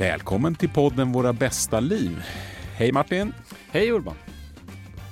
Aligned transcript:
Välkommen 0.00 0.54
till 0.54 0.68
podden 0.68 1.12
Våra 1.12 1.32
bästa 1.32 1.80
liv. 1.80 2.22
Hej 2.76 2.92
Martin! 2.92 3.32
Hej 3.70 3.92
Urban! 3.92 4.14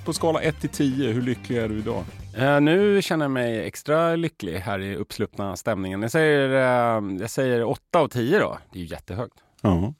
På 0.05 0.13
skala 0.13 0.41
1 0.41 0.61
till 0.61 0.69
10, 0.69 1.11
hur 1.11 1.21
lycklig 1.21 1.57
är 1.57 1.69
du 1.69 1.77
idag? 1.77 2.03
Uh, 2.39 2.61
nu 2.61 3.01
känner 3.01 3.25
jag 3.25 3.31
mig 3.31 3.65
extra 3.65 4.15
lycklig 4.15 4.57
här 4.57 4.79
i 4.79 4.95
uppsluppna 4.95 5.55
stämningen. 5.55 6.01
Jag 6.01 6.11
säger, 6.11 6.49
uh, 6.49 7.21
jag 7.21 7.29
säger 7.29 7.63
8 7.63 7.99
av 7.99 8.07
10 8.07 8.39
då. 8.39 8.57
Det 8.71 8.79
är 8.79 8.83
ju 8.83 8.87
jättehögt. 8.87 9.33
Ja. 9.61 9.77
Mm. 9.77 9.93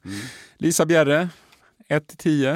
Lisa 0.58 0.86
Bjerre, 0.86 1.28
1 1.88 2.06
till 2.06 2.16
10? 2.16 2.50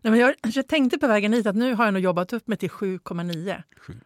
Nej, 0.00 0.10
men 0.10 0.20
jag, 0.20 0.34
jag 0.42 0.68
tänkte 0.68 0.98
på 0.98 1.06
vägen 1.06 1.32
hit 1.32 1.46
att 1.46 1.56
nu 1.56 1.74
har 1.74 1.84
jag 1.84 1.94
nog 1.94 2.02
jobbat 2.02 2.32
upp 2.32 2.48
mig 2.48 2.58
till 2.58 2.70
7,9. 2.70 3.62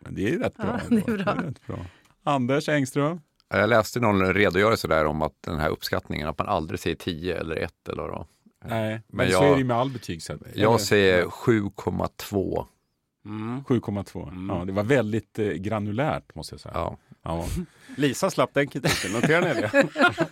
Det 0.09 0.35
är 0.35 0.38
rätt 0.38 0.57
bra. 0.57 0.80
Ja, 0.91 0.96
det 0.96 1.09
är 1.09 1.16
bra. 1.16 1.35
Det 1.35 1.41
är 1.41 1.45
rätt 1.45 1.66
bra. 1.66 1.79
Anders 2.24 2.69
Engström? 2.69 3.21
Jag 3.51 3.69
läste 3.69 4.01
någon 4.01 4.34
redogörelse 4.34 4.88
där 4.88 5.05
om 5.05 5.23
att 5.23 5.34
den 5.41 5.59
här 5.59 5.69
uppskattningen, 5.69 6.29
att 6.29 6.38
man 6.38 6.48
aldrig 6.48 6.80
säger 6.80 6.97
10 6.97 7.38
eller 7.38 7.57
1 7.57 7.88
eller 7.88 8.02
vad 8.02 8.27
Nej, 8.65 8.91
men, 8.91 9.02
men 9.07 9.30
jag, 9.30 9.38
så 9.38 9.52
är 9.52 9.59
det 9.59 9.65
med 9.65 9.77
all 9.77 9.91
betygssättning. 9.91 10.52
Jag 10.55 10.80
säger 10.80 11.24
7,2. 11.24 12.66
Mm. 13.24 13.61
7,2. 13.65 14.29
Mm. 14.29 14.57
Ja, 14.57 14.65
det 14.65 14.73
var 14.73 14.83
väldigt 14.83 15.38
eh, 15.38 15.48
granulärt 15.48 16.34
måste 16.34 16.55
jag 16.55 16.61
säga. 16.61 16.74
Ja. 16.74 16.97
Ja. 17.23 17.47
Lisa 17.97 18.30
slapp 18.30 18.55
den 18.55 18.69
kritiken, 18.69 19.12
noterar 19.12 19.55
ni 19.55 19.60
det? 19.60 19.87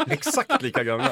Exakt 0.14 0.62
lika 0.62 0.84
gamla. 0.84 1.10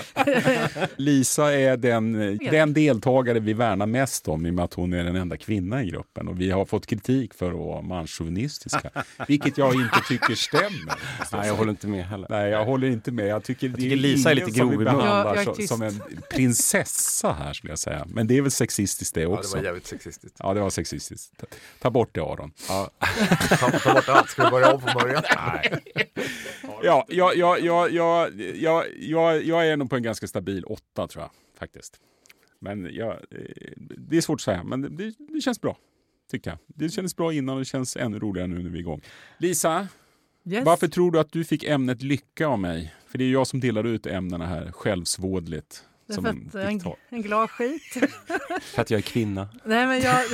Lisa 0.96 1.52
är 1.52 1.76
den, 1.76 2.38
den 2.38 2.72
deltagare 2.74 3.40
vi 3.40 3.52
värnar 3.52 3.86
mest 3.86 4.28
om 4.28 4.46
i 4.46 4.50
och 4.50 4.54
med 4.54 4.64
att 4.64 4.74
hon 4.74 4.92
är 4.92 5.04
den 5.04 5.16
enda 5.16 5.36
kvinnan 5.36 5.80
i 5.80 5.90
gruppen. 5.90 6.28
Och 6.28 6.40
vi 6.40 6.50
har 6.50 6.64
fått 6.64 6.86
kritik 6.86 7.34
för 7.34 7.48
att 7.50 7.58
vara 7.58 7.82
manschauvinistiska, 7.82 8.90
vilket 9.28 9.58
jag 9.58 9.74
inte 9.74 10.00
tycker 10.08 10.34
stämmer. 10.34 10.94
Nej, 11.32 11.46
jag 11.46 11.54
håller 11.54 11.70
inte 11.70 11.86
med 11.86 12.06
heller. 12.06 12.26
Nej, 12.30 12.50
jag 12.50 12.64
håller 12.64 12.88
inte 12.88 13.12
med. 13.12 13.26
Jag 13.26 13.44
tycker, 13.44 13.68
jag 13.68 13.76
tycker 13.76 13.96
Lisa 13.96 14.30
är 14.30 14.34
lite 14.34 14.50
grov 14.50 14.72
i 14.72 14.76
munnen. 14.76 14.94
Ja, 14.96 15.54
som 15.68 15.82
en 15.82 16.02
prinsessa 16.30 17.32
här 17.32 17.52
skulle 17.52 17.72
jag 17.72 17.78
säga. 17.78 18.06
Men 18.08 18.26
det 18.26 18.36
är 18.36 18.42
väl 18.42 18.50
sexistiskt 18.50 19.14
det 19.14 19.26
också. 19.26 19.48
Ja, 19.48 19.56
det 19.56 19.58
var 19.58 19.64
jävligt 19.64 19.86
sexistiskt. 19.86 20.36
Ja, 20.38 20.54
det 20.54 20.60
var 20.60 20.70
sexistiskt. 20.70 21.32
Ta, 21.40 21.46
ta 21.82 21.90
bort 21.90 22.14
det 22.14 22.20
Aron. 22.20 22.52
Ja. 22.68 22.90
ta, 23.48 23.70
ta 23.70 23.94
bort 23.94 24.08
allt. 24.08 24.30
Ska 24.30 24.44
vi 24.44 24.50
börja 24.50 24.74
om 24.74 24.80
från 24.80 24.94
början? 24.94 25.22
Nej. 25.36 25.80
Ja, 26.84 27.06
jag, 27.08 27.36
jag, 27.36 27.60
jag, 27.60 27.92
jag, 27.92 28.40
jag, 28.56 28.84
jag, 29.00 29.44
jag 29.44 29.68
är 29.68 29.76
nog 29.76 29.90
på 29.90 29.96
en 29.96 30.02
ganska 30.02 30.26
stabil 30.26 30.64
åtta 30.64 31.06
tror 31.06 31.22
jag 31.22 31.30
faktiskt. 31.58 32.00
Men 32.58 32.94
jag, 32.94 33.18
det 33.98 34.16
är 34.16 34.20
svårt 34.20 34.40
att 34.40 34.44
säga, 34.44 34.64
men 34.64 34.96
det, 34.96 35.14
det 35.18 35.40
känns 35.40 35.60
bra. 35.60 35.76
Tycker 36.30 36.50
jag. 36.50 36.58
Det 36.66 36.88
kändes 36.88 37.16
bra 37.16 37.32
innan 37.32 37.54
och 37.54 37.60
det 37.60 37.64
känns 37.64 37.96
ännu 37.96 38.18
roligare 38.18 38.48
nu 38.48 38.62
när 38.62 38.70
vi 38.70 38.78
är 38.78 38.80
igång. 38.80 39.00
Lisa, 39.38 39.88
yes. 40.44 40.64
varför 40.64 40.88
tror 40.88 41.10
du 41.10 41.18
att 41.18 41.32
du 41.32 41.44
fick 41.44 41.64
ämnet 41.64 42.02
lycka 42.02 42.46
av 42.46 42.58
mig? 42.58 42.94
För 43.06 43.18
det 43.18 43.24
är 43.24 43.32
jag 43.32 43.46
som 43.46 43.60
delar 43.60 43.84
ut 43.84 44.06
ämnena 44.06 44.46
här 44.46 44.72
självsvådligt. 44.72 45.84
Som 46.08 46.26
en, 46.26 46.50
en, 46.54 46.80
en 47.08 47.22
glad 47.22 47.50
skit. 47.50 47.82
för 48.74 48.82
att 48.82 48.90
jag 48.90 48.98
är 48.98 49.02
kvinna. 49.02 49.48
Nej, 49.64 49.86
men 49.86 50.00
jag, 50.00 50.24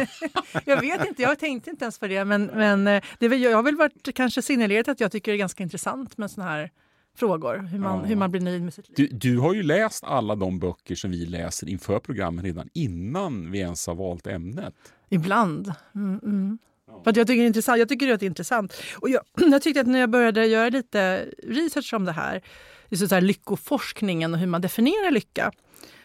jag 0.64 0.80
vet 0.80 1.08
inte, 1.08 1.22
jag 1.22 1.38
tänkte 1.38 1.70
inte 1.70 1.84
ens 1.84 1.98
på 1.98 2.06
det. 2.06 2.24
Men, 2.24 2.44
men 2.44 2.86
eh, 2.86 3.02
det 3.18 3.26
är, 3.26 3.34
jag 3.34 3.56
har 3.56 3.62
väl 3.62 3.76
varit 3.76 4.14
kanske 4.14 4.42
signalerat 4.42 4.88
att 4.88 5.00
jag 5.00 5.12
tycker 5.12 5.32
det 5.32 5.36
är 5.36 5.38
ganska 5.38 5.62
intressant 5.62 6.18
med 6.18 6.30
såna 6.30 6.46
här 6.46 6.70
frågor. 7.16 7.56
Hur 7.56 7.78
man, 7.78 7.98
ja. 7.98 8.04
hur 8.04 8.16
man 8.16 8.30
blir 8.30 8.40
nöjd 8.40 8.62
med 8.62 8.74
sitt 8.74 8.98
liv. 8.98 9.08
Du, 9.10 9.16
du, 9.16 9.38
har 9.38 9.54
ju 9.54 9.62
läst 9.62 10.04
alla 10.04 10.34
de 10.34 10.58
böcker 10.58 10.94
som 10.94 11.10
vi 11.10 11.26
läser 11.26 11.68
inför 11.68 11.98
programmet 11.98 12.44
redan 12.44 12.68
innan 12.72 13.50
vi 13.50 13.58
ens 13.58 13.86
har 13.86 13.94
valt 13.94 14.26
ämnet. 14.26 14.74
Ibland. 15.08 15.72
Mm, 15.94 16.20
mm. 16.22 16.58
För 17.04 17.18
jag, 17.18 17.26
tycker 17.26 17.36
det 17.36 17.44
är 17.44 17.46
intressant. 17.46 17.78
jag 17.78 17.88
tycker 17.88 18.06
det 18.06 18.22
är 18.22 18.26
intressant. 18.26 18.74
Och 18.96 19.10
jag, 19.10 19.22
jag 19.52 19.62
tyckte 19.62 19.80
att 19.80 19.86
när 19.86 19.98
jag 19.98 20.10
började 20.10 20.46
göra 20.46 20.68
lite 20.68 21.26
research 21.42 21.94
om 21.94 22.04
det 22.04 22.12
här 22.12 22.42
just 22.90 23.08
så 23.08 23.14
här, 23.14 23.22
lyckoforskningen 23.22 24.34
och 24.34 24.40
hur 24.40 24.46
man 24.46 24.60
definierar 24.60 25.10
lycka 25.10 25.52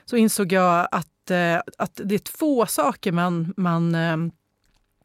så 0.05 0.17
insåg 0.17 0.51
jag 0.51 0.87
att, 0.91 1.31
eh, 1.31 1.57
att 1.77 2.01
det 2.03 2.15
är 2.15 2.19
två 2.19 2.65
saker 2.65 3.11
man, 3.11 3.53
man 3.57 3.95
eh, 3.95 4.17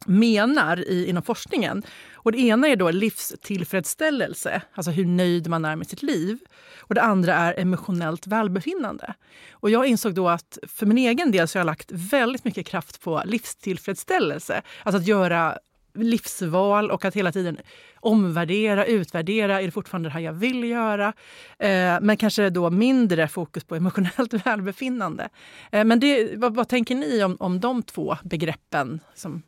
menar 0.07 0.89
i, 0.89 1.07
inom 1.07 1.23
forskningen. 1.23 1.83
Och 2.15 2.33
det 2.33 2.39
ena 2.39 2.69
är 2.69 2.77
då 2.77 2.91
livstillfredsställelse, 2.91 4.63
alltså 4.75 4.91
hur 4.91 5.07
nöjd 5.07 5.49
man 5.49 5.65
är 5.65 5.77
med 5.77 5.87
sitt 5.87 6.03
liv. 6.03 6.39
Och 6.79 6.95
det 6.95 7.03
andra 7.03 7.35
är 7.35 7.61
emotionellt 7.61 8.27
välbefinnande. 8.27 9.15
Och 9.53 9.71
jag 9.71 9.87
insåg 9.87 10.15
då 10.15 10.29
att 10.29 10.59
för 10.69 10.87
min 10.87 10.99
egen 10.99 11.33
del 11.33 11.49
så 11.49 11.59
har 11.59 11.61
jag 11.61 11.67
lagt 11.67 11.93
väldigt 11.93 12.45
mycket 12.45 12.67
kraft 12.67 13.01
på 13.01 13.23
livstillfredsställelse. 13.25 14.63
Alltså 14.83 15.01
att 15.01 15.07
göra 15.07 15.59
livsval 15.95 16.91
och 16.91 17.05
att 17.05 17.17
hela 17.17 17.33
tiden 17.33 17.59
omvärdera, 18.01 18.87
utvärdera. 18.87 19.61
Är 19.61 19.67
det 19.67 19.71
fortfarande 19.71 20.09
det 20.09 20.13
här 20.13 20.21
jag 20.21 20.33
vill 20.33 20.65
göra? 20.65 21.13
Eh, 21.59 21.99
men 22.01 22.17
kanske 22.17 22.51
då 22.51 22.71
mindre 22.71 23.29
fokus 23.29 23.65
på 23.65 23.77
emotionellt 23.77 24.33
välbefinnande. 24.47 25.29
Eh, 25.73 25.85
men 25.85 26.01
det, 26.01 26.37
vad, 26.37 26.55
vad, 26.55 26.69
tänker 26.69 26.95
ni 26.95 27.25
om, 27.25 27.37
om 27.41 27.61
de 27.61 27.83
två 27.83 28.17
begreppen? 28.25 29.01
Som... 29.15 29.43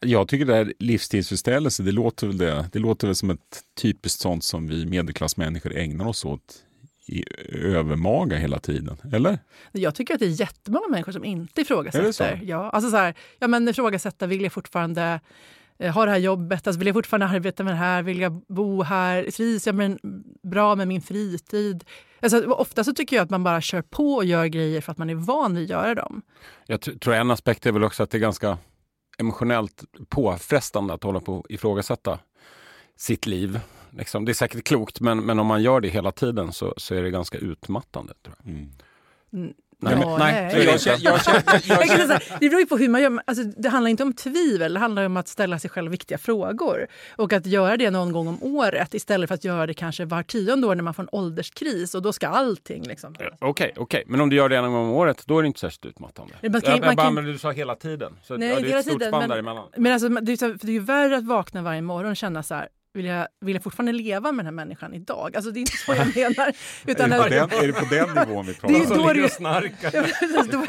Jag 0.00 0.28
tycker 0.28 0.46
det 0.46 0.54
här 0.54 0.72
livstidsförställelse, 0.78 1.82
det 1.82 1.92
låter 1.92 2.26
väl 2.26 2.38
det. 2.38 2.68
Det 2.72 2.78
låter 2.78 3.06
väl 3.06 3.14
som 3.14 3.30
ett 3.30 3.62
typiskt 3.82 4.20
sånt 4.20 4.44
som 4.44 4.68
vi 4.68 4.86
medelklassmänniskor 4.86 5.76
ägnar 5.76 6.06
oss 6.06 6.24
åt 6.24 6.62
i 7.08 7.24
övermaga 7.52 8.36
hela 8.36 8.58
tiden, 8.58 8.96
eller? 9.12 9.38
Jag 9.72 9.94
tycker 9.94 10.14
att 10.14 10.20
det 10.20 10.26
är 10.26 10.40
jättemånga 10.40 10.88
människor 10.88 11.12
som 11.12 11.24
inte 11.24 11.60
ifrågasätter. 11.60 12.02
Är 12.02 12.06
det 12.06 12.12
så? 12.12 12.24
Ja, 12.42 12.70
alltså 12.70 12.90
så 12.90 12.96
här, 12.96 13.14
ja, 13.38 13.48
men 13.48 13.68
ifrågasätta, 13.68 14.26
vill 14.26 14.42
jag 14.42 14.52
fortfarande 14.52 15.20
ha 15.78 16.04
det 16.04 16.10
här 16.10 16.18
jobbet, 16.18 16.66
alltså 16.66 16.78
vill 16.78 16.86
jag 16.86 16.94
fortfarande 16.94 17.26
arbeta 17.26 17.64
med 17.64 17.72
det 17.72 17.78
här, 17.78 18.02
vill 18.02 18.20
jag 18.20 18.42
bo 18.48 18.82
här, 18.82 19.30
trivs 19.30 19.66
jag 19.66 19.74
med, 19.74 19.98
bra 20.42 20.76
med 20.76 20.88
min 20.88 21.02
fritid? 21.02 21.84
Alltså, 22.20 22.50
ofta 22.50 22.84
så 22.84 22.92
tycker 22.92 23.16
jag 23.16 23.24
att 23.24 23.30
man 23.30 23.44
bara 23.44 23.60
kör 23.60 23.82
på 23.82 24.14
och 24.14 24.24
gör 24.24 24.46
grejer 24.46 24.80
för 24.80 24.92
att 24.92 24.98
man 24.98 25.10
är 25.10 25.14
van 25.14 25.54
vid 25.54 25.64
att 25.64 25.70
göra 25.70 25.94
dem. 25.94 26.22
Jag 26.66 26.80
tror 26.80 27.14
en 27.14 27.30
aspekt 27.30 27.66
är 27.66 27.72
väl 27.72 27.84
också 27.84 28.02
att 28.02 28.10
det 28.10 28.18
är 28.18 28.20
ganska 28.20 28.58
emotionellt 29.18 29.84
påfrestande 30.08 30.94
att 30.94 31.02
hålla 31.02 31.20
på 31.20 31.34
och 31.34 31.46
ifrågasätta 31.48 32.18
sitt 32.96 33.26
liv. 33.26 33.60
Liksom, 33.90 34.24
det 34.24 34.32
är 34.32 34.34
säkert 34.34 34.64
klokt, 34.64 35.00
men, 35.00 35.18
men 35.18 35.38
om 35.38 35.46
man 35.46 35.62
gör 35.62 35.80
det 35.80 35.88
hela 35.88 36.12
tiden 36.12 36.52
så, 36.52 36.74
så 36.76 36.94
är 36.94 37.02
det 37.02 37.10
ganska 37.10 37.38
utmattande. 37.38 38.14
Tror 38.22 38.36
jag. 38.42 38.52
Mm. 39.32 39.54
Nej, 39.78 39.96
men, 39.96 40.18
nej. 40.18 40.54
det 42.40 42.48
beror 42.48 42.60
ju 42.60 42.66
på 42.66 42.76
hur 42.76 42.88
man 42.88 43.02
gör. 43.02 43.20
Alltså, 43.24 43.44
det 43.44 43.68
handlar 43.68 43.90
inte 43.90 44.02
om 44.02 44.12
tvivel, 44.12 44.74
det 44.74 44.80
handlar 44.80 45.06
om 45.06 45.16
att 45.16 45.28
ställa 45.28 45.58
sig 45.58 45.70
själv 45.70 45.90
viktiga 45.90 46.18
frågor. 46.18 46.86
Och 47.16 47.32
att 47.32 47.46
göra 47.46 47.76
det 47.76 47.90
någon 47.90 48.12
gång 48.12 48.28
om 48.28 48.42
året 48.42 48.94
istället 48.94 49.28
för 49.28 49.34
att 49.34 49.44
göra 49.44 49.66
det 49.66 49.74
kanske 49.74 50.04
var 50.04 50.22
tionde 50.22 50.66
år 50.66 50.74
när 50.74 50.82
man 50.82 50.94
får 50.94 51.02
en 51.02 51.08
ålderskris 51.12 51.94
och 51.94 52.02
då 52.02 52.12
ska 52.12 52.28
allting 52.28 52.82
liksom... 52.82 53.12
Okej, 53.14 53.28
okej. 53.40 53.48
Okay, 53.50 53.82
okay. 53.82 54.02
Men 54.06 54.20
om 54.20 54.30
du 54.30 54.36
gör 54.36 54.48
det 54.48 54.56
en 54.56 54.64
gång 54.64 54.74
om 54.74 54.90
året, 54.90 55.22
då 55.26 55.38
är 55.38 55.42
det 55.42 55.46
inte 55.46 55.60
särskilt 55.60 55.86
utmattande. 55.86 56.34
Man 56.42 56.60
kan, 56.60 56.80
man 56.80 56.96
kan... 56.96 57.14
Men 57.14 57.24
du 57.24 57.38
sa 57.38 57.50
hela 57.50 57.74
tiden. 57.74 58.12
Så, 58.22 58.36
nej, 58.36 58.48
ja, 58.48 58.60
det 58.60 58.72
är 58.72 58.78
ett 58.78 58.84
stort 58.84 58.98
tiden, 58.98 59.10
spann 59.10 59.20
men, 59.20 59.30
däremellan. 59.30 59.68
Men 59.76 59.92
alltså, 59.92 60.08
det, 60.08 60.32
är, 60.32 60.58
det 60.60 60.68
är 60.68 60.72
ju 60.72 60.78
värre 60.78 61.16
att 61.16 61.26
vakna 61.26 61.62
varje 61.62 61.82
morgon 61.82 62.10
och 62.10 62.16
känna 62.16 62.42
så 62.42 62.54
här 62.54 62.68
vill 62.96 63.06
jag, 63.06 63.28
vill 63.40 63.54
jag 63.54 63.62
fortfarande 63.62 63.92
leva 63.92 64.32
med 64.32 64.44
den 64.44 64.46
här 64.46 64.64
människan 64.64 64.94
idag? 64.94 65.36
Alltså 65.36 65.50
det 65.50 65.58
är 65.58 65.60
inte 65.60 65.76
så 65.76 65.94
jag 65.94 66.16
menar. 66.16 66.52
Utan 66.86 67.12
är, 67.12 67.30
det 67.30 67.36
den, 67.36 67.50
är 67.50 67.66
det 67.66 67.72
på 67.72 67.84
den 67.94 68.28
nivån 68.28 68.46
vi 68.46 68.54
pratar? 68.54 68.74
Det 68.74 68.84
är 68.84 68.98
då 68.98 69.12
ligger 69.12 69.24
och 69.24 69.30
snarkar. 69.30 69.92
då, 70.52 70.66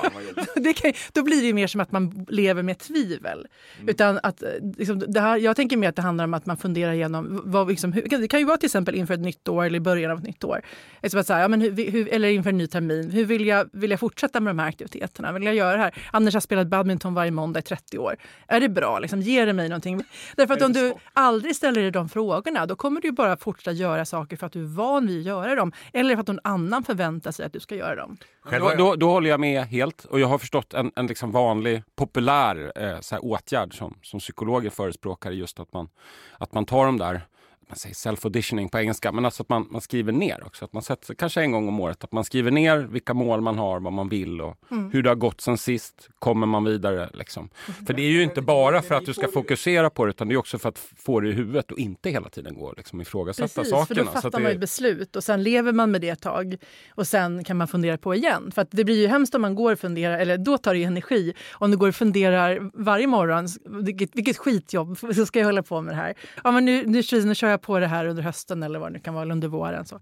det 0.56 0.74
kan, 0.74 0.94
då 1.14 1.24
blir 1.24 1.42
det 1.42 1.54
mer 1.54 1.68
som 1.68 1.82
att 1.82 1.92
man 1.92 2.26
lever 2.30 2.64
med 2.64 2.80
tvivel. 2.80 3.48
Mm. 3.78 3.90
Utan 3.90 4.20
att, 4.24 4.44
liksom, 4.78 5.04
det 5.08 5.22
här, 5.22 5.38
jag 5.38 5.56
tänker 5.56 5.78
mer 5.78 5.90
att 5.90 5.96
det 5.96 6.02
handlar 6.02 6.24
om 6.24 6.34
att 6.34 6.46
man 6.46 6.58
funderar 6.58 6.94
igenom, 6.94 7.42
vad, 7.46 7.70
liksom, 7.70 7.94
hur, 7.94 8.02
det 8.02 8.28
kan 8.28 8.40
ju 8.40 8.46
vara 8.46 8.58
till 8.58 8.68
exempel 8.68 8.96
inför 8.96 9.14
ett 9.14 9.20
nytt 9.20 9.48
år 9.48 9.66
eller 9.66 9.78
i 9.78 9.82
början 9.82 10.12
av 10.12 10.18
ett 10.18 10.24
nytt 10.24 10.44
år. 10.44 10.62
Liksom 11.02 11.20
att 11.20 11.28
så 11.28 11.34
här, 11.34 11.42
ja, 11.42 11.48
men 11.48 11.62
hur, 11.62 11.92
hur, 11.92 12.14
eller 12.14 12.30
inför 12.30 12.50
en 12.50 12.58
ny 12.58 12.68
termin. 12.68 13.12
Hur 13.12 13.26
vill 13.26 13.48
jag, 13.48 13.70
vill 13.74 13.92
jag 13.92 14.00
fortsätta 14.00 14.40
med 14.40 14.50
de 14.50 14.60
här 14.60 14.68
aktiviteterna? 14.68 15.32
Vill 15.32 15.44
jag 15.44 15.56
göra 15.56 15.78
det 15.78 15.84
här? 15.84 15.94
Anders 16.12 16.34
har 16.34 16.42
spelat 16.42 16.68
badminton 16.68 17.14
varje 17.14 17.32
måndag 17.32 17.60
i 17.60 17.64
30 17.64 17.98
år. 17.98 18.16
Är 18.48 18.60
det 18.60 18.70
bra? 18.70 19.00
Liksom, 19.00 19.22
ger 19.22 19.46
det 19.46 19.54
mig 19.54 19.70
någonting? 19.70 20.04
Därför 20.36 20.54
att 20.54 20.62
om 20.62 20.74
du 20.74 20.94
aldrig 21.14 21.56
ställer 21.56 21.82
dig 21.82 21.92
de 21.92 22.10
frågorna, 22.18 22.66
då 22.66 22.76
kommer 22.76 23.02
du 23.02 23.12
bara 23.12 23.38
fortsätta 23.38 23.72
göra 23.72 24.06
saker 24.06 24.38
för 24.38 24.48
att 24.48 24.54
du 24.54 24.62
är 24.62 24.68
van 24.68 25.08
vid 25.08 25.20
att 25.20 25.26
göra 25.26 25.56
dem. 25.56 25.72
Eller 25.94 26.16
för 26.16 26.22
att 26.22 26.28
någon 26.28 26.40
annan 26.44 26.84
förväntar 26.84 27.32
sig 27.32 27.46
att 27.46 27.54
du 27.54 27.60
ska 27.60 27.76
göra 27.76 27.96
dem. 27.96 28.18
Då, 28.52 28.74
då, 28.78 28.96
då 28.96 29.10
håller 29.10 29.30
jag 29.30 29.40
med 29.40 29.64
helt. 29.64 30.06
Och 30.06 30.20
jag 30.20 30.28
har 30.28 30.38
förstått 30.38 30.74
en, 30.74 30.92
en 30.96 31.08
liksom 31.08 31.32
vanlig 31.32 31.84
populär 31.96 32.72
eh, 32.76 33.00
så 33.00 33.18
åtgärd 33.18 33.78
som, 33.78 33.98
som 34.02 34.20
psykologer 34.20 34.70
förespråkar 34.70 35.32
just 35.32 35.60
att 35.60 35.74
man, 35.74 35.90
att 36.38 36.54
man 36.54 36.66
tar 36.66 36.86
de 36.86 36.98
där 36.98 37.22
man 37.70 37.78
säger 37.78 37.96
self-auditioning 37.96 38.70
på 38.70 38.80
engelska, 38.80 39.12
men 39.12 39.26
alltså 39.26 39.44
att 39.44 39.50
man, 39.50 39.68
man 39.72 39.82
skriver 39.82 40.12
ner 40.12 40.44
också. 40.46 40.66
Att 40.66 40.74
man 40.74 40.84
sätter, 40.84 41.14
kanske 41.14 41.42
en 41.42 41.52
gång 41.52 41.68
om 41.68 41.80
året, 41.80 42.04
att 42.04 42.12
man 42.12 42.24
skriver 42.24 42.52
ner 42.52 42.78
vilka 42.78 43.14
mål 43.14 43.42
man 43.42 43.58
har, 43.58 43.80
vad 43.80 43.94
man 43.94 44.10
vill 44.10 44.42
och 44.42 44.58
mm. 44.72 44.92
hur 44.92 45.04
det 45.04 45.10
har 45.10 45.16
gått 45.16 45.42
sen 45.42 45.58
sist. 45.58 46.10
Kommer 46.20 46.48
man 46.48 46.64
vidare? 46.64 47.10
Liksom. 47.14 47.50
För 47.88 47.94
det 47.94 48.02
är 48.02 48.10
ju 48.10 48.24
inte 48.24 48.42
bara 48.42 48.82
för 48.82 48.96
att 48.96 49.06
du 49.06 49.14
ska 49.14 49.28
fokusera 49.28 49.90
på 49.90 50.06
det, 50.06 50.10
utan 50.10 50.28
det 50.28 50.34
är 50.34 50.38
också 50.38 50.58
för 50.60 50.70
att 50.70 50.80
få 50.80 51.20
det 51.20 51.30
i 51.30 51.32
huvudet 51.32 51.72
och 51.72 51.78
inte 51.78 52.10
hela 52.10 52.30
tiden 52.30 52.56
gå 52.56 52.74
liksom, 52.78 53.02
ifrågasätta 53.02 53.48
Precis, 53.48 53.72
sakerna. 53.72 53.86
för 53.86 53.96
då 53.96 54.22
fattar 54.22 54.40
man 54.40 54.52
ett 54.52 54.60
beslut 54.60 55.16
och 55.16 55.24
sen 55.24 55.44
lever 55.44 55.72
man 55.72 55.92
med 55.92 56.02
det 56.02 56.10
ett 56.10 56.22
tag 56.22 56.58
och 56.90 57.08
sen 57.08 57.44
kan 57.44 57.58
man 57.58 57.68
fundera 57.68 57.98
på 57.98 58.16
igen. 58.16 58.52
För 58.56 58.68
det 58.72 58.84
blir 58.84 59.02
ju 59.02 59.08
hemskt 59.08 59.36
om 59.36 59.42
man 59.42 59.56
går 59.56 59.74
och 59.74 59.80
funderar, 59.80 60.20
eller 60.20 60.38
då 60.38 60.58
tar 60.58 60.74
det 60.74 60.84
energi. 60.84 61.34
Om 61.52 61.72
du 61.72 61.78
går 61.78 61.88
och 61.88 61.96
funderar 61.96 62.72
varje 62.74 63.08
morgon, 63.08 63.48
vilket, 63.84 64.10
vilket 64.14 64.38
skitjobb, 64.38 64.98
så 65.16 65.26
ska 65.26 65.40
jag 65.40 65.46
hålla 65.46 65.64
på 65.64 65.82
med 65.82 65.94
det 65.94 65.98
här. 65.98 66.14
Ja, 66.44 66.52
men 66.52 66.66
nu, 66.66 66.84
nu, 66.86 67.04
nu 67.26 67.36
kör 67.36 67.48
jag 67.48 67.57
på 67.58 67.80
det 67.80 67.88
här 67.88 68.06
under 68.06 68.24
hösten 68.24 68.64
eller 68.64 68.80
vad 68.80 68.90
det 68.90 68.94
nu 68.94 69.00
kan 69.00 69.14
vara, 69.14 69.22
eller 69.22 69.34
under 69.34 69.48
våren. 69.48 69.86
Så. 69.86 70.00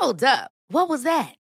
Hold 0.00 0.22
up. 0.22 0.50
What 0.72 0.88
was 0.88 1.02
that? 1.02 1.39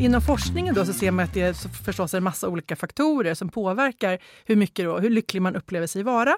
Inom 0.00 0.20
forskningen 0.20 0.74
då 0.74 0.84
så 0.84 0.92
ser 0.92 1.10
man 1.10 1.24
att 1.24 1.34
det 1.34 1.42
är 1.42 1.84
förstås 1.84 2.14
en 2.14 2.22
massa 2.22 2.48
olika 2.48 2.76
faktorer 2.76 3.34
som 3.34 3.48
påverkar 3.48 4.18
hur 4.44 4.56
mycket 4.56 4.84
då, 4.84 4.98
hur 4.98 5.10
lycklig 5.10 5.42
man 5.42 5.56
upplever 5.56 5.86
sig 5.86 6.02
vara. 6.02 6.36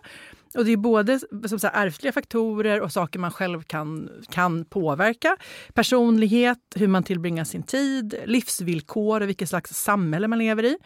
Och 0.55 0.65
det 0.65 0.73
är 0.73 0.77
både 0.77 1.21
som 1.47 1.59
så 1.59 1.67
här, 1.67 1.87
ärftliga 1.87 2.13
faktorer 2.13 2.81
och 2.81 2.93
saker 2.93 3.19
man 3.19 3.31
själv 3.31 3.63
kan, 3.63 4.11
kan 4.31 4.65
påverka. 4.65 5.37
Personlighet, 5.75 6.59
hur 6.75 6.89
man 6.89 7.03
tillbringar 7.03 7.45
sin 7.45 7.63
tid, 7.63 8.15
livsvillkor 8.25 9.21
och 9.21 9.29
vilket 9.29 9.49
slags 9.49 9.71
samhälle 9.71 10.29
man 10.29 10.39
lever 10.39 10.65
i. 10.65 10.77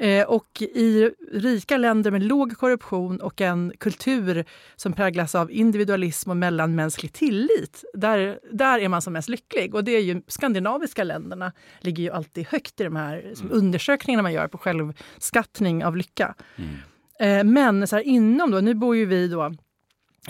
Eh, 0.00 0.26
och 0.26 0.62
i 0.62 1.10
rika 1.32 1.76
länder 1.76 2.10
med 2.10 2.22
låg 2.22 2.56
korruption 2.56 3.20
och 3.20 3.40
en 3.40 3.72
kultur 3.78 4.44
som 4.76 4.92
präglas 4.92 5.34
av 5.34 5.50
individualism 5.50 6.30
och 6.30 6.36
mellanmänsklig 6.36 7.12
tillit, 7.12 7.84
där, 7.94 8.38
där 8.52 8.78
är 8.78 8.88
man 8.88 9.02
som 9.02 9.12
mest 9.12 9.28
lycklig. 9.28 9.74
Och 9.74 9.84
det 9.84 9.92
är 9.92 10.00
ju 10.00 10.22
skandinaviska 10.26 11.04
länderna 11.04 11.52
ligger 11.80 12.02
ju 12.02 12.10
alltid 12.10 12.46
högt 12.46 12.80
i 12.80 12.84
de 12.84 12.96
här 12.96 13.32
som 13.34 13.52
undersökningarna 13.52 14.22
man 14.22 14.32
gör 14.32 14.48
på 14.48 14.58
självskattning 14.58 15.84
av 15.84 15.96
lycka. 15.96 16.34
Eh, 17.20 17.44
men 17.44 17.86
så 17.86 17.96
här, 17.96 18.02
inom 18.02 18.50
då, 18.50 18.60
nu 18.60 18.74
bor 18.74 18.96
ju 18.96 19.06
vi 19.06 19.28
då 19.28 19.54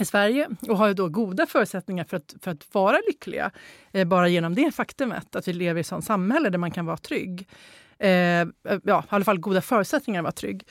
i 0.00 0.04
Sverige 0.04 0.48
och 0.68 0.78
har 0.78 0.94
då 0.94 1.08
goda 1.08 1.46
förutsättningar 1.46 2.04
för 2.04 2.16
att, 2.16 2.34
för 2.42 2.50
att 2.50 2.74
vara 2.74 2.98
lyckliga. 3.06 3.50
Eh, 3.92 4.08
bara 4.08 4.28
genom 4.28 4.54
det 4.54 4.74
faktumet 4.74 5.36
att 5.36 5.48
vi 5.48 5.52
lever 5.52 5.78
i 5.78 5.80
ett 5.80 6.04
samhälle 6.04 6.50
där 6.50 6.58
man 6.58 6.70
kan 6.70 6.86
vara 6.86 6.96
trygg. 6.96 7.48
Eh, 8.00 8.46
ja, 8.84 9.04
i 9.04 9.06
alla 9.08 9.24
fall 9.24 9.38
goda 9.38 9.60
förutsättningar 9.60 10.20
att 10.20 10.24
vara 10.24 10.32
trygg. 10.32 10.64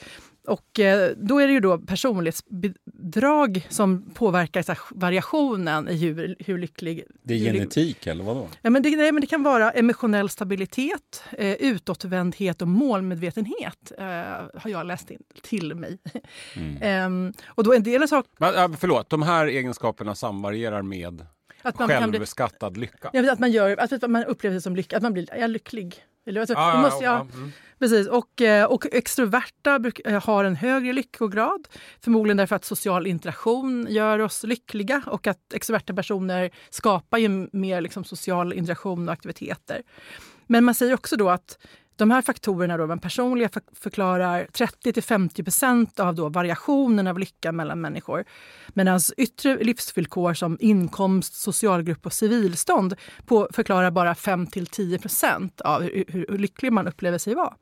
Och 0.50 0.80
eh, 0.80 1.12
då 1.18 1.40
är 1.40 1.48
det 1.48 1.54
ju 1.54 1.60
då 1.60 1.78
personlighetsbidrag 1.78 3.68
som 3.70 4.12
påverkar 4.14 4.62
så 4.62 4.72
här, 4.72 4.80
variationen 4.92 5.90
i 5.90 5.98
hur, 5.98 6.36
hur 6.40 6.58
lycklig... 6.58 7.04
Det 7.24 7.34
är 7.34 7.38
hur 7.38 7.54
genetik 7.54 8.08
eller 8.08 8.24
vadå? 8.24 8.48
Ja, 8.62 8.70
men 8.70 8.82
det, 8.82 8.96
nej, 8.96 9.12
men 9.12 9.22
det 9.22 9.28
kan 9.28 9.44
vara 9.44 9.72
emotionell 9.72 10.30
stabilitet, 10.30 11.24
eh, 11.32 11.54
utåtvändhet 11.54 12.62
och 12.62 12.68
målmedvetenhet 12.68 13.92
eh, 13.98 14.06
har 14.54 14.70
jag 14.70 14.86
läst 14.86 15.12
in 15.12 15.24
till 15.42 15.76
mig. 15.76 15.98
Ehm, 16.82 17.34
och 17.46 17.64
då 17.64 17.74
en 17.74 17.84
del 17.84 18.04
av 18.04 18.08
saker... 18.08 18.32
Men, 18.38 18.78
förlåt, 18.78 19.10
de 19.10 19.22
här 19.22 19.48
egenskaperna 19.48 20.16
samvarierar 20.16 20.82
med 20.82 21.26
Att 21.62 21.80
man 21.80 21.90
kan 21.90 22.10
bli, 22.10 22.20
självskattad 22.20 22.78
lycka. 22.78 23.10
ja, 23.14 23.34
att 23.34 23.40
man 23.40 23.52
gör, 23.52 23.78
att 23.78 24.10
man 24.10 24.26
upplever 24.26 24.56
sig 24.56 24.62
som 24.62 24.76
lycklig, 24.76 24.98
att 24.98 25.04
man 25.04 25.14
blir 25.14 25.34
är 25.34 25.48
lycklig. 25.48 26.06
Eller, 26.30 26.42
alltså, 26.42 26.54
Ja, 26.54 26.74
ja, 26.74 26.82
måste 26.82 27.04
jag, 27.04 27.14
ja, 27.14 27.28
mm. 27.34 27.52
Precis, 27.80 28.08
och, 28.08 28.42
eh, 28.42 28.66
och 28.66 28.86
extroverta 28.92 29.80
bruk, 29.80 30.02
eh, 30.06 30.24
har 30.24 30.44
en 30.44 30.56
högre 30.56 30.94
lyckograd. 30.94 31.68
Förmodligen 32.02 32.38
därför 32.38 32.56
att 32.56 32.66
social 32.66 33.08
interaktion 33.08 33.88
gör 33.90 34.20
oss 34.20 34.44
lyckliga 34.44 35.02
och 35.08 35.28
att 35.28 35.54
extroverta 35.54 35.94
personer 35.94 36.52
skapar 36.70 37.18
ju 37.18 37.50
mer 37.52 37.82
liksom, 37.82 38.04
social 38.04 38.54
interaktion 38.54 39.08
och 39.08 39.14
aktiviteter. 39.14 39.82
Men 40.48 40.64
man 40.64 40.76
säger 40.76 40.94
också 40.94 41.16
då 41.16 41.30
att 41.30 41.58
de 42.00 42.12
här 42.12 42.22
faktorerna, 42.22 42.78
då, 42.78 42.88
man 42.88 43.00
personliga 43.00 43.50
förklarar 43.74 44.46
30-50 44.46 45.44
procent 45.44 46.00
av 46.00 46.16
då 46.16 46.30
variationen 46.30 47.08
av 47.08 47.20
lycka 47.20 47.52
mellan 47.52 47.82
människor. 47.82 48.24
Medan 48.68 49.00
yttre 49.18 49.64
livsvillkor 49.64 50.34
som 50.34 50.58
inkomst, 50.60 51.34
socialgrupp 51.34 52.06
och 52.06 52.14
civilstånd 52.14 52.96
på, 53.26 53.50
förklarar 53.54 53.92
bara 53.92 54.14
5-10 54.14 55.02
procent 55.02 55.62
av 55.62 55.82
hur, 55.82 56.06
hur, 56.08 56.38
lycklig 56.38 56.74
man 56.74 56.88
upplever 56.88 57.18
sig 57.18 57.36
vara. 57.36 57.54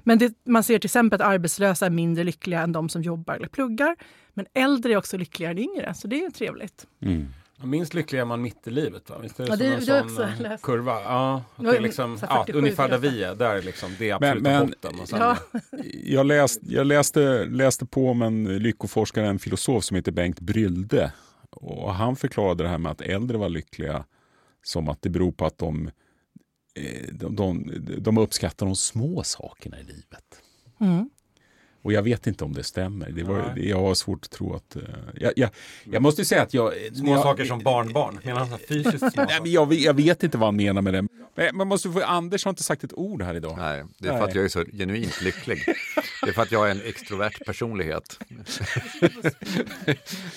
Men 0.00 0.18
det, 0.18 0.34
man 0.46 0.62
ser 0.62 0.78
till 0.78 0.88
exempel 0.88 1.20
att 1.20 1.26
arbetslösa 1.26 1.86
är 1.86 1.90
mindre 1.90 2.24
lyckliga 2.24 2.60
än 2.60 2.72
de 2.72 2.88
som 2.88 3.02
jobbar 3.02 3.34
eller 3.34 3.48
pluggar. 3.48 3.96
Men 4.34 4.46
äldre 4.54 4.92
är 4.92 4.96
också 4.96 5.16
lyckligare 5.16 5.52
än 5.52 5.58
yngre, 5.58 5.94
så 5.94 6.08
det 6.08 6.16
är 6.16 6.22
ju 6.22 6.30
trevligt. 6.30 6.86
Mm. 7.02 7.28
Minst 7.62 7.94
lycklig 7.94 8.18
är 8.20 8.24
man 8.24 8.42
mitt 8.42 8.66
i 8.66 8.70
livet 8.70 9.10
va? 9.10 9.18
Visst 9.18 9.40
är 9.40 9.44
det 9.44 9.50
Ja, 9.50 9.56
som 9.56 9.66
det- 9.66 9.72
en 9.74 9.80
det 9.80 9.86
sån 9.86 10.04
också 10.10 10.22
eh, 10.22 10.40
läst. 10.40 10.64
kurva? 10.64 10.92
Ja, 11.02 11.42
det 11.56 11.68
är 11.76 11.80
liksom, 11.80 12.18
ja, 12.22 12.38
47, 12.46 12.58
ungefär 12.58 12.88
där 12.88 12.98
48. 12.98 13.14
vi 13.16 13.22
är. 13.24 13.34
Där 13.34 13.54
är 13.56 13.62
liksom 13.62 13.90
det 13.98 14.12
absoluta 14.12 14.40
men- 14.50 14.66
botten. 14.66 15.00
Och 15.00 15.08
sen, 15.08 15.18
Ja. 15.20 15.36
Jag, 16.04 16.26
läst, 16.26 16.60
jag 16.62 16.86
läste, 16.86 17.44
läste 17.44 17.86
på 17.86 18.10
om 18.10 18.22
en 18.22 18.44
lyckoforskare, 18.58 19.26
en 19.26 19.38
filosof 19.38 19.84
som 19.84 19.94
heter 19.94 20.12
Bengt 20.12 20.40
Brylde. 20.40 21.12
Och 21.50 21.94
han 21.94 22.16
förklarade 22.16 22.62
det 22.64 22.68
här 22.70 22.78
med 22.78 22.92
att 22.92 23.00
äldre 23.00 23.38
var 23.38 23.48
lyckliga 23.48 24.04
som 24.62 24.88
att 24.88 25.02
det 25.02 25.08
beror 25.10 25.32
på 25.32 25.46
att 25.46 25.58
de, 25.58 25.90
eh, 26.74 27.12
de, 27.12 27.36
de, 27.36 27.72
de 27.98 28.18
uppskattar 28.18 28.66
de 28.66 28.74
små 28.76 29.22
sakerna 29.22 29.80
i 29.80 29.82
livet. 29.84 30.42
Mm. 30.80 31.10
Och 31.86 31.92
jag 31.92 32.02
vet 32.02 32.26
inte 32.26 32.44
om 32.44 32.52
det 32.52 32.62
stämmer. 32.62 33.10
Det 33.10 33.22
var, 33.22 33.52
Nej. 33.56 33.68
jag 33.68 33.80
har 33.80 33.94
svårt 33.94 34.24
att 34.24 34.30
tro 34.30 34.54
att... 34.54 34.76
eh, 34.76 34.82
jag, 35.14 35.32
jag, 35.36 35.50
jag 35.84 36.02
måste 36.02 36.20
ju 36.20 36.24
säga 36.24 36.42
att 36.42 36.54
jag... 36.54 36.72
Små 36.94 37.12
jag, 37.12 37.22
saker 37.22 37.44
som 37.44 37.58
barnbarn. 37.58 38.18
Menar 38.24 38.44
han 38.44 38.58
fysiskt 38.58 38.98
små 38.98 39.24
Nej, 39.28 39.40
men 39.42 39.52
jag, 39.52 39.72
jag 39.72 39.94
vet 39.94 40.22
inte 40.22 40.38
vad 40.38 40.46
han 40.46 40.56
menar 40.56 40.82
med 40.82 40.94
det. 40.94 41.06
Men 41.34 41.56
man 41.56 41.68
måste 41.68 41.90
få, 41.90 42.02
Anders 42.02 42.44
har 42.44 42.50
inte 42.50 42.62
sagt 42.62 42.84
ett 42.84 42.92
ord 42.92 43.22
här 43.22 43.34
idag. 43.34 43.54
Nej, 43.58 43.84
det 43.98 44.08
är 44.08 44.18
för 44.18 44.24
att 44.24 44.34
jag 44.34 44.44
är 44.44 44.48
så 44.48 44.64
genuint 44.64 45.22
lycklig. 45.22 45.58
Det 46.22 46.28
är 46.28 46.32
för 46.32 46.42
att 46.42 46.52
jag 46.52 46.66
är 46.66 46.70
en 46.70 46.80
extrovert 46.84 47.44
personlighet. 47.46 48.18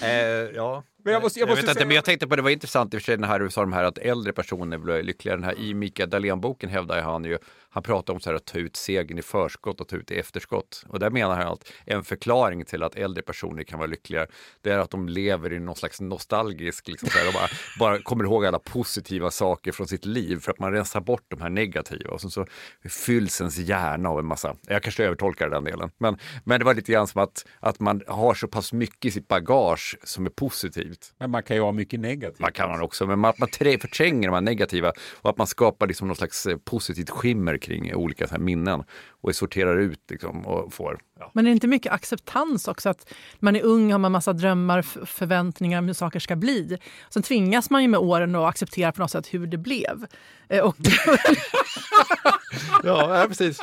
eh, 0.01 0.09
ja. 0.55 0.83
Men 1.03 1.13
jag 1.13 1.21
måste- 1.23 1.39
jag 1.39 1.49
måste 1.49 1.65
vet 1.65 1.75
inte, 1.75 1.85
men 1.85 1.95
jag 1.95 2.05
tänkte 2.05 2.27
på 2.27 2.35
det 2.35 2.41
var 2.41 2.49
intressant 2.49 2.93
i 2.93 2.97
och 2.97 3.01
för 3.01 3.05
sig 3.05 3.17
den 3.17 3.23
här 3.29 3.39
du 3.39 3.49
sa 3.49 3.61
de 3.61 3.73
här 3.73 3.83
att 3.83 3.97
äldre 3.97 4.33
personer 4.33 4.77
blir 4.77 5.03
lyckligare. 5.03 5.37
Den 5.37 5.43
här 5.45 5.59
i 5.59 5.73
Mikael 5.73 6.09
Dahlén-boken 6.09 6.69
hävdar 6.69 7.01
han 7.01 7.25
ju, 7.25 7.37
han 7.69 7.83
pratar 7.83 8.13
om 8.13 8.19
så 8.19 8.29
här 8.29 8.35
att 8.35 8.45
ta 8.45 8.57
ut 8.57 8.75
segern 8.75 9.17
i 9.17 9.21
förskott 9.21 9.81
och 9.81 9.87
ta 9.87 9.95
ut 9.95 10.11
i 10.11 10.19
efterskott. 10.19 10.85
Och 10.87 10.99
där 10.99 11.09
menar 11.09 11.35
han 11.35 11.47
att 11.47 11.71
en 11.85 12.03
förklaring 12.03 12.65
till 12.65 12.83
att 12.83 12.95
äldre 12.95 13.23
personer 13.23 13.63
kan 13.63 13.79
vara 13.79 13.87
lyckligare, 13.87 14.27
det 14.61 14.71
är 14.71 14.77
att 14.77 14.91
de 14.91 15.09
lever 15.09 15.53
i 15.53 15.59
någon 15.59 15.75
slags 15.75 16.01
nostalgisk, 16.01 16.87
liksom 16.87 17.09
så 17.09 17.17
här, 17.17 17.25
de 17.25 17.31
bara, 17.31 17.47
bara 17.79 18.01
kommer 18.01 18.23
ihåg 18.23 18.45
alla 18.45 18.59
positiva 18.59 19.31
saker 19.31 19.71
från 19.71 19.87
sitt 19.87 20.05
liv 20.05 20.39
för 20.39 20.51
att 20.51 20.59
man 20.59 20.71
rensar 20.71 21.01
bort 21.01 21.25
de 21.27 21.41
här 21.41 21.49
negativa 21.49 22.11
och 22.11 22.21
sen 22.21 22.31
så 22.31 22.45
fylls 22.89 23.41
ens 23.41 23.57
hjärna 23.57 24.09
av 24.09 24.19
en 24.19 24.25
massa, 24.25 24.55
jag 24.67 24.83
kanske 24.83 25.03
övertolkar 25.03 25.49
den 25.49 25.63
delen, 25.63 25.91
men, 25.97 26.17
men 26.43 26.59
det 26.59 26.65
var 26.65 26.73
lite 26.73 26.91
grann 26.91 27.07
som 27.07 27.21
att, 27.21 27.45
att 27.59 27.79
man 27.79 28.01
har 28.07 28.33
så 28.33 28.47
pass 28.47 28.73
mycket 28.73 29.05
i 29.05 29.11
sitt 29.11 29.27
bagage 29.27 29.97
som 30.03 30.25
är 30.25 30.29
positivt. 30.29 31.13
Men 31.17 31.31
man 31.31 31.43
kan 31.43 31.55
ju 31.55 31.61
ha 31.61 31.71
mycket 31.71 31.99
negativt. 31.99 32.39
Man 32.39 32.51
kan 32.51 32.69
man 32.69 32.81
också, 32.81 33.07
men 33.07 33.19
man, 33.19 33.33
man 33.37 33.49
trä- 33.49 33.79
förtränger 33.79 34.27
de 34.27 34.33
här 34.33 34.41
negativa 34.41 34.93
och 35.21 35.29
att 35.29 35.37
man 35.37 35.47
skapar 35.47 35.87
liksom 35.87 36.07
någon 36.07 36.15
slags 36.15 36.45
eh, 36.45 36.57
positivt 36.57 37.09
skimmer 37.09 37.57
kring 37.59 37.95
olika 37.95 38.27
så 38.27 38.31
här 38.31 38.41
minnen 38.41 38.83
och 39.21 39.35
sorterar 39.35 39.77
ut 39.77 40.01
liksom, 40.09 40.45
och 40.45 40.73
får. 40.73 40.99
Ja. 41.19 41.31
Men 41.33 41.45
är 41.45 41.49
det 41.49 41.53
inte 41.53 41.67
mycket 41.67 41.91
acceptans 41.91 42.67
också? 42.67 42.89
Att 42.89 43.13
man 43.39 43.55
är 43.55 43.61
ung 43.61 43.91
har 43.91 43.99
man 43.99 44.11
massa 44.11 44.33
drömmar, 44.33 44.81
förväntningar 45.05 45.79
om 45.79 45.85
hur 45.85 45.93
saker 45.93 46.19
ska 46.19 46.35
bli. 46.35 46.77
Sen 47.09 47.23
tvingas 47.23 47.69
man 47.69 47.81
ju 47.81 47.87
med 47.87 47.99
åren 47.99 48.35
att 48.35 48.49
acceptera 48.49 48.91
på 48.91 49.01
något 49.01 49.11
sätt 49.11 49.33
hur 49.33 49.47
det 49.47 49.57
blev. 49.57 50.05
Eh, 50.49 50.63
och 50.63 50.75
ja, 52.83 53.25
precis. 53.27 53.59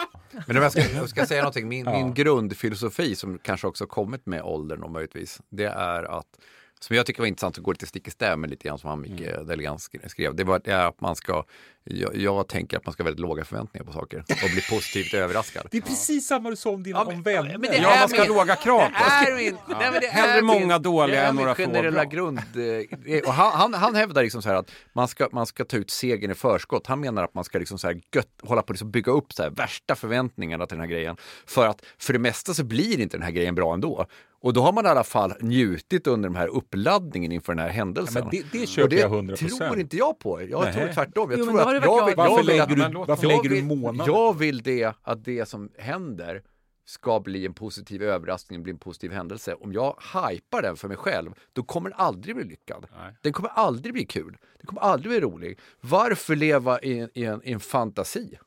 Men 0.46 0.56
om 0.56 0.62
jag 0.62 0.72
ska, 0.72 0.80
jag 0.80 1.08
ska 1.08 1.26
säga 1.26 1.42
någonting, 1.42 1.68
min, 1.68 1.84
ja. 1.84 1.92
min 1.92 2.14
grundfilosofi 2.14 3.14
som 3.14 3.38
kanske 3.38 3.66
också 3.66 3.86
kommit 3.86 4.26
med 4.26 4.42
åldern 4.42 4.82
och 4.82 4.90
möjligtvis, 4.90 5.40
det 5.50 5.66
är 5.66 6.18
att 6.18 6.38
som 6.80 6.96
jag 6.96 7.06
tycker 7.06 7.20
var 7.20 7.26
intressant 7.26 7.58
att 7.58 7.64
gå 7.64 7.72
lite 7.72 7.86
stick 7.86 8.08
i 8.08 8.10
stäv 8.10 8.38
med 8.38 8.50
lite 8.50 8.68
grann 8.68 8.78
som 8.78 8.90
han 8.90 9.00
Micke 9.00 9.20
mm. 9.20 9.46
Delegans 9.46 9.90
skrev. 10.06 10.34
Det 10.34 10.44
var 10.44 10.60
det 10.64 10.72
är 10.72 10.86
att 10.86 11.00
man 11.00 11.16
ska, 11.16 11.44
jag, 11.84 12.16
jag, 12.16 12.48
tänker 12.48 12.76
att 12.76 12.86
man 12.86 12.92
ska 12.92 13.02
ha 13.02 13.04
väldigt 13.04 13.20
låga 13.20 13.44
förväntningar 13.44 13.84
på 13.84 13.92
saker 13.92 14.18
och 14.18 14.50
bli 14.52 14.60
positivt 14.70 15.14
överraskad. 15.14 15.68
Det 15.70 15.76
är 15.76 15.82
precis 15.82 16.26
samma 16.26 16.50
du 16.50 16.56
sa 16.56 16.70
om 16.70 16.82
dina 16.82 16.98
ja, 16.98 17.04
om 17.04 17.22
vänner. 17.22 17.58
Men 17.58 17.82
ja, 17.82 17.96
man 18.00 18.08
ska 18.08 18.18
ha 18.18 18.28
låga 18.28 18.56
krav 18.56 18.88
på 18.88 19.10
sig. 19.10 19.54
Ja. 19.68 20.00
Hellre 20.10 20.42
många 20.42 20.78
dåliga 20.78 21.26
än 21.26 21.36
några 21.36 21.54
få 21.54 21.62
generella 21.62 22.04
grund. 22.04 22.38
Eh, 22.38 23.18
och 23.26 23.32
han, 23.32 23.52
han, 23.52 23.74
han 23.74 23.94
hävdar 23.94 24.22
liksom 24.22 24.42
så 24.42 24.48
här 24.48 24.56
att 24.56 24.70
man 24.92 25.08
ska, 25.08 25.28
man 25.32 25.46
ska 25.46 25.64
ta 25.64 25.76
ut 25.76 25.90
segern 25.90 26.30
i 26.30 26.34
förskott. 26.34 26.86
Han 26.86 27.00
menar 27.00 27.24
att 27.24 27.34
man 27.34 27.44
ska 27.44 27.58
liksom 27.58 27.78
så 27.78 27.86
här 27.86 28.00
gött, 28.14 28.28
hålla 28.42 28.62
på 28.62 28.72
att 28.72 28.74
liksom 28.74 28.90
bygga 28.90 29.12
upp 29.12 29.32
så 29.32 29.42
här 29.42 29.50
värsta 29.50 29.94
förväntningarna 29.94 30.66
till 30.66 30.76
den 30.76 30.80
här 30.80 30.90
grejen. 30.90 31.16
För 31.46 31.66
att 31.66 31.82
för 31.98 32.12
det 32.12 32.18
mesta 32.18 32.54
så 32.54 32.64
blir 32.64 33.00
inte 33.00 33.16
den 33.16 33.24
här 33.24 33.30
grejen 33.30 33.54
bra 33.54 33.74
ändå. 33.74 34.06
Och 34.46 34.52
då 34.52 34.62
har 34.62 34.72
man 34.72 34.86
i 34.86 34.88
alla 34.88 35.04
fall 35.04 35.34
njutit 35.40 36.06
under 36.06 36.28
den 36.28 36.36
här 36.36 36.48
uppladdningen 36.48 37.32
inför 37.32 37.54
den 37.54 37.64
här 37.64 37.68
händelsen. 37.68 38.22
Ja, 38.24 38.28
det, 38.52 38.58
det 38.58 38.66
köper 38.66 38.96
jag 38.96 39.10
100%. 39.12 39.36
Det 39.40 39.48
tror 39.48 39.78
inte 39.78 39.96
jag 39.96 40.18
på. 40.18 40.42
Jag 40.42 40.64
Nej. 40.64 40.74
tror 40.74 40.92
tvärtom. 40.92 41.30
Jag 41.30 41.38
jo, 41.38 41.44
tror 41.44 41.60
att 41.60 41.84
jag 41.84 42.06
vill, 42.06 42.16
varför 42.16 42.36
jag 42.36 42.46
lägger 42.46 42.88
du, 42.88 43.04
varför 43.06 43.26
lägger 43.26 43.48
du 43.48 43.62
månader? 43.62 44.12
Jag 44.12 44.38
vill 44.38 44.62
det, 44.62 44.92
att 45.02 45.24
det 45.24 45.48
som 45.48 45.70
händer 45.78 46.42
ska 46.84 47.20
bli 47.20 47.46
en 47.46 47.54
positiv 47.54 48.02
överraskning, 48.02 48.62
bli 48.62 48.72
en 48.72 48.78
positiv 48.78 49.12
händelse. 49.12 49.54
Om 49.54 49.72
jag 49.72 49.96
hypar 50.14 50.62
den 50.62 50.76
för 50.76 50.88
mig 50.88 50.96
själv, 50.96 51.30
då 51.52 51.62
kommer 51.62 51.90
den 51.90 51.98
aldrig 51.98 52.36
bli 52.36 52.44
lyckad. 52.44 52.86
Nej. 52.98 53.14
Den 53.22 53.32
kommer 53.32 53.50
aldrig 53.50 53.94
bli 53.94 54.06
kul. 54.06 54.36
Den 54.58 54.66
kommer 54.66 54.80
aldrig 54.80 55.10
bli 55.10 55.20
rolig. 55.20 55.58
Varför 55.80 56.36
leva 56.36 56.80
i, 56.80 57.08
i, 57.14 57.24
en, 57.24 57.40
i 57.44 57.52
en 57.52 57.60
fantasi? 57.60 58.38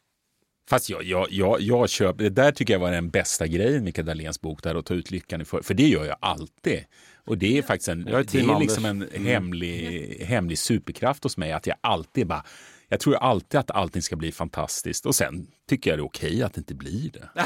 Fast 0.70 0.90
jag, 0.90 1.04
jag, 1.04 1.28
jag, 1.30 1.62
jag 1.62 1.90
köper, 1.90 2.24
det 2.24 2.30
där 2.30 2.52
tycker 2.52 2.74
jag 2.74 2.80
var 2.80 2.92
den 2.92 3.10
bästa 3.10 3.48
grejen 3.48 3.84
Mikael 3.84 4.06
Dahléns 4.06 4.42
bok, 4.42 4.64
där 4.64 4.76
att 4.76 4.86
ta 4.86 4.94
ut 4.94 5.12
lyckan 5.12 5.42
i 5.42 5.46
för, 5.46 5.62
för 5.62 5.74
det 5.74 5.88
gör 5.88 6.06
jag 6.06 6.18
alltid. 6.22 6.86
Och 7.26 7.38
det 7.38 7.58
är 7.58 7.62
faktiskt 7.62 7.90
en, 7.90 8.08
är 8.08 8.24
det 8.32 8.40
är 8.40 8.60
liksom 8.60 8.86
en 8.86 9.04
mm. 9.04 9.26
hemlig, 9.26 10.26
hemlig 10.26 10.58
superkraft 10.58 11.24
hos 11.24 11.38
mig, 11.38 11.52
att 11.52 11.68
jag 11.68 11.78
alltid 11.82 12.28
bara 12.28 12.44
jag 12.90 13.00
tror 13.00 13.16
alltid 13.16 13.60
att 13.60 13.72
allting 13.72 14.02
ska 14.02 14.16
bli 14.16 14.32
fantastiskt 14.32 15.06
och 15.06 15.16
sen 15.16 15.48
tycker 15.70 15.90
jag 15.90 16.00
det 16.00 16.02
är 16.02 16.06
okej 16.06 16.44
att 16.44 16.54
det 16.54 16.60
inte 16.60 16.76
blir 16.76 17.12
det. 17.12 17.30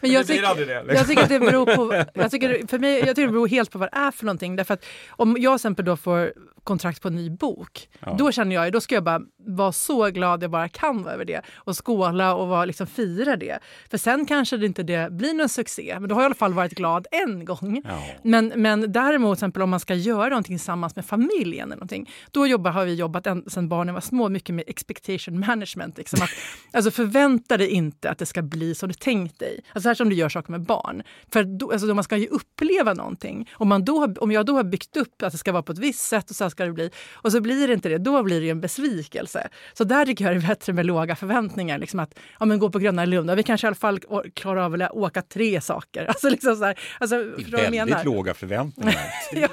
Men 0.00 0.10
jag, 0.10 0.26
tycker, 0.26 0.94
jag 0.94 1.06
tycker 1.06 1.22
att 1.22 1.28
det 1.28 1.40
beror 1.40 1.76
på, 1.76 2.04
jag 2.14 2.30
tycker, 2.30 2.66
för 2.66 2.78
mig, 2.78 2.98
jag 2.98 3.08
tycker 3.08 3.26
det 3.26 3.32
beror 3.32 3.48
helt 3.48 3.70
på 3.70 3.78
vad 3.78 3.88
det 3.92 3.96
är 3.96 4.10
för 4.10 4.24
någonting. 4.24 4.56
Därför 4.56 4.74
att 4.74 4.84
om 5.10 5.36
jag 5.38 5.52
till 5.52 5.54
exempel 5.54 5.84
då 5.84 5.96
får 5.96 6.32
kontrakt 6.64 7.02
på 7.02 7.08
en 7.08 7.14
ny 7.16 7.30
bok, 7.30 7.88
ja. 8.00 8.14
då 8.18 8.32
känner 8.32 8.54
jag 8.54 8.72
då 8.72 8.80
ska 8.80 8.94
jag 8.94 9.04
bara 9.04 9.20
vara 9.46 9.72
så 9.72 10.10
glad 10.10 10.42
jag 10.42 10.50
bara 10.50 10.68
kan 10.68 11.02
vara 11.02 11.14
över 11.14 11.24
det 11.24 11.42
och 11.54 11.86
skåla 11.86 12.34
och 12.34 12.48
vara, 12.48 12.64
liksom, 12.64 12.86
fira 12.86 13.36
det. 13.36 13.58
För 13.90 13.98
sen 13.98 14.26
kanske 14.26 14.56
det 14.56 14.66
inte 14.66 14.82
det 14.82 15.12
blir 15.12 15.34
någon 15.34 15.48
succé, 15.48 15.96
men 16.00 16.08
då 16.08 16.14
har 16.14 16.22
jag 16.22 16.24
i 16.24 16.26
alla 16.26 16.34
fall 16.34 16.54
varit 16.54 16.72
glad 16.72 17.06
en 17.10 17.44
gång. 17.44 17.82
Ja. 17.84 18.02
Men, 18.22 18.52
men 18.56 18.92
däremot 18.92 19.38
exempel, 19.38 19.62
om 19.62 19.70
man 19.70 19.80
ska 19.80 19.94
göra 19.94 20.28
någonting 20.28 20.56
tillsammans 20.56 20.96
med 20.96 21.04
familjen, 21.04 21.68
eller 21.68 21.76
någonting, 21.76 22.10
då 22.30 22.46
jobbar, 22.46 22.70
har 22.70 22.84
vi 22.84 22.94
jobbat 22.94 23.24
sedan 23.24 23.68
barnen 23.68 23.94
var 23.94 24.00
små 24.00 24.28
mycket 24.28 24.54
med 24.54 24.64
expectation 24.66 25.40
management. 25.40 25.69
Liksom 25.76 26.22
att, 26.22 26.30
alltså 26.72 26.90
förvänta 26.90 27.56
dig 27.56 27.68
inte 27.68 28.10
att 28.10 28.18
det 28.18 28.26
ska 28.26 28.42
bli 28.42 28.74
som 28.74 28.88
du 28.88 28.94
tänkt 28.94 29.38
dig. 29.38 29.60
Alltså 29.72 29.88
här 29.88 29.94
som 29.94 30.08
du 30.08 30.16
gör 30.16 30.28
saker 30.28 30.50
med 30.50 30.62
barn. 30.62 31.02
För 31.32 31.44
då, 31.44 31.72
alltså, 31.72 31.94
man 31.94 32.04
ska 32.04 32.16
ju 32.16 32.26
uppleva 32.26 32.94
någonting. 32.94 33.50
Om, 33.54 33.68
man 33.68 33.84
då, 33.84 34.14
om 34.20 34.32
jag 34.32 34.46
då 34.46 34.56
har 34.56 34.64
byggt 34.64 34.96
upp 34.96 35.22
att 35.22 35.32
det 35.32 35.38
ska 35.38 35.52
vara 35.52 35.62
på 35.62 35.72
ett 35.72 35.78
visst 35.78 36.08
sätt 36.08 36.30
och 36.30 36.36
så 36.36 36.50
ska 36.50 36.64
det 36.64 36.72
bli 36.72 36.90
och 37.12 37.32
så 37.32 37.40
blir 37.40 37.68
det 37.68 37.74
inte 37.74 37.88
det, 37.88 37.98
då 37.98 38.22
blir 38.22 38.40
det 38.40 38.50
en 38.50 38.60
besvikelse. 38.60 39.48
Så 39.72 39.84
där 39.84 40.06
tycker 40.06 40.24
jag 40.24 40.34
det 40.34 40.38
är 40.38 40.48
bättre 40.48 40.72
med 40.72 40.86
låga 40.86 41.16
förväntningar. 41.16 41.78
Liksom 41.78 42.00
att 42.00 42.18
ja, 42.40 42.46
men 42.46 42.58
gå 42.58 42.70
på 42.70 42.78
Gröna 42.78 43.04
Lund, 43.04 43.30
vi 43.30 43.42
kanske 43.42 43.66
i 43.66 43.68
alla 43.68 43.74
fall 43.74 44.00
klarar 44.34 44.60
av 44.60 44.74
att 44.74 44.90
åka 44.90 45.22
tre 45.22 45.60
saker. 45.60 46.06
Alltså 46.10 46.28
liksom 46.28 46.56
så 46.56 46.64
här, 46.64 46.78
alltså, 46.98 47.16
väldigt 47.16 48.04
låga 48.04 48.34
förväntningar. 48.34 49.04
ja, 49.32 49.48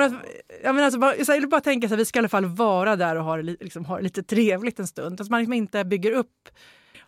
jag 0.00 0.10
menar, 0.10 0.26
ja, 0.62 0.72
men 0.72 0.84
alltså, 0.84 1.00
bara, 1.00 1.16
jag 1.16 1.34
vill 1.34 1.48
bara 1.48 1.60
tänka 1.60 1.88
så 1.88 1.92
här, 1.92 1.98
vi 1.98 2.04
ska 2.04 2.18
i 2.18 2.20
alla 2.20 2.28
fall 2.28 2.44
vara 2.46 2.96
där 2.96 3.16
och 3.16 3.24
ha 3.24 3.36
det, 3.36 3.42
liksom, 3.42 3.84
ha 3.84 3.96
det 3.96 4.02
lite 4.02 4.22
trevligt 4.22 4.78
en 4.78 4.86
stund. 4.86 5.20
Att 5.20 5.30
man 5.30 5.40
liksom 5.40 5.52
inte 5.52 5.84
bygger 5.84 6.12
upp 6.12 6.48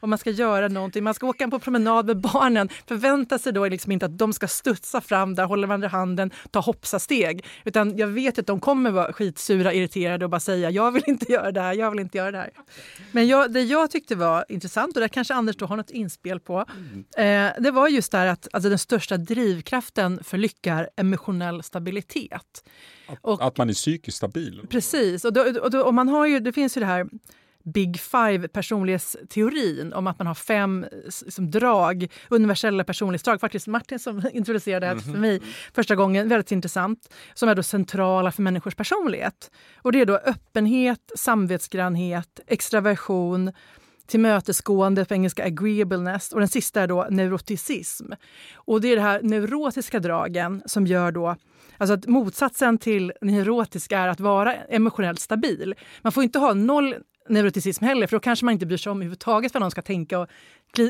om 0.06 0.10
man 0.10 0.18
ska 0.18 0.30
göra 0.30 0.68
någonting, 0.68 1.04
man 1.04 1.14
ska 1.14 1.26
åka 1.26 1.48
på 1.48 1.58
promenad 1.58 2.06
med 2.06 2.20
barnen, 2.20 2.68
förvänta 2.86 3.38
sig 3.38 3.52
då 3.52 3.68
liksom 3.68 3.92
inte 3.92 4.06
att 4.06 4.18
de 4.18 4.32
ska 4.32 4.48
studsa 4.48 5.00
fram 5.00 5.34
där, 5.34 5.44
hålla 5.44 5.66
varandra 5.66 5.88
i 5.88 5.90
handen, 5.90 6.30
ta 6.50 6.60
hoppsasteg. 6.60 7.44
Utan 7.64 7.96
jag 7.96 8.06
vet 8.06 8.38
att 8.38 8.46
de 8.46 8.60
kommer 8.60 8.90
vara 8.90 9.12
skitsura, 9.12 9.72
irriterade 9.72 10.24
och 10.24 10.30
bara 10.30 10.40
säga 10.40 10.70
jag 10.70 10.92
vill 10.92 11.02
inte 11.06 11.32
göra 11.32 11.52
det 11.52 11.60
här, 11.60 11.74
jag 11.74 11.90
vill 11.90 12.00
inte 12.00 12.18
göra 12.18 12.30
det 12.30 12.38
här. 12.38 12.50
Men 13.12 13.28
jag, 13.28 13.52
det 13.52 13.62
jag 13.62 13.90
tyckte 13.90 14.14
var 14.14 14.44
intressant, 14.48 14.96
och 14.96 15.02
det 15.02 15.08
kanske 15.08 15.34
Anders 15.34 15.56
då 15.56 15.66
har 15.66 15.76
något 15.76 15.90
inspel 15.90 16.40
på, 16.40 16.64
eh, 17.16 17.48
det 17.58 17.70
var 17.70 17.88
just 17.88 18.12
det 18.12 18.18
här 18.18 18.26
att 18.26 18.48
alltså, 18.52 18.68
den 18.68 18.78
största 18.78 19.16
drivkraften 19.16 20.24
för 20.24 20.38
lycka 20.38 20.74
är 20.74 20.88
emotionell 20.96 21.62
stabilitet. 21.62 22.64
Att, 23.08 23.18
och, 23.22 23.46
att 23.46 23.58
man 23.58 23.68
är 23.68 23.74
psykiskt 23.74 24.16
stabil? 24.16 24.66
Precis. 24.70 25.24
Och, 25.24 25.32
då, 25.32 25.40
och, 25.62 25.70
då, 25.70 25.80
och 25.80 25.94
man 25.94 26.08
har 26.08 26.26
ju, 26.26 26.40
det 26.40 26.52
finns 26.52 26.76
ju 26.76 26.80
det 26.80 26.86
här 26.86 27.06
Big 27.74 28.00
Five 28.00 28.48
personlighetsteorin 28.48 29.92
om 29.92 30.06
att 30.06 30.18
man 30.18 30.26
har 30.26 30.34
fem 30.34 30.86
liksom, 31.24 31.50
drag, 31.50 32.12
universella 32.28 32.84
personlighetsdrag. 32.84 33.40
Faktiskt 33.40 33.66
Martin 33.66 33.98
som 33.98 34.22
introducerade 34.32 34.94
det 34.94 35.00
för 35.00 35.18
mig 35.18 35.42
första 35.74 35.94
gången, 35.94 36.28
väldigt 36.28 36.52
intressant, 36.52 37.14
som 37.34 37.48
är 37.48 37.54
då 37.54 37.62
centrala 37.62 38.32
för 38.32 38.42
människors 38.42 38.74
personlighet. 38.74 39.50
Och 39.82 39.92
det 39.92 40.00
är 40.00 40.06
då 40.06 40.16
öppenhet, 40.16 41.12
samvetsgrannhet, 41.16 42.40
extraversion, 42.46 43.52
tillmötesgående, 44.06 45.04
på 45.04 45.14
engelska 45.14 45.44
agreeableness 45.44 46.32
och 46.32 46.40
den 46.40 46.48
sista 46.48 46.82
är 46.82 46.86
då 46.86 47.06
neuroticism. 47.10 48.12
Och 48.54 48.80
det 48.80 48.88
är 48.88 48.96
de 48.96 49.02
här 49.02 49.20
neurotiska 49.22 50.00
dragen 50.00 50.62
som 50.66 50.86
gör 50.86 51.12
då 51.12 51.36
Alltså 51.78 51.94
att 51.94 52.06
motsatsen 52.06 52.78
till 52.78 53.12
neurotisk 53.20 53.92
är 53.92 54.08
att 54.08 54.20
vara 54.20 54.54
emotionellt 54.54 55.20
stabil. 55.20 55.74
Man 56.02 56.12
får 56.12 56.22
inte 56.22 56.38
ha 56.38 56.54
noll 56.54 56.94
neuroticism 57.28 57.84
heller, 57.84 58.06
för 58.06 58.16
då 58.16 58.20
kanske 58.20 58.44
man 58.44 58.52
inte 58.52 58.66
bryr 58.66 58.76
sig 58.76 58.90
om 58.90 58.98
överhuvudtaget 58.98 59.54
vad 59.54 59.60
någon 59.60 59.70
ska 59.70 59.82
tänka 59.82 60.18
och 60.18 60.28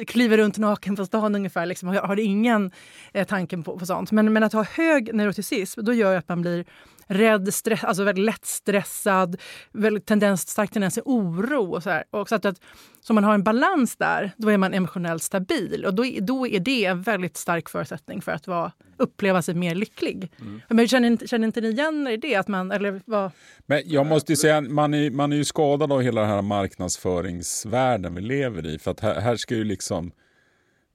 kliver 0.07 0.39
runt 0.39 0.59
naken 0.59 0.97
på 0.97 1.07
stan 1.07 1.35
ungefär. 1.35 1.67
Liksom, 1.67 1.89
har, 1.89 1.95
har 1.95 2.19
ingen 2.19 2.71
eh, 3.13 3.27
tanken 3.27 3.63
på, 3.63 3.79
på 3.79 3.87
sånt. 3.87 4.13
Men, 4.13 4.33
men 4.33 4.43
att 4.43 4.53
ha 4.53 4.63
hög 4.63 5.15
neuroticism, 5.15 5.85
då 5.85 5.93
gör 5.93 6.17
att 6.17 6.29
man 6.29 6.43
blir 6.43 6.65
rädd, 7.07 7.55
stress, 7.55 7.85
alltså 7.85 8.05
väldigt 8.05 8.25
lätt 8.25 8.45
stressad, 8.45 9.37
väldigt 9.73 10.07
tendens, 10.07 10.49
stark 10.49 10.71
tendens 10.71 10.95
till 10.95 11.03
oro. 11.07 11.75
Och 11.75 11.83
så, 11.83 11.91
här. 11.91 12.05
och 12.11 12.29
så 12.29 12.35
att, 12.35 12.45
att, 12.45 12.61
så 13.01 13.13
man 13.13 13.25
har 13.25 13.35
en 13.35 13.43
balans 13.43 13.97
där, 13.97 14.33
då 14.37 14.49
är 14.49 14.57
man 14.57 14.75
emotionellt 14.75 15.23
stabil. 15.23 15.85
Och 15.87 15.95
då, 15.95 16.05
då 16.21 16.47
är 16.47 16.61
det 16.61 16.85
en 16.85 17.03
väldigt 17.03 17.37
stark 17.37 17.69
förutsättning 17.69 18.23
för 18.23 18.33
att 18.33 18.47
vara, 18.47 18.73
uppleva 18.97 19.43
sig 19.43 19.55
mer 19.55 19.75
lycklig. 19.75 20.33
Mm. 20.41 20.61
Men 20.69 20.89
känner, 20.89 21.27
känner 21.27 21.47
inte 21.47 21.61
ni 21.61 21.69
igen 21.69 22.07
er 22.07 22.17
det? 22.17 22.35
Att 22.35 22.49
man, 22.49 22.71
eller 22.73 23.01
vad? 23.05 23.31
Men 23.67 23.83
jag 23.85 24.07
måste 24.07 24.37
säga, 24.37 24.61
man 24.61 24.95
är, 24.95 25.11
man 25.11 25.33
är 25.33 25.37
ju 25.37 25.45
skadad 25.45 25.93
av 25.93 26.03
hela 26.03 26.21
den 26.21 26.31
här 26.31 26.43
marknadsföringsvärlden 26.43 28.15
vi 28.15 28.21
lever 28.21 28.67
i. 28.67 28.79
För 28.79 28.91
att 28.91 29.01
här, 29.01 29.21
här 29.21 29.37
ska 29.37 29.55
ju 29.55 29.65
liksom 29.65 30.13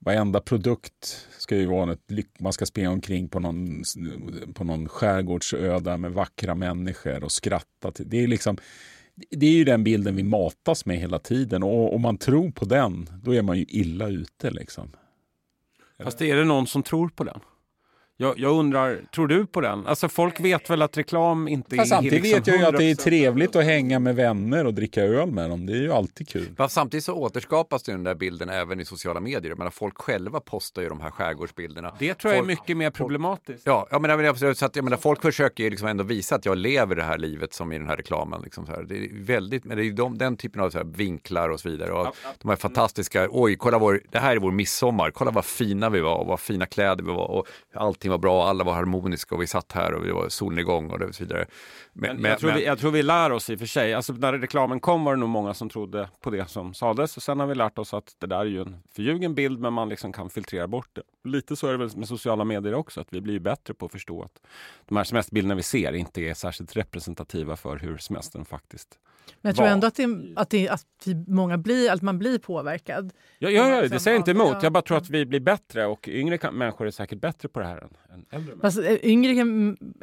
varenda 0.06 0.40
produkt 0.40 1.28
ska 1.38 1.56
ju 1.56 1.66
vara 1.66 1.92
ett 1.92 2.02
man 2.40 2.54
ska 2.54 2.66
springa 2.66 2.92
omkring 2.92 3.30
på 3.30 3.40
någon, 3.40 3.84
på 4.54 4.64
någon 4.64 4.90
skärgårdsö 4.90 5.80
där 5.80 5.98
med 5.98 6.12
vackra 6.12 6.56
människor 6.56 7.24
och 7.24 7.32
skratta. 7.32 7.92
Till. 7.92 8.10
Det 8.10 8.24
är 8.24 8.28
liksom 8.28 8.58
det 9.30 9.46
är 9.46 9.52
ju 9.52 9.64
den 9.64 9.84
bilden 9.84 10.16
vi 10.16 10.24
matas 10.24 10.86
med 10.86 10.98
hela 10.98 11.20
tiden 11.20 11.64
och 11.64 11.96
om 11.96 12.02
man 12.02 12.18
tror 12.18 12.52
på 12.52 12.66
den, 12.66 13.10
då 13.24 13.36
är 13.36 13.42
man 13.42 13.58
ju 13.58 13.66
illa 13.68 14.08
ute. 14.08 14.52
Liksom. 14.52 14.92
Fast 16.04 16.22
är 16.22 16.36
det 16.36 16.44
någon 16.44 16.68
som 16.68 16.84
tror 16.84 17.10
på 17.10 17.24
den? 17.24 17.40
Jag, 18.22 18.40
jag, 18.40 18.60
undrar, 18.60 19.00
tror 19.16 19.28
du 19.28 19.46
på 19.46 19.62
den? 19.62 19.88
Alltså 19.88 20.10
folk 20.10 20.40
vet 20.40 20.70
väl 20.70 20.82
att 20.82 20.98
reklam 20.98 21.48
inte 21.48 21.76
Fast 21.76 21.92
är 21.92 21.96
Samtidigt 21.96 22.24
liksom 22.24 22.40
vet 22.40 22.48
jag 22.48 22.58
ju 22.58 22.66
att 22.66 22.78
det 22.78 22.92
är 22.92 22.96
trevligt 22.96 23.56
att 23.56 23.64
hänga 23.64 24.00
med 24.00 24.16
vänner 24.16 24.66
och 24.66 24.74
dricka 24.74 25.02
öl 25.02 25.32
med 25.32 25.50
dem. 25.50 25.66
Det 25.66 25.74
är 25.74 25.82
ju 25.82 25.92
alltid 25.92 26.28
kul. 26.28 26.48
Fast 26.58 26.76
samtidigt 26.76 27.04
så 27.04 27.14
återskapas 27.14 27.84
den 27.84 28.04
där 28.04 28.16
bilden 28.16 28.50
även 28.50 28.80
i 28.80 28.86
sociala 28.86 29.20
medier. 29.20 29.56
Jag 29.60 29.74
folk 29.74 29.98
själva 29.98 30.40
postar 30.40 30.82
ju 30.82 30.90
de 30.90 31.02
här 31.02 31.12
skärgårdsbilderna. 31.12 31.96
Det 32.00 32.14
tror 32.14 32.34
jag 32.34 32.40
folk, 32.40 32.52
är 32.52 32.56
mycket 32.56 32.78
mer 32.78 32.90
problematiskt. 32.92 33.64
Ja, 33.66 33.88
jag 33.92 34.02
menar, 34.02 34.54
så 34.54 34.66
att, 34.66 34.76
jag 34.76 34.84
menar, 34.84 34.98
folk 34.98 35.22
försöker 35.22 35.64
ju 35.64 35.70
liksom 35.70 35.88
ändå 35.88 36.04
visa 36.04 36.36
att 36.36 36.46
jag 36.46 36.58
lever 36.58 36.96
det 36.96 37.04
här 37.04 37.18
livet 37.18 37.54
som 37.54 37.72
i 37.72 37.78
den 37.78 37.88
här 37.88 37.98
reklamen. 37.98 38.42
Liksom 38.42 38.66
så 38.66 38.72
här. 38.72 38.84
Det 38.84 38.96
är 38.96 39.10
väldigt, 39.14 39.66
men 39.66 39.78
det 39.78 39.86
är 39.86 39.92
de, 39.92 40.18
den 40.18 40.38
typen 40.38 40.62
av 40.62 40.70
så 40.70 40.78
här 40.78 40.86
vinklar 40.86 41.50
och 41.50 41.60
så 41.60 41.70
vidare. 41.70 41.92
Och 41.92 42.16
de 42.42 42.50
här 42.50 42.56
fantastiska, 42.56 43.28
oj, 43.32 43.56
kolla 43.56 43.78
vår, 43.78 44.02
det 44.12 44.20
här 44.20 44.36
är 44.36 44.40
vår 44.40 44.52
midsommar, 44.52 45.12
kolla 45.12 45.32
vad 45.32 45.46
fina 45.46 45.90
vi 45.90 46.00
var 46.00 46.18
och 46.18 46.28
vad 46.28 46.40
fina 46.40 46.66
kläder 46.66 47.04
vi 47.04 47.12
var 47.12 47.28
och 47.28 47.48
allting 47.74 48.11
var 48.12 48.18
bra, 48.18 48.48
alla 48.48 48.64
var 48.64 48.74
harmoniska 48.74 49.36
och 49.36 49.42
vi 49.42 49.48
satt 49.48 49.72
här 49.72 49.94
och 49.94 50.06
det 50.06 50.14
var 50.14 50.30
solnedgång 50.30 50.92
och 50.92 51.16
så 51.16 51.24
vidare. 51.24 51.46
Men, 51.94 52.18
men, 52.18 52.32
jag, 52.32 52.40
tror 52.40 52.52
vi, 52.52 52.66
jag 52.66 52.80
tror 52.80 52.92
vi 52.92 53.04
lär 53.04 53.32
oss 53.32 53.50
i 53.50 53.56
och 53.56 53.60
för 53.60 53.66
sig. 53.66 53.94
Alltså, 53.94 54.14
när 54.14 54.34
reklamen 54.34 54.80
kom 54.80 55.04
var 55.04 55.14
det 55.14 55.20
nog 55.20 55.30
många 55.30 55.54
som 55.54 55.70
trodde 55.70 56.10
på 56.22 56.30
det 56.30 56.50
som 56.50 56.74
sades 56.74 57.18
och 57.18 57.24
sen 57.24 57.40
har 57.40 57.48
vi 57.48 57.56
lärt 57.56 57.78
oss 57.78 57.94
att 57.94 58.16
det 58.20 58.28
där 58.28 58.40
är 58.40 58.46
ju 58.46 58.62
en 58.62 58.78
förljugen 58.96 59.36
bild 59.36 59.60
men 59.60 59.74
man 59.74 59.90
liksom 59.90 60.14
kan 60.14 60.30
filtrera 60.30 60.68
bort 60.68 60.90
det. 60.94 61.30
Lite 61.30 61.56
så 61.56 61.68
är 61.68 61.72
det 61.72 61.78
väl 61.78 61.98
med 61.98 62.08
sociala 62.08 62.44
medier 62.44 62.74
också, 62.74 63.02
att 63.02 63.14
vi 63.14 63.22
blir 63.22 63.40
bättre 63.40 63.74
på 63.74 63.86
att 63.86 63.92
förstå 63.92 64.24
att 64.24 64.42
de 64.86 64.98
här 64.98 65.04
semesterbilderna 65.04 65.56
vi 65.56 65.64
ser 65.64 65.94
inte 65.94 66.22
är 66.22 66.34
särskilt 66.34 66.78
representativa 66.78 67.56
för 67.56 67.78
hur 67.78 67.98
semestern 67.98 68.46
faktiskt 68.46 69.00
men 69.42 69.50
jag 69.50 69.56
tror 69.56 69.68
ändå 69.68 69.88
att, 69.88 69.96
det, 69.96 70.08
att, 70.36 70.50
det, 70.50 70.70
att 70.70 70.86
många 71.28 71.58
blir, 71.58 71.92
att 71.92 72.02
man 72.02 72.20
blir 72.20 72.40
påverkad. 72.40 73.14
Ja, 73.40 73.50
ja, 73.50 73.70
ja 73.70 73.88
det 73.88 74.00
säger 74.00 74.16
jag 74.16 74.20
inte 74.20 74.32
emot. 74.32 74.64
Jag 74.64 74.74
bara 74.74 74.82
tror 74.82 74.98
att 74.98 75.10
vi 75.10 75.26
blir 75.26 75.40
bättre 75.40 75.86
och 75.86 76.08
yngre 76.08 76.52
människor 76.52 76.88
är 76.88 76.92
säkert 76.92 77.22
bättre 77.22 77.50
på 77.50 77.60
det 77.60 77.66
här 77.66 77.78
än, 77.78 77.90
än 78.14 78.26
äldre. 78.30 78.56
Fast, 78.62 78.78
eh, 78.78 78.96
yngre, 79.04 79.32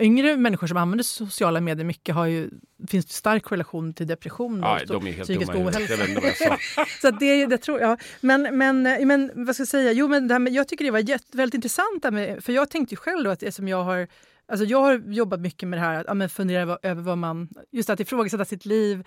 yngre 0.01 0.37
människor 0.37 0.67
som 0.67 0.77
använder 0.77 1.05
sociala 1.05 1.61
medier 1.61 1.85
mycket 1.85 2.15
har 2.15 2.27
ju, 2.27 2.51
finns 2.89 3.07
det 3.07 3.13
stark 3.13 3.43
korrelation 3.43 3.95
till 3.95 4.07
depression 4.07 4.65
och 4.65 4.79
de 4.87 5.07
är 5.07 5.13
helt 5.13 5.29
psykisk 5.29 5.55
ohälsa. 5.55 6.59
så 7.01 7.11
det, 7.11 7.47
det 7.47 7.59
tror 7.59 7.81
jag. 7.81 8.01
Men, 8.21 8.59
men, 8.59 8.83
men 8.83 9.31
vad 9.35 9.55
ska 9.55 9.61
jag 9.61 9.69
säga? 9.69 9.93
Jo, 9.93 10.09
men 10.09 10.29
det 10.29 10.35
här 10.35 10.39
med, 10.39 10.53
jag 10.53 10.69
tycker 10.69 10.85
det 10.85 10.91
var 10.91 11.09
jätt, 11.09 11.27
väldigt 11.33 11.55
intressant. 11.55 12.13
Med, 12.13 12.45
för 12.45 12.53
jag 12.53 12.71
tänkte 12.71 12.95
ju 12.95 12.97
själv 12.97 13.25
då 13.25 13.31
att 13.31 13.55
som 13.55 13.69
jag 13.69 13.85
har 13.85 14.09
Alltså 14.49 14.64
jag 14.64 14.81
har 14.81 15.02
jobbat 15.12 15.40
mycket 15.40 15.69
med 15.69 15.78
det 15.78 15.83
här 15.83 16.05
att 16.05 16.21
ja, 16.21 16.28
fundera 16.28 16.78
över 16.83 17.02
vad 17.02 17.19
man... 17.19 17.49
Just 17.71 17.90
att 17.90 18.00
ifrågasätta 18.00 18.45
sitt 18.45 18.67
liv 18.67 19.07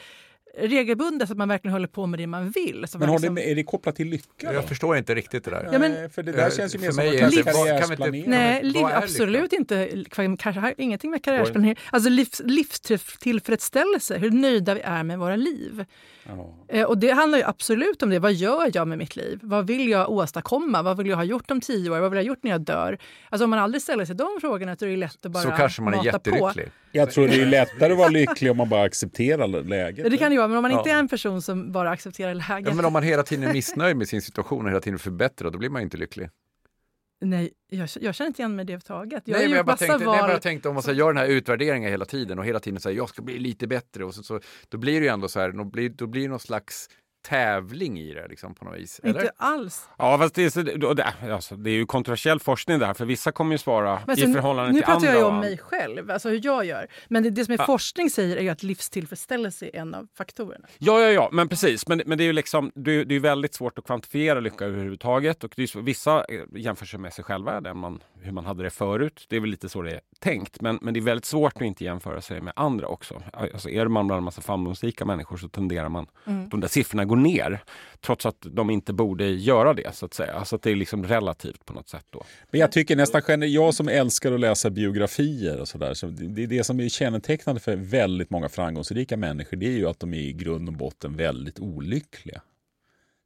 regelbundet 0.57 1.27
så 1.27 1.33
att 1.33 1.37
man 1.37 1.47
verkligen 1.47 1.73
håller 1.73 1.87
på 1.87 2.05
med 2.05 2.19
det 2.19 2.27
man 2.27 2.49
vill. 2.49 2.85
men 2.93 3.09
har 3.09 3.19
liksom... 3.19 3.35
det, 3.35 3.51
är 3.51 3.55
det 3.55 3.63
kopplat 3.63 3.95
till 3.95 4.07
lycka? 4.07 4.47
Då? 4.49 4.53
Jag 4.53 4.65
förstår 4.65 4.97
inte 4.97 5.15
riktigt 5.15 5.43
det 5.43 5.51
där. 5.51 5.69
Ja, 5.71 5.79
men, 5.79 6.09
för 6.09 6.23
det 6.23 6.31
där 6.31 6.49
känns 6.49 6.75
ju 6.75 6.79
mer 6.79 6.91
som 6.91 6.99
en 6.99 7.43
karriärsplanering. 7.43 8.23
Nej, 8.27 8.63
liv, 8.63 8.85
absolut 8.85 9.53
inte. 9.53 10.05
Kanske 10.09 10.73
ingenting 10.77 11.11
med 11.11 11.23
karriärsplanering. 11.23 11.77
Alltså 11.89 12.09
livs, 12.09 12.41
livstillfredsställelse, 12.45 14.17
hur 14.17 14.31
nöjda 14.31 14.73
vi 14.73 14.81
är 14.81 15.03
med 15.03 15.19
våra 15.19 15.35
liv. 15.35 15.85
Oh. 16.29 16.83
Och 16.83 16.97
det 16.97 17.11
handlar 17.11 17.37
ju 17.37 17.43
absolut 17.43 18.03
om 18.03 18.09
det. 18.09 18.19
Vad 18.19 18.33
gör 18.33 18.71
jag 18.73 18.87
med 18.87 18.97
mitt 18.97 19.15
liv? 19.15 19.39
Vad 19.41 19.67
vill 19.67 19.89
jag 19.89 20.09
åstadkomma? 20.09 20.81
Vad 20.81 20.97
vill 20.97 21.07
jag 21.07 21.17
ha 21.17 21.23
gjort 21.23 21.51
om 21.51 21.61
tio 21.61 21.89
år? 21.89 21.99
Vad 21.99 22.11
vill 22.11 22.17
jag 22.17 22.23
ha 22.23 22.27
gjort 22.27 22.43
när 22.43 22.51
jag 22.51 22.61
dör? 22.61 22.97
Alltså 23.29 23.43
om 23.43 23.49
man 23.49 23.59
aldrig 23.59 23.81
ställer 23.81 24.05
sig 24.05 24.15
de 24.15 24.37
frågorna 24.41 24.75
så 24.75 24.85
är 24.85 24.89
det 24.89 24.95
lätt 24.95 25.25
att 25.25 25.31
bara 25.31 25.43
Så 25.43 25.51
kanske 25.51 25.81
man 25.81 25.93
är 25.93 26.05
jättelycklig. 26.05 26.65
På. 26.65 26.71
Jag 26.91 27.11
tror 27.11 27.27
det 27.27 27.41
är 27.41 27.45
lättare 27.45 27.91
att 27.91 27.97
vara 27.97 28.09
lycklig 28.19 28.51
om 28.51 28.57
man 28.57 28.69
bara 28.69 28.83
accepterar 28.83 29.63
läget. 29.63 30.11
Det 30.11 30.17
kan 30.17 30.31
det 30.31 30.37
vara, 30.37 30.47
men 30.47 30.57
om 30.57 30.61
man 30.61 30.71
inte 30.71 30.91
är 30.91 30.99
en 30.99 31.07
person 31.07 31.41
som 31.41 31.71
bara 31.71 31.89
accepterar 31.89 32.33
läget. 32.33 32.67
Ja, 32.69 32.73
men 32.73 32.85
om 32.85 32.93
man 32.93 33.03
hela 33.03 33.23
tiden 33.23 33.49
är 33.49 33.53
missnöjd 33.53 33.97
med 33.97 34.07
sin 34.07 34.21
situation 34.21 34.65
och 34.65 34.69
hela 34.71 34.81
tiden 34.81 34.99
förbättrar, 34.99 35.51
då 35.51 35.57
blir 35.57 35.69
man 35.69 35.81
inte 35.81 35.97
lycklig. 35.97 36.29
Nej, 37.23 37.51
jag, 37.69 37.89
jag 38.01 38.15
känner 38.15 38.27
inte 38.27 38.41
igen 38.41 38.55
mig 38.55 38.63
i 38.63 38.65
det 38.65 38.73
överhuvudtaget. 38.73 39.23
Jag 39.25 39.37
nej, 39.37 39.47
men 39.47 39.57
jag 39.57 39.65
bara 39.65 39.77
tänkte, 39.77 40.05
val... 40.05 40.17
nej, 40.21 40.31
jag 40.31 40.41
tänkte 40.41 40.69
om 40.69 40.73
man 40.73 40.83
så 40.83 40.91
gör 40.91 41.07
den 41.07 41.17
här 41.17 41.27
utvärderingen 41.27 41.91
hela 41.91 42.05
tiden 42.05 42.39
och 42.39 42.45
hela 42.45 42.59
tiden 42.59 42.79
säger 42.79 42.97
jag 42.97 43.09
ska 43.09 43.21
bli 43.21 43.39
lite 43.39 43.67
bättre 43.67 44.05
och 44.05 44.15
så, 44.15 44.23
så, 44.23 44.39
då 44.69 44.77
blir 44.77 44.99
det 44.99 45.05
ju 45.05 45.11
ändå 45.11 45.27
så 45.27 45.39
här, 45.39 45.51
då 45.51 45.63
blir, 45.63 45.89
då 45.89 46.07
blir 46.07 46.21
det 46.21 46.27
någon 46.27 46.39
slags 46.39 46.89
tävling 47.21 47.99
i 47.99 48.13
det 48.13 48.27
liksom, 48.27 48.55
på 48.55 48.65
något 48.65 48.79
vis? 48.79 48.99
Eller? 49.03 49.21
Inte 49.21 49.31
alls. 49.37 49.89
Ja, 49.97 50.17
fast 50.17 50.35
det 50.35 50.55
är, 50.57 50.95
det, 50.95 51.33
alltså, 51.33 51.55
det 51.55 51.69
är 51.69 51.73
ju 51.73 51.85
kontroversiell 51.85 52.39
forskning 52.39 52.79
där, 52.79 52.93
för 52.93 53.05
vissa 53.05 53.31
kommer 53.31 53.51
ju 53.51 53.57
svara 53.57 53.99
alltså, 54.07 54.25
i 54.25 54.33
förhållande 54.33 54.73
till 54.73 54.83
andra. 54.83 54.93
Nu 54.93 54.99
pratar 54.99 55.13
jag 55.13 55.17
ju 55.17 55.23
om 55.23 55.39
mig 55.39 55.57
själv, 55.57 56.11
alltså 56.11 56.29
hur 56.29 56.41
jag 56.43 56.65
gör. 56.65 56.87
Men 57.07 57.23
det, 57.23 57.29
det 57.29 57.45
som 57.45 57.53
är 57.53 57.57
ja. 57.57 57.65
forskning 57.65 58.09
säger 58.09 58.37
är 58.37 58.41
ju 58.41 58.49
att 58.49 58.63
livstillfredsställelse 58.63 59.65
är 59.65 59.75
en 59.75 59.95
av 59.95 60.07
faktorerna. 60.17 60.67
Ja, 60.77 61.01
ja, 61.01 61.09
ja, 61.09 61.29
men 61.31 61.49
precis. 61.49 61.87
Men, 61.87 62.01
men 62.05 62.17
det 62.17 62.23
är 62.23 62.25
ju 62.25 62.33
liksom, 62.33 62.71
det, 62.75 63.03
det 63.03 63.15
är 63.15 63.19
väldigt 63.19 63.53
svårt 63.53 63.79
att 63.79 63.85
kvantifiera 63.85 64.39
lycka 64.39 64.65
överhuvudtaget. 64.65 65.43
Och 65.43 65.53
det 65.55 65.63
är, 65.63 65.81
vissa 65.81 66.25
eh, 66.29 66.41
jämför 66.55 66.85
sig 66.85 66.99
med 66.99 67.13
sig 67.13 67.23
själva, 67.23 67.61
där 67.61 67.73
man, 67.73 68.03
hur 68.21 68.31
man 68.31 68.45
hade 68.45 68.63
det 68.63 68.69
förut. 68.69 69.25
Det 69.29 69.35
är 69.35 69.39
väl 69.39 69.49
lite 69.49 69.69
så 69.69 69.81
det 69.81 69.91
är 69.91 70.01
tänkt. 70.19 70.61
Men, 70.61 70.79
men 70.81 70.93
det 70.93 70.99
är 70.99 71.01
väldigt 71.01 71.25
svårt 71.25 71.55
att 71.55 71.61
inte 71.61 71.83
jämföra 71.83 72.21
sig 72.21 72.41
med 72.41 72.53
andra 72.55 72.87
också. 72.87 73.21
Alltså, 73.33 73.69
är 73.69 73.87
man 73.87 74.07
bland 74.07 74.17
en 74.17 74.23
massa 74.23 74.41
framgångsrika 74.41 75.05
människor 75.05 75.37
så 75.37 75.49
tenderar 75.49 75.89
man, 75.89 76.07
mm. 76.25 76.49
de 76.49 76.59
där 76.59 76.67
siffrorna 76.67 77.05
går 77.11 77.15
ner 77.15 77.63
trots 78.01 78.25
att 78.25 78.37
de 78.41 78.69
inte 78.69 78.93
borde 78.93 79.27
göra 79.27 79.73
det 79.73 79.95
så 79.95 80.05
att 80.05 80.13
säga. 80.13 80.33
Alltså 80.33 80.55
att 80.55 80.61
det 80.61 80.71
är 80.71 80.75
liksom 80.75 81.05
relativt 81.05 81.65
på 81.65 81.73
något 81.73 81.89
sätt 81.89 82.05
då. 82.09 82.23
Men 82.51 82.61
jag 82.61 82.71
tycker 82.71 82.95
nästan 82.95 83.21
generellt, 83.27 83.53
jag 83.53 83.73
som 83.73 83.87
älskar 83.87 84.31
att 84.31 84.39
läsa 84.39 84.69
biografier 84.69 85.59
och 85.59 85.67
sådär, 85.67 85.93
så 85.93 86.07
det, 86.07 86.45
det 86.45 86.63
som 86.63 86.79
är 86.79 86.89
kännetecknande 86.89 87.61
för 87.61 87.75
väldigt 87.75 88.29
många 88.29 88.49
framgångsrika 88.49 89.17
människor, 89.17 89.57
det 89.57 89.65
är 89.65 89.77
ju 89.77 89.87
att 89.87 89.99
de 89.99 90.13
är 90.13 90.17
i 90.17 90.33
grund 90.33 90.69
och 90.69 90.75
botten 90.75 91.17
väldigt 91.17 91.59
olyckliga. 91.59 92.41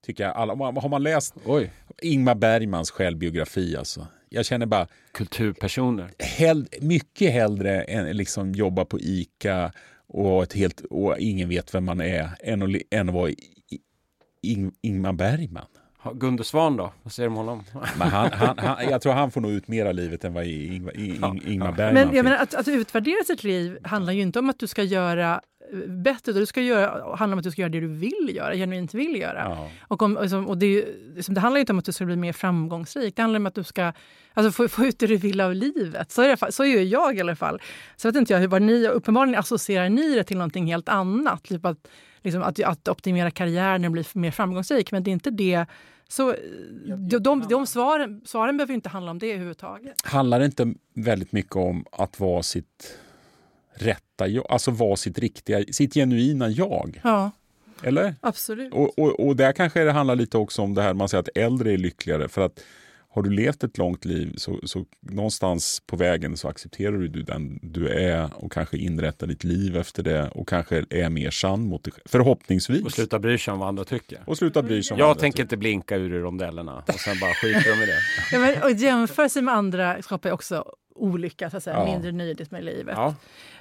Tycker 0.05 0.23
jag. 0.23 0.35
Alla, 0.35 0.53
har 0.53 0.89
man 0.89 1.03
läst 1.03 1.35
Oj. 1.45 1.71
Ingmar 2.01 2.35
Bergmans 2.35 2.91
självbiografi 2.91 3.77
alltså. 3.77 4.07
Jag 4.29 4.45
känner 4.45 4.65
bara... 4.65 4.87
Kulturpersoner. 5.11 6.11
Hell, 6.19 6.67
mycket 6.81 7.33
hellre 7.33 7.81
än 7.81 8.17
liksom 8.17 8.51
jobba 8.51 8.85
på 8.85 8.99
ICA 8.99 9.71
och, 10.07 10.43
ett 10.43 10.53
helt, 10.53 10.79
och 10.79 11.17
ingen 11.19 11.49
vet 11.49 11.75
vem 11.75 11.85
man 11.85 12.01
är 12.01 12.29
än 12.39 12.61
att, 12.61 12.81
än 12.91 13.09
att 13.09 13.15
vara 13.15 13.31
Ing 14.51 14.71
Ingmar 14.81 15.13
Bergman. 15.13 15.65
Gunde 16.13 16.43
Svan 16.43 16.77
då? 16.77 16.93
Vad 17.03 17.13
säger 17.13 17.29
du 17.29 17.31
om 17.31 17.37
honom? 17.37 17.63
Men 17.99 18.07
han, 18.07 18.31
han, 18.31 18.57
han, 18.57 18.89
jag 18.89 19.01
tror 19.01 19.13
han 19.13 19.31
får 19.31 19.41
nog 19.41 19.51
ut 19.51 19.67
mer 19.67 19.85
av 19.85 19.93
livet 19.93 20.23
än 20.23 20.33
vad 20.33 20.45
Ingmar, 20.45 20.99
Ing, 20.99 21.41
Ingmar 21.45 21.71
Bergman 21.71 21.93
Men 21.93 22.15
jag 22.15 22.23
menar, 22.23 22.37
att, 22.37 22.53
att 22.53 22.67
utvärdera 22.67 23.23
sitt 23.23 23.43
liv 23.43 23.77
handlar 23.83 24.13
ju 24.13 24.21
inte 24.21 24.39
om 24.39 24.49
att 24.49 24.59
du 24.59 24.67
ska 24.67 24.83
göra 24.83 25.41
eh, 25.73 25.89
bättre. 25.89 26.33
Du 26.33 26.45
ska 26.45 26.61
göra, 26.61 27.15
handlar 27.15 27.35
om 27.35 27.39
att 27.39 27.43
du 27.43 27.51
ska 27.51 27.61
göra 27.61 27.69
det 27.69 27.79
du 27.79 27.87
vill 27.87 28.31
göra, 28.33 28.53
genuint 28.55 28.93
vill 28.93 29.15
göra. 29.15 29.45
Ja. 29.49 29.69
Och, 29.87 30.01
om, 30.01 30.17
och 30.47 30.57
det, 30.57 30.85
liksom, 31.15 31.35
det 31.35 31.41
handlar 31.41 31.59
inte 31.59 31.73
om 31.73 31.79
att 31.79 31.85
du 31.85 31.91
ska 31.91 32.05
bli 32.05 32.15
mer 32.15 32.33
framgångsrik. 32.33 33.15
Det 33.15 33.21
handlar 33.21 33.39
om 33.39 33.45
att 33.45 33.55
du 33.55 33.63
ska 33.63 33.93
alltså, 34.33 34.51
få, 34.51 34.67
få 34.67 34.85
ut 34.85 34.99
det 34.99 35.07
du 35.07 35.17
vill 35.17 35.41
av 35.41 35.55
livet. 35.55 36.11
Så 36.11 36.21
är, 36.21 36.27
det, 36.27 36.51
så 36.51 36.63
är 36.63 36.83
jag 36.83 37.17
i 37.17 37.21
alla 37.21 37.35
fall. 37.35 37.61
Så 37.95 38.07
vet 38.07 38.15
inte 38.15 38.33
jag 38.33 38.39
hur 38.39 38.59
ni, 38.59 38.87
uppenbarligen 38.87 39.39
associerar 39.39 39.89
ni 39.89 40.15
det 40.15 40.23
till 40.23 40.37
någonting 40.37 40.65
helt 40.65 40.89
annat. 40.89 41.43
Typ 41.43 41.65
att, 41.65 41.87
liksom, 42.25 42.41
att, 42.41 42.59
att 42.59 42.87
optimera 42.87 43.31
karriären 43.31 43.85
och 43.85 43.91
bli 43.91 44.03
mer 44.13 44.31
framgångsrik. 44.31 44.91
Men 44.91 45.03
det 45.03 45.09
är 45.09 45.13
inte 45.13 45.31
det. 45.31 45.65
Så 46.07 46.35
de, 47.09 47.19
de, 47.19 47.47
de 47.49 47.67
svaren, 47.67 48.21
svaren 48.25 48.57
behöver 48.57 48.73
inte 48.73 48.89
handla 48.89 49.11
om 49.11 49.19
det 49.19 49.31
överhuvudtaget. 49.31 50.01
Handlar 50.03 50.39
det 50.39 50.45
inte 50.45 50.73
väldigt 50.93 51.31
mycket 51.31 51.55
om 51.55 51.85
att 51.91 52.19
vara 52.19 52.43
sitt 52.43 52.97
rätta 53.73 54.27
jag, 54.27 54.45
alltså 54.49 54.71
vara 54.71 54.95
sitt 54.95 55.19
riktiga, 55.19 55.63
sitt 55.71 55.93
genuina 55.93 56.49
jag? 56.49 57.01
Ja. 57.03 57.31
Eller? 57.83 58.15
Absolut. 58.21 58.73
Och, 58.73 58.99
och, 58.99 59.27
och 59.27 59.35
där 59.35 59.51
kanske 59.51 59.83
det 59.83 59.91
handlar 59.91 60.15
lite 60.15 60.37
också 60.37 60.61
om 60.61 60.73
det 60.73 60.81
här 60.81 60.93
man 60.93 61.09
säger 61.09 61.21
att 61.21 61.37
äldre 61.37 61.73
är 61.73 61.77
lyckligare. 61.77 62.29
För 62.29 62.41
att 62.41 62.63
har 63.15 63.23
du 63.23 63.29
levt 63.29 63.63
ett 63.63 63.77
långt 63.77 64.05
liv 64.05 64.33
så, 64.37 64.59
så 64.63 64.85
någonstans 64.99 65.81
på 65.85 65.95
vägen 65.95 66.37
så 66.37 66.47
accepterar 66.47 66.91
du 66.91 67.07
den 67.07 67.59
du 67.61 67.87
är 67.87 68.29
och 68.35 68.51
kanske 68.51 68.77
inrättar 68.77 69.27
ditt 69.27 69.43
liv 69.43 69.77
efter 69.77 70.03
det 70.03 70.29
och 70.29 70.47
kanske 70.47 70.85
är 70.89 71.09
mer 71.09 71.31
sann 71.31 71.63
mot 71.63 71.83
dig 71.83 71.93
själv. 71.93 72.03
Förhoppningsvis. 72.05 72.85
Och 72.85 72.91
sluta 72.91 73.19
bry 73.19 73.37
sig 73.37 73.51
om 73.51 73.59
vad 73.59 73.67
andra 73.67 73.83
tycker. 73.83 74.23
Och 74.25 74.37
sluta 74.37 74.63
bry 74.63 74.83
sig 74.83 74.93
om 74.93 74.99
Jag 74.99 75.19
tänker 75.19 75.43
inte 75.43 75.57
blinka 75.57 75.95
ur 75.95 76.13
i 76.13 76.19
rondellerna 76.19 76.83
och 76.87 76.99
sen 76.99 77.19
bara 77.19 77.33
skiter 77.33 77.77
de 77.77 77.83
i 77.83 77.85
det. 77.85 77.99
Ja, 78.31 78.39
men, 78.39 78.63
och 78.63 78.71
jämförelse 78.71 79.41
med 79.41 79.53
andra 79.53 80.01
skapar 80.01 80.31
också 80.31 80.65
olycka, 80.95 81.49
så 81.49 81.57
att 81.57 81.63
säga. 81.63 81.75
Ja. 81.75 81.85
mindre 81.85 82.11
nöjdhet 82.11 82.51
med 82.51 82.63
livet. 82.63 82.93
Ja. 82.97 83.15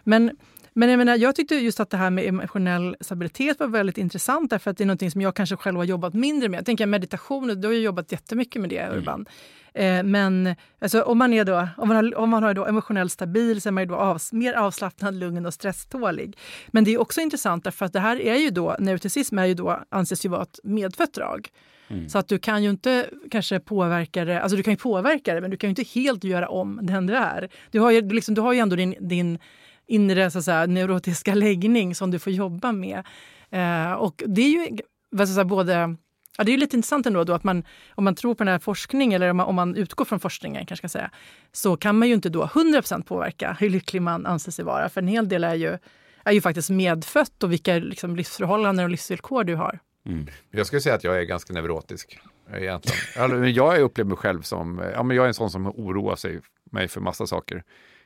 Men 0.04 0.36
men 0.74 0.90
jag, 0.90 0.98
menar, 0.98 1.16
jag 1.16 1.36
tyckte 1.36 1.54
just 1.54 1.80
att 1.80 1.90
det 1.90 1.96
här 1.96 2.10
med 2.10 2.24
emotionell 2.24 2.96
stabilitet 3.00 3.60
var 3.60 3.66
väldigt 3.66 3.98
intressant 3.98 4.50
därför 4.50 4.70
att 4.70 4.76
det 4.76 4.84
är 4.84 4.86
något 4.86 5.12
som 5.12 5.20
jag 5.20 5.34
kanske 5.34 5.56
själv 5.56 5.76
har 5.76 5.84
jobbat 5.84 6.14
mindre 6.14 6.48
med. 6.48 6.58
Jag 6.58 6.66
tänker 6.66 6.86
meditation, 6.86 7.60
du 7.60 7.68
har 7.68 7.74
ju 7.74 7.80
jobbat 7.80 8.12
jättemycket 8.12 8.60
med 8.60 8.70
det 8.70 8.78
mm. 8.78 8.98
Urban. 8.98 9.26
Eh, 9.74 10.02
men 10.02 10.54
alltså, 10.78 11.02
om 11.02 11.18
man 11.18 11.32
är 11.32 11.44
då, 11.44 11.68
om 11.76 11.88
man 11.88 11.96
har, 11.96 12.14
om 12.14 12.30
man 12.30 12.42
har 12.42 12.54
då 12.54 12.66
emotionellt 12.66 13.12
stabil 13.12 13.60
så 13.60 13.68
är 13.68 13.70
man 13.70 13.82
ju 13.82 13.88
då 13.88 13.96
av, 13.96 14.20
mer 14.32 14.54
avslappnad, 14.54 15.14
lugn 15.14 15.46
och 15.46 15.54
stresstålig. 15.54 16.38
Men 16.68 16.84
det 16.84 16.94
är 16.94 17.00
också 17.00 17.20
intressant 17.20 17.64
därför 17.64 17.86
att 17.86 17.92
det 17.92 18.00
här 18.00 18.20
är 18.20 18.36
ju 18.36 18.50
då, 18.50 18.76
neuroticism 18.78 19.38
är 19.38 19.44
ju 19.44 19.54
då, 19.54 19.84
anses 19.88 20.24
ju 20.24 20.28
vara 20.28 20.42
ett 20.42 20.60
medfött 20.64 21.12
drag. 21.12 21.48
Mm. 21.88 22.08
Så 22.08 22.18
att 22.18 22.28
du 22.28 22.38
kan 22.38 22.62
ju 22.62 22.70
inte 22.70 23.06
kanske 23.30 23.60
påverka 23.60 24.24
det, 24.24 24.42
alltså 24.42 24.56
du 24.56 24.62
kan 24.62 24.72
ju 24.72 24.76
påverka 24.76 25.34
det 25.34 25.40
men 25.40 25.50
du 25.50 25.56
kan 25.56 25.68
ju 25.68 25.70
inte 25.70 26.00
helt 26.00 26.24
göra 26.24 26.48
om 26.48 26.80
den 26.82 27.06
du 27.06 27.16
är. 27.16 27.48
Du 27.70 27.80
har 27.80 27.90
ju, 27.90 28.08
liksom, 28.08 28.34
du 28.34 28.40
har 28.40 28.52
ju 28.52 28.58
ändå 28.58 28.76
din, 28.76 28.94
din 29.00 29.38
inre 29.86 30.30
så 30.30 30.38
att 30.38 30.44
säga, 30.44 30.66
neurotiska 30.66 31.34
läggning 31.34 31.94
som 31.94 32.10
du 32.10 32.18
får 32.18 32.32
jobba 32.32 32.72
med. 32.72 33.02
Eh, 33.50 33.92
och 33.92 34.22
det 34.26 34.42
är 34.42 34.48
ju 34.48 34.78
vad 35.10 35.28
säga, 35.28 35.44
både 35.44 35.96
Ja, 36.38 36.44
det 36.44 36.52
är 36.52 36.58
lite 36.58 36.76
intressant 36.76 37.06
ändå 37.06 37.24
då 37.24 37.32
att 37.32 37.44
man, 37.44 37.64
om 37.90 38.04
man 38.04 38.14
tror 38.14 38.34
på 38.34 38.44
den 38.44 38.52
här 38.52 38.58
forskningen 38.58 39.22
eller 39.22 39.30
om 39.30 39.36
man, 39.36 39.46
om 39.46 39.54
man 39.54 39.76
utgår 39.76 40.04
från 40.04 40.20
forskningen 40.20 40.66
kanske 40.66 40.88
ska 40.88 40.98
säga, 40.98 41.10
så 41.52 41.76
kan 41.76 41.98
man 41.98 42.08
ju 42.08 42.14
inte 42.14 42.28
då 42.28 42.44
100% 42.44 43.02
påverka 43.02 43.56
hur 43.60 43.70
lycklig 43.70 44.02
man 44.02 44.26
anser 44.26 44.52
sig 44.52 44.64
vara. 44.64 44.88
För 44.88 45.00
en 45.00 45.08
hel 45.08 45.28
del 45.28 45.44
är 45.44 45.54
ju, 45.54 45.78
är 46.24 46.32
ju 46.32 46.40
faktiskt 46.40 46.70
medfött 46.70 47.42
och 47.42 47.52
vilka 47.52 47.74
liksom, 47.74 48.16
livsförhållanden 48.16 48.84
och 48.84 48.90
livsvillkor 48.90 49.44
du 49.44 49.54
har. 49.54 49.78
Mm. 50.06 50.26
Jag 50.50 50.66
skulle 50.66 50.80
säga 50.80 50.94
att 50.94 51.04
jag 51.04 51.18
är 51.18 51.22
ganska 51.22 51.52
neurotisk. 51.52 52.18
Egentligen. 52.54 53.54
jag 53.54 53.80
upplever 53.80 54.08
mig 54.08 54.18
själv 54.18 54.42
som, 54.42 54.82
ja, 54.94 55.02
men 55.02 55.16
jag 55.16 55.24
är 55.24 55.28
en 55.28 55.34
sån 55.34 55.50
som 55.50 55.66
oroar 55.66 56.16
sig 56.16 56.40
mig 56.70 56.88
för 56.88 57.00
massa 57.00 57.26
saker 57.26 57.62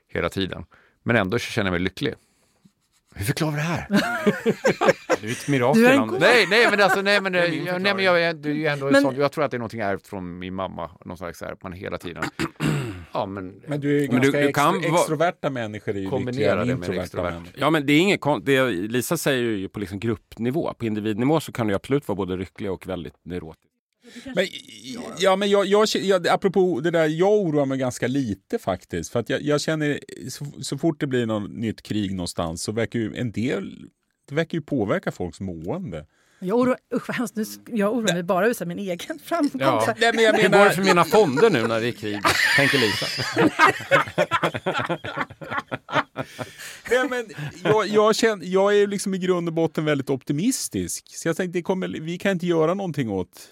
hela 0.09 0.29
tiden. 0.29 0.65
Men 1.09 1.17
ändå 1.17 1.39
känner 1.39 1.67
jag 1.67 1.73
mig 1.73 1.81
lycklig. 1.81 2.15
Hur 3.15 3.25
förklarar 3.25 3.53
vi 3.53 3.57
det 3.57 3.63
här? 3.63 3.87
du 5.21 5.29
är 5.29 5.33
ett 5.33 5.49
mirakel. 5.49 5.83
Du 5.83 5.89
är 5.89 5.93
en 5.93 6.09
nej, 6.21 6.47
nej, 6.51 6.67
men 6.71 6.81
alltså, 6.81 7.03
nej, 7.03 7.21
men, 7.21 7.35
jag, 7.67 7.83
nej, 7.83 7.95
men 7.95 8.05
jag, 8.05 8.21
jag, 8.21 8.47
ändå 8.73 8.91
men... 8.91 9.03
Sån, 9.03 9.17
jag 9.17 9.33
tror 9.33 9.45
att 9.45 9.51
det 9.51 9.57
är 9.57 9.59
någonting 9.59 9.81
ärvt 9.81 10.07
från 10.07 10.39
min 10.39 10.55
mamma. 10.55 10.91
Någon 11.05 11.17
slags 11.17 11.41
här, 11.41 11.57
man 11.63 11.73
hela 11.73 11.99
tiden. 11.99 12.25
Ja, 13.13 13.27
men, 13.27 13.63
Men 13.67 13.81
du 13.81 14.05
är 14.05 14.09
Men 14.13 14.21
du- 14.21 14.31
ganska 14.33 14.41
du 14.47 14.53
kan 14.53 14.77
extro, 14.77 14.95
extroverta 14.97 15.51
människor 15.51 15.97
är 15.97 16.01
ju 16.01 16.09
Kombinera 16.09 16.55
det 16.55 16.65
med 16.65 16.77
introverta 16.77 17.03
extrovert. 17.03 17.33
människor. 17.33 17.55
Ja 17.61 17.71
men 17.71 17.87
det 17.87 17.93
är 17.93 17.99
inget 18.01 18.21
kon- 18.21 18.45
det 18.45 18.71
Lisa 18.71 19.17
säger 19.17 19.43
ju 19.43 19.69
på 19.69 19.81
liksom 19.81 19.99
gruppnivå. 20.01 20.75
På 20.75 20.87
individnivå 20.87 21.41
så 21.41 21.53
kan 21.53 21.67
du 21.67 21.73
ju 21.73 21.77
absolut 21.77 22.09
vara 22.09 22.17
både 22.17 22.37
lycklig 22.37 22.71
och 22.71 22.87
väldigt 22.87 23.15
neurotisk. 23.23 23.65
Men, 24.35 24.47
ja, 25.19 25.37
men 25.37 25.51
jag, 25.51 25.67
jag, 25.67 25.89
jag, 25.95 26.29
apropå 26.29 26.81
det 26.81 26.91
där, 26.91 27.07
jag 27.07 27.33
oroar 27.33 27.67
mig 27.67 27.79
ganska 27.79 28.07
lite 28.07 28.59
faktiskt. 28.59 29.13
För 29.13 29.21
att 29.21 29.31
jag, 29.31 29.43
jag 29.43 29.61
känner, 29.61 30.01
så, 30.29 30.45
så 30.61 30.79
fort 30.79 31.01
det 31.01 31.07
blir 31.07 31.27
något 31.27 31.51
nytt 31.51 31.83
krig 31.83 32.15
någonstans 32.15 32.63
så 32.63 32.73
verkar 32.73 32.99
ju 32.99 33.17
en 33.17 33.33
del, 33.33 33.89
det 34.29 34.35
verkar 34.35 34.59
ju 34.59 34.63
påverka 34.63 35.13
folks 35.13 35.41
mående. 35.41 36.07
Jag 36.41 36.59
oroar, 36.59 36.79
usch 36.95 37.11
hemskt, 37.11 37.37
nu, 37.37 37.45
jag 37.67 37.93
oroar 37.97 38.13
mig 38.15 38.23
bara 38.23 38.47
över 38.47 38.67
min 38.67 38.79
egen 38.79 39.19
framgång. 39.25 39.61
Ja. 39.61 39.95
Nej, 40.01 40.13
men 40.15 40.25
jag 40.25 40.33
Hur 40.33 40.43
går 40.43 40.49
det 40.49 40.59
menar, 40.59 40.71
för 40.71 40.83
mina 40.83 41.05
fonder 41.05 41.51
nu 41.51 41.67
när 41.67 41.81
det 41.81 41.89
är 41.89 41.93
krig? 41.93 42.21
Tänker 42.57 42.79
Lisa. 42.79 43.07
nej, 46.91 47.09
men 47.11 47.27
jag, 47.65 47.87
jag, 47.89 48.17
känner, 48.17 48.47
jag 48.47 48.77
är 48.77 48.87
liksom 48.87 49.15
i 49.15 49.19
grund 49.19 49.49
och 49.49 49.55
botten 49.55 49.85
väldigt 49.85 50.11
optimistisk. 50.11 51.17
Så 51.17 51.29
jag 51.29 51.37
tänkte, 51.37 51.59
det 51.59 51.63
kommer, 51.63 51.89
vi 51.89 52.19
kan 52.19 52.33
inte 52.33 52.47
göra 52.47 52.75
någonting 52.75 53.11
åt 53.11 53.49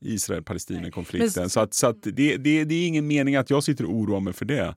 Israel-Palestina-konflikten. 0.00 1.42
Men- 1.42 1.50
Så, 1.50 1.60
att, 1.60 1.74
så 1.74 1.86
att 1.86 2.02
det, 2.02 2.36
det, 2.36 2.64
det 2.64 2.74
är 2.74 2.86
ingen 2.86 3.06
mening 3.06 3.36
att 3.36 3.50
jag 3.50 3.64
sitter 3.64 3.84
och 3.84 3.92
oroar 3.94 4.20
mig 4.20 4.32
för 4.32 4.44
det. 4.44 4.74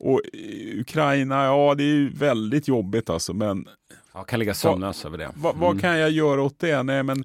Och 0.00 0.20
eh, 0.32 0.80
Ukraina, 0.80 1.44
ja 1.44 1.74
det 1.74 1.82
är 1.82 1.94
ju 1.94 2.08
väldigt 2.10 2.68
jobbigt 2.68 3.10
alltså. 3.10 3.32
Men 3.34 3.68
Jag 4.14 4.28
kan 4.28 4.38
ligga 4.38 4.54
sömnlös 4.54 5.04
över 5.04 5.18
det. 5.18 5.30
vad, 5.36 5.56
vad 5.56 5.80
kan 5.80 5.98
jag 5.98 6.10
göra 6.10 6.42
åt 6.42 6.58
det? 6.58 6.82
Nej, 6.82 7.02
men 7.02 7.24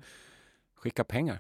Skicka 0.76 1.04
pengar. 1.04 1.40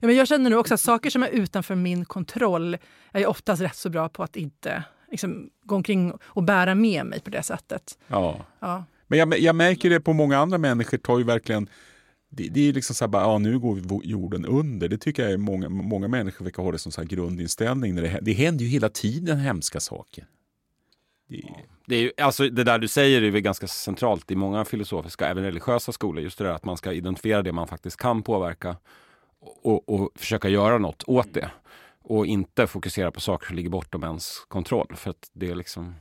Ja, 0.00 0.06
men 0.06 0.16
jag 0.16 0.28
känner 0.28 0.50
nu 0.50 0.56
också 0.56 0.74
att 0.74 0.80
saker 0.80 1.10
som 1.10 1.22
är 1.22 1.28
utanför 1.28 1.74
min 1.74 2.04
kontroll 2.04 2.74
är 3.12 3.20
jag 3.20 3.30
oftast 3.30 3.62
rätt 3.62 3.76
så 3.76 3.90
bra 3.90 4.08
på 4.08 4.22
att 4.22 4.36
inte 4.36 4.84
liksom, 5.10 5.50
gå 5.64 5.74
omkring 5.74 6.12
och 6.22 6.42
bära 6.42 6.74
med 6.74 7.06
mig 7.06 7.20
på 7.20 7.30
det 7.30 7.42
sättet. 7.42 7.98
ja. 8.06 8.40
Ja. 8.60 8.84
Men 9.06 9.18
jag, 9.18 9.38
jag 9.38 9.56
märker 9.56 9.90
det 9.90 10.00
på 10.00 10.12
många 10.12 10.38
andra 10.38 10.58
människor 10.58 10.98
tar 10.98 11.18
ju 11.18 11.24
verkligen 11.24 11.68
det, 12.34 12.48
det 12.48 12.68
är 12.68 12.72
liksom 12.72 12.94
så 12.94 13.04
här 13.04 13.08
bara, 13.08 13.22
ja 13.22 13.38
nu 13.38 13.58
går 13.58 14.04
jorden 14.04 14.46
under. 14.46 14.88
Det 14.88 14.98
tycker 14.98 15.22
jag 15.22 15.32
är 15.32 15.36
många, 15.36 15.68
många 15.68 16.08
människor 16.08 16.44
verkar 16.44 16.62
ha 16.62 16.72
det 16.72 16.78
som 16.78 16.92
så 16.92 17.00
här 17.00 17.08
grundinställning. 17.08 17.94
När 17.94 18.02
det, 18.02 18.18
det 18.22 18.32
händer 18.32 18.64
ju 18.64 18.70
hela 18.70 18.88
tiden 18.88 19.38
hemska 19.38 19.80
saker. 19.80 20.26
Det, 21.28 21.42
Det, 21.86 21.96
är 21.96 22.00
ju, 22.00 22.12
alltså, 22.16 22.48
det 22.48 22.64
där 22.64 22.78
du 22.78 22.88
säger 22.88 23.22
är 23.22 23.30
väl 23.30 23.40
ganska 23.40 23.66
centralt 23.66 24.30
i 24.30 24.36
många 24.36 24.64
filosofiska, 24.64 25.28
även 25.28 25.44
religiösa 25.44 25.92
skolor. 25.92 26.22
Just 26.22 26.38
det 26.38 26.44
där 26.44 26.52
att 26.52 26.64
man 26.64 26.76
ska 26.76 26.92
identifiera 26.92 27.42
det 27.42 27.52
man 27.52 27.68
faktiskt 27.68 27.96
kan 27.96 28.22
påverka 28.22 28.76
och, 29.62 29.88
och 29.88 30.10
försöka 30.14 30.48
göra 30.48 30.78
något 30.78 31.02
åt 31.06 31.34
det. 31.34 31.50
Och 32.02 32.26
inte 32.26 32.66
fokusera 32.66 33.10
på 33.10 33.20
saker 33.20 33.46
som 33.46 33.56
ligger 33.56 33.70
bortom 33.70 34.04
ens 34.04 34.38
kontroll. 34.48 34.96
För 34.96 35.10
att 35.10 35.30
det, 35.32 35.50
är 35.50 35.54
liksom, 35.54 35.94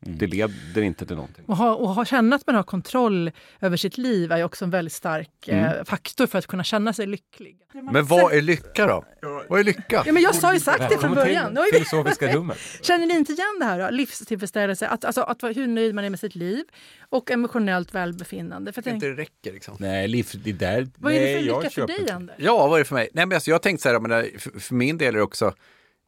det 0.00 0.26
leder 0.26 0.82
inte 0.82 1.06
till 1.06 1.16
någonting. 1.16 1.44
Och, 1.48 1.56
ha, 1.56 1.74
och 1.74 1.88
ha, 1.88 2.04
känna 2.04 2.36
att 2.36 2.46
man 2.46 2.56
har 2.56 2.62
kontroll 2.62 3.30
över 3.60 3.76
sitt 3.76 3.98
liv 3.98 4.32
är 4.32 4.44
också 4.44 4.64
en 4.64 4.70
väldigt 4.70 4.92
stark 4.92 5.48
eh, 5.48 5.84
faktor 5.84 6.26
för 6.26 6.38
att 6.38 6.46
kunna 6.46 6.64
känna 6.64 6.92
sig 6.92 7.06
lycklig. 7.06 7.56
men 7.92 8.06
vad 8.06 8.32
är 8.32 8.42
lycka 8.42 8.86
då? 8.86 9.04
Vad 9.48 9.60
är 9.60 9.64
lycka? 9.64 10.02
Ja, 10.06 10.12
men 10.12 10.22
jag 10.22 10.34
sa 10.34 10.54
ju 10.54 10.60
sagt 10.60 10.88
det 10.88 10.98
från 10.98 11.14
början. 11.14 11.58
Filosofiska 11.72 12.32
rummet. 12.34 12.58
Känner 12.82 13.06
ni 13.06 13.14
inte 13.14 13.32
igen 13.32 13.56
det 13.58 13.64
här? 13.64 13.78
Då? 13.78 13.90
Livstillfredsställelse, 13.90 14.88
att, 14.88 15.04
alltså, 15.04 15.20
att 15.22 15.42
hur 15.42 15.66
nöjd 15.66 15.94
man 15.94 16.04
är 16.04 16.10
med 16.10 16.20
sitt 16.20 16.34
liv 16.34 16.64
och 17.08 17.30
emotionellt 17.30 17.94
välbefinnande. 17.94 18.72
För 18.72 18.82
jag 18.84 18.94
inte 18.94 19.06
det 19.06 19.14
räcker 19.14 19.52
liksom. 19.52 19.76
nej, 19.78 20.08
liv, 20.08 20.26
det 20.44 20.52
där... 20.52 20.88
vad 20.98 21.12
är 21.12 21.20
det 21.20 21.26
för 21.26 21.34
nej, 21.34 21.46
jag 21.46 21.56
lycka 21.56 21.70
för 21.70 21.80
köper 21.80 22.04
dig. 22.04 22.10
Anders? 22.10 22.36
Ja, 22.38 22.68
vad 22.68 22.74
är 22.74 22.78
det 22.78 22.84
för 22.88 22.94
mig? 22.94 23.08
Nej, 23.12 23.26
men 23.26 23.36
alltså, 23.36 23.50
jag 23.50 23.62
tänkte 23.62 23.82
så 23.82 23.88
här, 23.88 24.38
för, 24.38 24.60
för 24.60 24.74
min 24.74 24.98
del 24.98 25.14
är 25.14 25.18
det 25.18 25.24
också, 25.24 25.54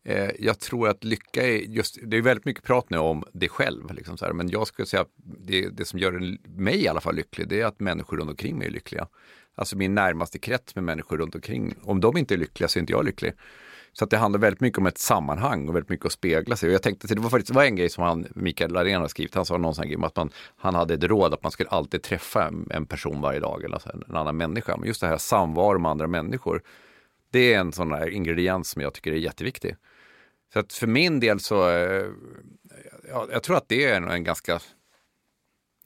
eh, 0.04 0.30
jag 0.38 0.58
tror 0.58 0.88
att 0.88 1.04
lycka 1.04 1.46
är 1.46 1.56
just, 1.56 1.98
det 2.02 2.16
är 2.16 2.22
väldigt 2.22 2.44
mycket 2.44 2.64
prat 2.64 2.90
nu 2.90 2.98
om 2.98 3.24
det 3.32 3.48
själv, 3.48 3.94
liksom 3.94 4.18
så 4.18 4.24
här, 4.24 4.32
men 4.32 4.48
jag 4.48 4.66
skulle 4.66 4.86
säga 4.86 5.02
att 5.02 5.12
det, 5.16 5.68
det 5.68 5.84
som 5.84 5.98
gör 5.98 6.38
mig 6.48 6.82
i 6.82 6.88
alla 6.88 7.00
fall 7.00 7.14
lycklig, 7.14 7.48
det 7.48 7.60
är 7.60 7.66
att 7.66 7.80
människor 7.80 8.16
runt 8.16 8.30
omkring 8.30 8.58
mig 8.58 8.66
är 8.66 8.72
lyckliga. 8.72 9.08
Alltså 9.54 9.76
min 9.76 9.94
närmaste 9.94 10.38
krets 10.38 10.74
med 10.74 10.84
människor 10.84 11.18
runt 11.18 11.34
omkring, 11.34 11.74
om 11.82 12.00
de 12.00 12.16
inte 12.16 12.34
är 12.34 12.38
lyckliga 12.38 12.68
så 12.68 12.78
är 12.78 12.80
inte 12.80 12.92
jag 12.92 13.04
lycklig. 13.04 13.32
Så 13.92 14.04
att 14.04 14.10
det 14.10 14.16
handlar 14.16 14.40
väldigt 14.40 14.60
mycket 14.60 14.78
om 14.78 14.86
ett 14.86 14.98
sammanhang 14.98 15.68
och 15.68 15.74
väldigt 15.74 15.88
mycket 15.88 16.06
att 16.06 16.12
spegla 16.12 16.56
sig. 16.56 16.68
Och 16.68 16.74
jag 16.74 16.82
tänkte, 16.82 17.14
det 17.14 17.20
var 17.20 17.30
faktiskt 17.30 17.48
det 17.48 17.54
var 17.54 17.64
en 17.64 17.76
grej 17.76 17.88
som 17.88 18.04
han, 18.04 18.26
Mikael 18.30 18.72
Larén 18.72 19.00
har 19.00 19.08
skrivit, 19.08 19.34
han 19.34 19.44
sa 19.44 19.58
någon 19.58 19.74
sån 19.74 19.86
grej 19.86 19.96
om 19.96 20.04
att 20.04 20.16
man, 20.16 20.30
han 20.56 20.74
hade 20.74 20.94
ett 20.94 21.04
råd 21.04 21.34
att 21.34 21.42
man 21.42 21.52
skulle 21.52 21.68
alltid 21.68 22.02
träffa 22.02 22.52
en, 22.70 22.86
person 22.86 23.20
varje 23.20 23.40
dag, 23.40 23.64
eller 23.64 23.74
alltså 23.74 23.90
en, 23.92 24.04
en 24.08 24.16
annan 24.16 24.36
människa. 24.36 24.76
Men 24.76 24.86
just 24.86 25.00
det 25.00 25.06
här 25.06 25.18
samvaro 25.18 25.78
med 25.78 25.90
andra 25.90 26.06
människor, 26.06 26.62
det 27.30 27.54
är 27.54 27.60
en 27.60 27.72
sån 27.72 27.92
här 27.92 28.10
ingrediens 28.10 28.70
som 28.70 28.82
jag 28.82 28.94
tycker 28.94 29.12
är 29.12 29.16
jätteviktig. 29.16 29.76
Så 30.52 30.58
att 30.58 30.72
för 30.72 30.86
min 30.86 31.20
del 31.20 31.40
så, 31.40 31.68
eh, 31.70 32.06
ja, 33.08 33.26
jag 33.32 33.42
tror 33.42 33.56
att 33.56 33.68
det 33.68 33.84
är 33.84 33.96
en, 33.96 34.08
en 34.08 34.24
ganska 34.24 34.60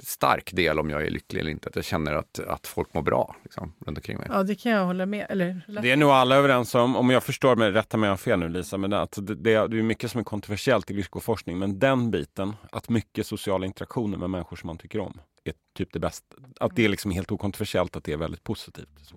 stark 0.03 0.53
del 0.53 0.79
om 0.79 0.91
jag 0.91 1.07
är 1.07 1.11
lycklig 1.11 1.41
eller 1.41 1.51
inte. 1.51 1.69
Att 1.69 1.77
jag 1.77 1.85
känner 1.85 2.13
att, 2.13 2.39
att 2.39 2.67
folk 2.67 2.95
mår 2.95 3.03
bra 3.03 3.37
liksom, 3.43 3.73
runt 3.87 3.99
omkring 3.99 4.19
mig. 4.19 4.27
Ja, 4.31 4.43
det 4.43 4.55
kan 4.55 4.73
jag 4.73 4.85
hålla 4.85 5.07
med. 5.07 5.27
Eller, 5.29 5.81
Det 5.83 5.91
är 5.91 5.97
nog 5.97 6.11
alla 6.11 6.37
överens 6.37 6.75
om, 6.75 6.97
om 6.97 7.11
jag 7.11 7.23
förstår 7.25 7.57
mig, 7.57 7.71
rätta 7.71 7.97
mig 7.97 8.07
om 8.07 8.09
jag 8.09 8.13
har 8.13 8.17
fel 8.17 8.39
nu 8.39 8.49
Lisa, 8.49 8.77
men 8.79 8.93
att 8.93 9.19
det, 9.23 9.35
det, 9.35 9.69
det 9.69 9.79
är 9.79 9.83
mycket 9.83 10.11
som 10.11 10.21
är 10.21 10.25
kontroversiellt 10.25 10.91
i 10.91 10.95
lyckoforskning, 10.95 11.59
men 11.59 11.79
den 11.79 12.11
biten, 12.11 12.57
att 12.73 12.89
mycket 12.89 13.27
sociala 13.27 13.67
interaktioner 13.67 14.19
med 14.19 14.31
människor 14.31 14.57
som 14.57 14.67
man 14.67 14.79
tycker 14.79 14.99
om, 14.99 15.21
är 15.45 15.55
typ 15.77 15.93
det 15.93 15.99
bästa. 15.99 16.37
Att 16.61 16.77
det 16.77 16.85
är 16.85 16.89
liksom 16.89 17.11
helt 17.11 17.33
okontroversiellt, 17.33 17.97
att 17.97 18.05
det 18.05 18.13
är 18.13 18.17
väldigt 18.17 18.45
positivt. 18.45 18.89
Så. 19.03 19.17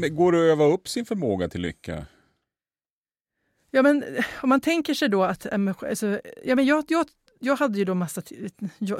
Men 0.00 0.14
går 0.14 0.32
det 0.32 0.38
att 0.38 0.52
öva 0.52 0.64
upp 0.64 0.88
sin 0.88 1.04
förmåga 1.04 1.48
till 1.48 1.60
lycka? 1.60 2.06
Ja, 3.70 3.82
men 3.82 4.04
om 4.42 4.48
man 4.48 4.60
tänker 4.60 4.94
sig 4.94 5.08
då 5.08 5.24
att... 5.24 5.46
Eh, 5.46 5.74
alltså, 5.88 6.20
ja, 6.44 6.54
men 6.54 6.66
jag, 6.66 6.84
jag, 6.88 7.06
jag 7.40 7.56
hade 7.56 7.78
ju 7.78 7.84
då 7.84 7.94
massa 7.94 8.22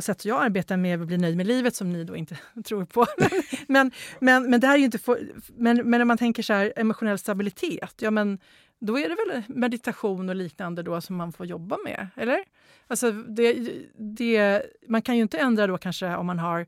sätt 0.01 0.25
jag 0.25 0.43
arbetar 0.43 0.77
med 0.77 1.01
att 1.01 1.07
bli 1.07 1.19
nöjd 1.19 1.37
med 1.37 1.47
livet 1.47 1.75
som 1.75 1.93
ni 1.93 2.05
då 2.05 2.17
inte 2.17 2.39
tror 2.65 2.85
på. 2.85 3.07
men, 3.67 3.91
men, 4.19 4.51
men 4.51 4.61
det 4.61 4.67
här 4.67 4.75
är 4.75 4.79
ju 4.79 4.85
inte... 4.85 4.99
För, 4.99 5.21
men, 5.57 5.77
men 5.77 5.99
när 5.99 6.05
man 6.05 6.19
tänker 6.19 6.43
så 6.43 6.53
här, 6.53 6.73
emotionell 6.77 7.19
stabilitet, 7.19 7.95
ja 7.99 8.11
men 8.11 8.39
då 8.79 8.99
är 8.99 9.09
det 9.09 9.15
väl 9.15 9.43
meditation 9.49 10.29
och 10.29 10.37
liknande 10.37 10.83
då 10.83 11.01
som 11.01 11.17
man 11.17 11.33
får 11.33 11.47
jobba 11.47 11.77
med, 11.85 12.09
eller? 12.17 12.45
Alltså 12.87 13.13
det, 13.13 13.73
det, 13.99 14.63
man 14.89 15.03
kan 15.03 15.17
ju 15.17 15.23
inte 15.23 15.39
ändra 15.39 15.67
då 15.67 15.79
kanske 15.79 16.17
om 16.17 16.27
man 16.27 16.39
har 16.39 16.67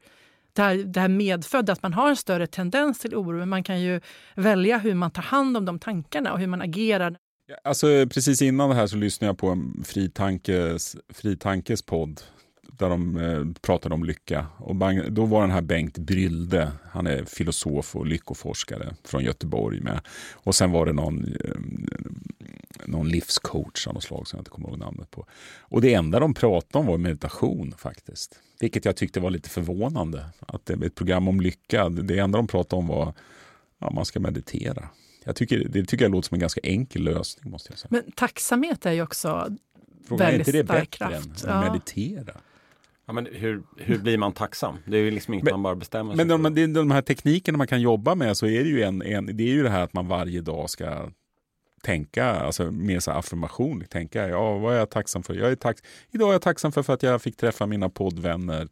det 0.53 0.63
här, 0.63 0.77
det 0.77 1.01
här 1.01 1.09
medfödda, 1.09 1.73
att 1.73 1.83
man 1.83 1.93
har 1.93 2.09
en 2.09 2.17
större 2.17 2.47
tendens 2.47 2.99
till 2.99 3.15
oro, 3.15 3.39
men 3.39 3.49
man 3.49 3.63
kan 3.63 3.81
ju 3.81 4.01
välja 4.37 4.79
hur 4.79 4.95
man 4.95 5.11
tar 5.11 5.23
hand 5.23 5.57
om 5.57 5.65
de 5.65 5.79
tankarna 5.79 6.33
och 6.33 6.39
hur 6.39 6.47
man 6.47 6.63
agerar. 6.63 7.17
Alltså, 7.65 7.87
precis 7.87 8.43
innan 8.43 8.71
det 8.71 8.75
här 8.77 8.87
så 8.87 8.97
lyssnade 8.97 9.29
jag 9.29 9.39
på 9.39 9.49
en 9.49 9.85
Fritankes, 9.85 10.97
Fritankes 11.09 11.83
podd 11.83 12.21
där 12.79 12.89
de 12.89 13.17
eh, 13.17 13.45
pratade 13.61 13.95
om 13.95 14.05
lycka. 14.05 14.47
Och 14.59 14.77
då 15.11 15.25
var 15.25 15.41
den 15.41 15.51
här 15.51 15.61
Bengt 15.61 15.99
Brylde, 15.99 16.73
han 16.91 17.07
är 17.07 17.25
filosof 17.25 17.97
och 17.97 18.07
lyckoforskare 18.07 18.95
från 19.05 19.25
Göteborg 19.25 19.81
med. 19.81 20.01
Och 20.33 20.55
sen 20.55 20.71
var 20.71 20.87
det 20.87 20.93
någon, 20.93 21.25
eh, 21.25 21.57
någon 22.87 23.09
livscoach 23.09 23.87
av 23.87 23.95
något 23.95 24.03
slag 24.03 24.29
som 24.29 24.37
jag 24.37 24.41
inte 24.41 24.51
kommer 24.51 24.69
ihåg 24.69 24.79
namnet 24.79 25.11
på. 25.11 25.27
Och 25.61 25.81
det 25.81 25.95
enda 25.95 26.21
de 26.21 26.35
pratade 26.35 26.79
om 26.79 26.87
var 26.87 26.99
meditation 26.99 27.75
faktiskt. 27.79 28.41
Vilket 28.63 28.85
jag 28.85 28.97
tyckte 28.97 29.21
var 29.21 29.31
lite 29.31 29.51
förvånande. 29.51 30.25
Att 30.41 30.67
det 30.67 30.73
är 30.73 30.87
ett 30.87 30.95
program 30.95 31.29
om 31.29 31.41
lycka, 31.41 31.89
det 31.89 32.19
enda 32.19 32.39
de 32.39 32.47
pratade 32.47 32.81
om 32.81 32.89
var 32.89 33.09
att 33.09 33.17
ja, 33.79 33.91
man 33.91 34.05
ska 34.05 34.21
meditera. 34.21 34.89
Jag 35.25 35.37
tycker, 35.37 35.69
det 35.69 35.85
tycker 35.85 36.05
jag 36.05 36.13
låter 36.13 36.29
som 36.29 36.35
en 36.35 36.41
ganska 36.41 36.61
enkel 36.65 37.03
lösning. 37.03 37.53
måste 37.53 37.73
jag 37.73 37.79
säga. 37.79 37.89
Men 37.91 38.13
tacksamhet 38.13 38.87
är 38.87 38.93
ju 38.93 39.03
också 39.03 39.57
Frågan 40.09 40.27
väldigt 40.27 40.49
är 40.49 40.59
inte 40.59 40.75
det 40.75 40.81
bättre 40.81 40.87
kraft. 40.87 41.27
än 41.27 41.33
att 41.33 41.45
ja. 41.47 41.73
meditera? 41.73 42.41
Ja, 43.07 43.13
men 43.13 43.27
hur, 43.33 43.63
hur 43.77 43.99
blir 43.99 44.19
man 44.19 44.33
tacksam? 44.33 44.77
Det 44.87 44.97
är 44.97 45.03
ju 45.03 45.11
liksom 45.11 45.35
inget 45.35 45.45
men, 45.45 45.53
man 45.53 45.63
bara 45.63 45.75
bestämmer 45.75 46.17
sig 46.17 46.27
Men 46.27 46.55
de, 46.55 46.73
de, 46.73 46.91
här 46.91 47.03
teknikerna 47.03 47.59
man 47.59 47.67
kan 47.67 47.81
jobba 47.81 48.15
med 48.15 48.37
så 48.37 48.47
är 48.47 48.65
det 48.65 48.71
ju 48.71 48.83
en, 48.83 49.03
en, 49.03 49.37
det 49.37 49.43
är 49.43 49.53
ju 49.53 49.63
det 49.63 49.71
här 49.71 49.83
att 49.83 49.93
man 49.93 50.09
varje 50.09 50.41
dag 50.41 50.71
ska 50.71 51.11
tänka, 51.83 52.27
alltså 52.27 52.71
med 52.71 53.03
så 53.03 53.11
affirmation, 53.11 53.85
tänka, 53.91 54.29
ja 54.29 54.59
vad 54.59 54.75
är 54.75 54.79
jag 54.79 54.91
tacksam 54.91 55.23
för? 55.23 55.35
Jag 55.35 55.51
är 55.51 55.57
tack, 55.57 55.79
idag 56.11 56.29
är 56.29 56.33
jag 56.33 56.43
tacksam 56.43 56.73
för, 56.73 56.83
för 56.83 56.95
att 56.95 57.03
jag 57.03 57.23
fick 57.23 57.37
träffa 57.37 57.67
mina 57.67 57.89
poddvänner 57.89 58.69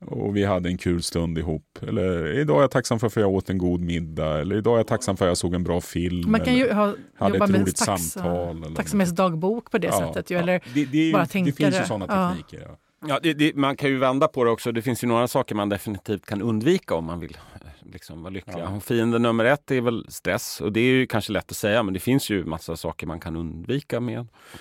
och 0.00 0.36
vi 0.36 0.44
hade 0.44 0.68
en 0.68 0.78
kul 0.78 1.02
stund 1.02 1.38
ihop. 1.38 1.78
Eller 1.82 2.38
idag 2.38 2.56
är 2.56 2.60
jag 2.60 2.70
tacksam 2.70 2.98
för 2.98 3.06
att 3.06 3.16
jag 3.16 3.30
åt 3.30 3.50
en 3.50 3.58
god 3.58 3.80
middag. 3.80 4.40
Eller 4.40 4.56
idag 4.56 4.74
är 4.74 4.78
jag 4.78 4.86
tacksam 4.86 5.16
för 5.16 5.24
att 5.24 5.30
jag 5.30 5.36
såg 5.36 5.54
en 5.54 5.64
bra 5.64 5.80
film. 5.80 6.30
Man 6.30 6.40
kan 6.40 6.54
ju 6.54 6.72
ha, 6.72 6.94
hade 7.16 7.44
ett 7.44 7.50
roligt 7.50 7.78
samtal. 7.78 8.74
Tacksamhetsdagbok 8.76 9.70
på 9.70 9.78
det 9.78 9.86
ja, 9.86 9.98
sättet. 9.98 10.30
Ju, 10.30 10.34
ja. 10.34 10.42
eller 10.42 10.60
det, 10.74 10.84
det, 10.84 11.12
bara 11.12 11.26
tänka 11.26 11.50
det 11.50 11.56
finns 11.56 11.80
ju 11.80 11.84
sådana 11.84 12.34
tekniker. 12.34 12.66
Ja. 12.68 12.78
Ja, 13.00 13.20
det, 13.22 13.32
det, 13.32 13.56
man 13.56 13.76
kan 13.76 13.90
ju 13.90 13.98
vända 13.98 14.28
på 14.28 14.44
det 14.44 14.50
också. 14.50 14.72
Det 14.72 14.82
finns 14.82 15.04
ju 15.04 15.08
några 15.08 15.28
saker 15.28 15.54
man 15.54 15.68
definitivt 15.68 16.26
kan 16.26 16.42
undvika 16.42 16.94
om 16.94 17.04
man 17.04 17.20
vill 17.20 17.38
eh, 17.54 17.90
liksom 17.92 18.22
vara 18.22 18.30
lycklig. 18.30 18.58
Ja. 18.58 18.80
Fiende 18.80 19.18
nummer 19.18 19.44
ett 19.44 19.70
är 19.70 19.80
väl 19.80 20.06
stress. 20.08 20.60
Och 20.60 20.72
det 20.72 20.80
är 20.80 20.84
ju 20.84 21.06
kanske 21.06 21.32
lätt 21.32 21.50
att 21.50 21.56
säga, 21.56 21.82
men 21.82 21.94
det 21.94 22.00
finns 22.00 22.30
ju 22.30 22.44
massa 22.44 22.76
saker 22.76 23.06
man 23.06 23.20
kan 23.20 23.36
undvika 23.36 24.00
med 24.00 24.14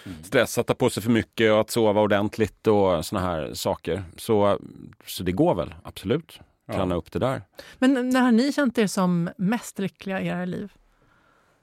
mm. 0.06 0.24
stress. 0.24 0.58
Att 0.58 0.68
ta 0.68 0.74
på 0.74 0.90
sig 0.90 1.04
för 1.04 1.12
mycket 1.12 1.52
och 1.52 1.62
att 1.62 1.70
sova 1.70 2.02
ordentligt 2.02 2.68
och 2.68 3.06
såna 3.06 3.22
här 3.22 3.54
saker. 3.54 4.04
Så, 4.18 4.60
så 5.06 5.24
det 5.24 5.32
går 5.32 5.56
väl, 5.56 5.76
absolut. 5.84 6.40
Träna 6.68 6.96
ja. 6.96 6.98
upp 6.98 7.12
det 7.12 7.20
där. 7.20 7.42
Men 7.80 8.10
när 8.10 8.22
har 8.22 8.32
ni 8.32 8.54
känt 8.54 8.78
er 8.78 8.88
som 8.88 9.30
mest 9.38 9.80
lyckliga 9.80 10.22
i 10.22 10.28
era 10.28 10.46
liv? 10.46 10.74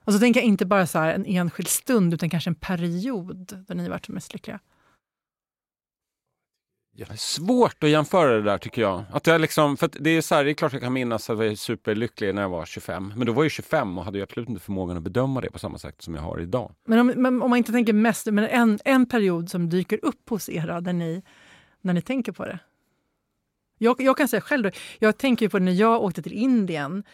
Alltså 0.05 0.21
tänker 0.21 0.41
jag 0.41 0.47
inte 0.47 0.67
bara 0.67 0.87
så 0.87 0.99
en 0.99 1.27
enskild 1.27 1.69
stund, 1.69 2.15
utan 2.15 2.31
kanske 2.31 2.51
en 2.51 2.55
period 2.55 3.65
där 3.69 3.75
ni 3.75 3.89
varit 3.89 4.09
mest 4.09 4.33
lyckliga. 4.33 4.61
Svårt 7.17 7.85
att 7.85 7.91
jämföra 7.91 8.33
det 8.33 8.43
där 8.43 8.59
tycker 8.59 8.83
jag. 8.83 9.05
Att 9.13 9.27
jag 9.27 9.41
liksom, 9.41 9.77
för 9.77 9.91
det, 9.93 10.11
är 10.11 10.21
så 10.21 10.35
här, 10.35 10.45
det 10.45 10.51
är 10.51 10.55
klart 10.55 10.73
jag 10.73 10.83
kan 10.83 10.93
minnas 10.93 11.31
att 11.31 11.39
jag 11.39 11.49
var 11.49 11.55
superlycklig 11.55 12.35
när 12.35 12.43
jag 12.43 12.49
var 12.49 12.67
25. 12.67 13.13
Men 13.17 13.27
då 13.27 13.33
var 13.33 13.43
jag 13.45 13.51
25 13.51 13.99
och 13.99 14.05
hade 14.05 14.19
ju 14.19 14.25
absolut 14.25 14.49
inte 14.49 14.61
förmågan 14.61 14.97
att 14.97 15.03
bedöma 15.03 15.41
det 15.41 15.51
på 15.51 15.59
samma 15.59 15.79
sätt 15.79 16.03
som 16.03 16.15
jag 16.15 16.23
har 16.23 16.41
idag. 16.41 16.75
Men 16.85 16.99
om, 16.99 17.07
men 17.07 17.43
om 17.43 17.51
man 17.51 17.57
inte 17.57 17.73
tänker 17.73 17.93
mest, 17.93 18.27
men 18.27 18.45
en, 18.45 18.79
en 18.85 19.07
period 19.07 19.51
som 19.51 19.69
dyker 19.69 20.05
upp 20.05 20.29
hos 20.29 20.49
er 20.49 20.81
där 20.81 20.93
ni, 20.93 21.23
när 21.81 21.93
ni 21.95 22.03
tänker 22.03 22.33
på 22.33 22.45
det? 22.45 22.59
Jag, 23.79 24.01
jag 24.01 24.17
kan 24.17 24.29
säga 24.29 24.41
själv, 24.41 24.63
då, 24.63 24.71
jag 24.99 25.19
tänker 25.19 25.49
på 25.49 25.59
när 25.59 25.73
jag 25.73 26.03
åkte 26.03 26.23
till 26.23 26.33
Indien 26.33 27.05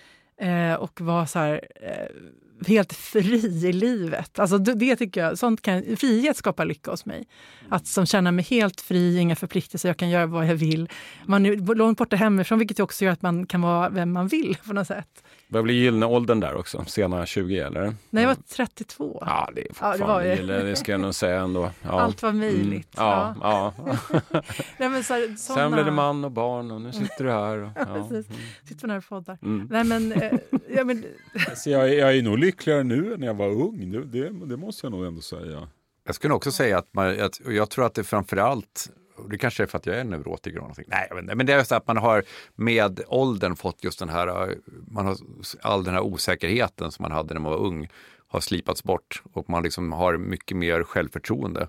eh, 0.40 0.74
och 0.74 1.00
var 1.00 1.26
så 1.26 1.38
här, 1.38 1.68
eh, 1.82 2.16
helt 2.66 2.92
fri 2.92 3.68
i 3.68 3.72
livet. 3.72 4.38
Alltså 4.38 4.58
det 4.58 4.96
tycker 4.96 5.20
jag, 5.20 5.38
sånt 5.38 5.62
kan, 5.62 5.96
frihet 5.96 6.36
skapar 6.36 6.64
lycka 6.64 6.90
hos 6.90 7.06
mig. 7.06 7.28
Att 7.68 7.86
som 7.86 8.06
känna 8.06 8.32
mig 8.32 8.44
helt 8.44 8.80
fri, 8.80 9.18
inga 9.18 9.36
förpliktelser, 9.36 9.88
jag 9.88 9.96
kan 9.96 10.10
göra 10.10 10.26
vad 10.26 10.46
jag 10.46 10.54
vill. 10.54 10.88
Man 11.26 11.46
är 11.46 11.74
långt 11.74 11.98
borta 11.98 12.16
hemifrån 12.16 12.58
vilket 12.58 12.80
också 12.80 13.04
gör 13.04 13.12
att 13.12 13.22
man 13.22 13.46
kan 13.46 13.60
vara 13.60 13.88
vem 13.88 14.12
man 14.12 14.28
vill 14.28 14.56
på 14.66 14.72
något 14.72 14.86
sätt 14.86 15.22
börjar 15.48 15.62
bli 15.62 15.74
gyllene 15.74 16.06
åldern 16.06 16.40
där 16.40 16.54
också, 16.54 16.84
sena 16.86 17.26
20 17.26 17.58
eller? 17.58 17.94
Nej, 18.10 18.22
jag 18.22 18.28
var 18.28 18.36
32. 18.56 19.18
Ja, 19.26 19.50
det 19.54 19.60
är 19.60 19.74
fortfarande 19.74 20.06
ja, 20.06 20.18
det, 20.18 20.36
gyllene, 20.36 20.62
det 20.62 20.76
ska 20.76 20.92
jag 20.92 21.00
nog 21.00 21.14
säga 21.14 21.40
ändå. 21.40 21.70
Ja. 21.82 22.00
Allt 22.00 22.22
var 22.22 22.32
möjligt. 22.32 22.98
Mm. 22.98 23.08
Ja, 23.08 23.34
ja. 23.40 23.74
ja. 23.86 24.20
Nej, 24.78 24.88
men 24.88 25.04
så 25.04 25.14
här, 25.14 25.36
såna... 25.36 25.58
Sen 25.58 25.72
blev 25.72 25.84
det 25.84 25.90
man 25.90 26.24
och 26.24 26.32
barn 26.32 26.70
och 26.70 26.80
nu 26.80 26.92
sitter 26.92 27.24
du 27.24 27.30
här. 27.30 27.58
Och, 27.58 27.70
ja. 27.76 28.08
Mm. 28.10 28.24
Sitter 28.64 28.86
man 28.86 28.90
här 28.90 28.98
och 28.98 29.08
poddar. 29.08 29.38
Mm. 29.42 29.68
Nej, 29.70 29.84
men, 29.84 30.12
eh, 30.12 30.32
ja, 30.68 30.84
men... 30.84 31.04
alltså, 31.48 31.70
jag, 31.70 31.94
jag 31.94 32.16
är 32.16 32.22
nog 32.22 32.38
lyckligare 32.38 32.82
nu 32.82 33.14
än 33.14 33.20
när 33.20 33.26
jag 33.26 33.34
var 33.34 33.48
ung, 33.48 33.92
det, 33.92 34.04
det, 34.04 34.46
det 34.46 34.56
måste 34.56 34.86
jag 34.86 34.92
nog 34.92 35.06
ändå 35.06 35.20
säga. 35.20 35.68
Jag 36.04 36.14
skulle 36.14 36.34
också 36.34 36.50
säga 36.52 36.78
att 36.78 36.94
man, 36.94 37.20
att, 37.20 37.40
jag 37.46 37.70
tror 37.70 37.86
att 37.86 37.94
det 37.94 38.04
framförallt 38.04 38.90
det 39.30 39.38
kanske 39.38 39.62
är 39.62 39.66
för 39.66 39.78
att 39.78 39.86
jag 39.86 39.96
är 39.96 40.04
neurotiker. 40.04 40.50
eller 40.50 40.60
någonting. 40.60 40.84
Nej, 40.88 41.06
jag 41.08 41.16
vet 41.16 41.22
inte. 41.22 41.34
Men 41.34 41.46
det 41.46 41.52
är 41.52 41.64
så 41.64 41.74
att 41.74 41.86
man 41.86 41.96
har 41.96 42.24
med 42.54 43.00
åldern 43.06 43.56
fått 43.56 43.84
just 43.84 43.98
den 43.98 44.08
här, 44.08 44.48
eh, 44.50 44.56
man 44.90 45.06
har 45.06 45.16
all 45.62 45.84
den 45.84 45.94
här 45.94 46.02
osäkerheten 46.02 46.92
som 46.92 47.02
man 47.02 47.12
hade 47.12 47.34
när 47.34 47.40
man 47.40 47.52
var 47.52 47.58
ung 47.58 47.88
har 48.28 48.40
slipats 48.40 48.84
bort 48.84 49.22
och 49.32 49.50
man 49.50 49.62
liksom 49.62 49.92
har 49.92 50.16
mycket 50.16 50.56
mer 50.56 50.82
självförtroende 50.82 51.68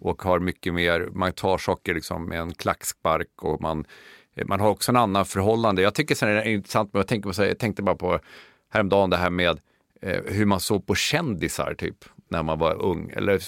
och 0.00 0.22
har 0.22 0.38
mycket 0.38 0.74
mer, 0.74 1.08
man 1.12 1.32
tar 1.32 1.58
saker 1.58 1.94
liksom 1.94 2.24
med 2.24 2.40
en 2.40 2.54
klackspark 2.54 3.42
och 3.42 3.60
man, 3.60 3.84
eh, 4.34 4.46
man 4.46 4.60
har 4.60 4.68
också 4.68 4.92
en 4.92 4.96
annan 4.96 5.24
förhållande. 5.24 5.82
Jag 5.82 5.94
tycker 5.94 6.14
sen 6.14 6.28
är 6.28 6.34
det 6.34 6.50
intressant, 6.50 6.92
men 6.92 7.00
jag, 7.00 7.08
tänkte, 7.08 7.32
på, 7.32 7.44
jag 7.44 7.58
tänkte 7.58 7.82
bara 7.82 7.96
på 7.96 8.20
häromdagen 8.70 9.10
det 9.10 9.16
här 9.16 9.30
med 9.30 9.60
eh, 10.02 10.22
hur 10.26 10.46
man 10.46 10.60
såg 10.60 10.86
på 10.86 10.94
kändisar 10.94 11.74
typ 11.74 12.04
när 12.28 12.42
man 12.42 12.58
var 12.58 12.82
ung. 12.82 13.10
Eller, 13.16 13.40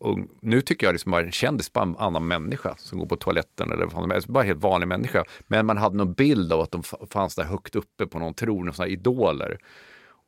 ung. 0.00 0.28
Nu 0.40 0.60
tycker 0.60 0.86
jag 0.86 0.92
liksom 0.92 1.12
bara 1.12 1.22
en 1.22 1.32
kändis, 1.32 1.72
bara 1.72 1.84
en 1.84 1.96
annan 1.96 2.26
människa 2.26 2.74
som 2.78 2.98
går 2.98 3.06
på 3.06 3.16
toaletten 3.16 3.72
eller 3.72 3.86
vad 3.86 4.22
som 4.22 4.32
bara 4.32 4.40
en 4.40 4.46
helt 4.46 4.62
vanlig 4.62 4.88
människa. 4.88 5.24
Men 5.46 5.66
man 5.66 5.76
hade 5.76 5.96
någon 5.96 6.12
bild 6.12 6.52
av 6.52 6.60
att 6.60 6.70
de 6.70 6.82
fanns 7.10 7.34
där 7.34 7.44
högt 7.44 7.76
uppe 7.76 8.06
på 8.06 8.18
någon 8.18 8.34
tron, 8.34 8.72
sådana 8.72 8.92
idoler. 8.92 9.58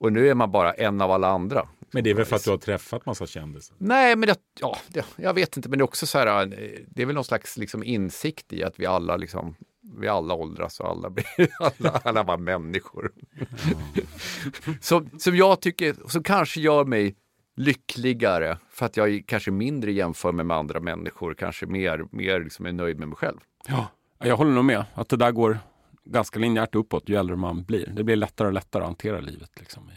Och 0.01 0.13
nu 0.13 0.29
är 0.29 0.35
man 0.35 0.51
bara 0.51 0.73
en 0.73 1.01
av 1.01 1.11
alla 1.11 1.29
andra. 1.29 1.69
Men 1.91 2.05
det 2.05 2.11
är 2.11 2.15
väl 2.15 2.25
för 2.25 2.37
att 2.37 2.45
du 2.45 2.51
har 2.51 2.59
träffat 2.59 3.07
massa 3.07 3.27
kändisar? 3.27 3.77
Nej, 3.79 4.17
men 4.17 4.27
det, 4.27 4.37
ja, 4.61 4.79
det, 4.89 5.05
jag 5.17 5.35
vet 5.35 5.57
inte. 5.57 5.69
Men 5.69 5.79
det 5.79 5.83
är 5.83 5.85
också 5.85 6.07
så 6.07 6.19
här, 6.19 6.47
det 6.89 7.03
är 7.03 7.07
väl 7.07 7.15
någon 7.15 7.25
slags 7.25 7.57
liksom 7.57 7.85
insikt 7.85 8.53
i 8.53 8.65
att 8.65 8.81
vi 8.81 8.87
alla 8.87 9.17
liksom 9.17 9.55
vi 9.97 10.09
alla 10.09 10.35
åldras 10.35 10.81
och 10.81 10.89
alla 10.89 11.11
blir 11.11 11.27
alla, 11.61 11.91
alla 12.05 12.23
var 12.23 12.39
människor. 12.39 13.13
som, 14.81 15.11
som 15.19 15.37
jag 15.37 15.61
tycker, 15.61 15.97
som 16.07 16.23
kanske 16.23 16.61
gör 16.61 16.85
mig 16.85 17.15
lyckligare 17.59 18.59
för 18.71 18.87
att 18.87 18.97
jag 18.97 19.25
kanske 19.27 19.51
mindre 19.51 19.93
jämför 19.93 20.33
mig 20.33 20.45
med 20.45 20.57
andra 20.57 20.81
människor, 20.81 21.35
kanske 21.35 21.67
mer, 21.67 22.05
mer 22.11 22.41
liksom 22.41 22.67
är 22.67 22.73
nöjd 22.73 22.99
med 22.99 23.09
mig 23.09 23.17
själv. 23.17 23.39
Ja, 23.69 23.89
jag 24.19 24.37
håller 24.37 24.51
nog 24.51 24.65
med 24.65 24.85
att 24.95 25.09
det 25.09 25.17
där 25.17 25.31
går 25.33 25.59
ganska 26.05 26.39
linjärt 26.39 26.75
uppåt 26.75 27.09
ju 27.09 27.17
äldre 27.17 27.37
man 27.37 27.65
blir. 27.65 27.93
Det 27.97 28.05
blir 28.05 28.17
lättare 28.17 28.49
och 28.49 28.55
lättare 28.55 28.83
att 28.83 28.89
hantera 28.89 29.21
livet. 29.21 29.51
Liksom. 29.59 29.91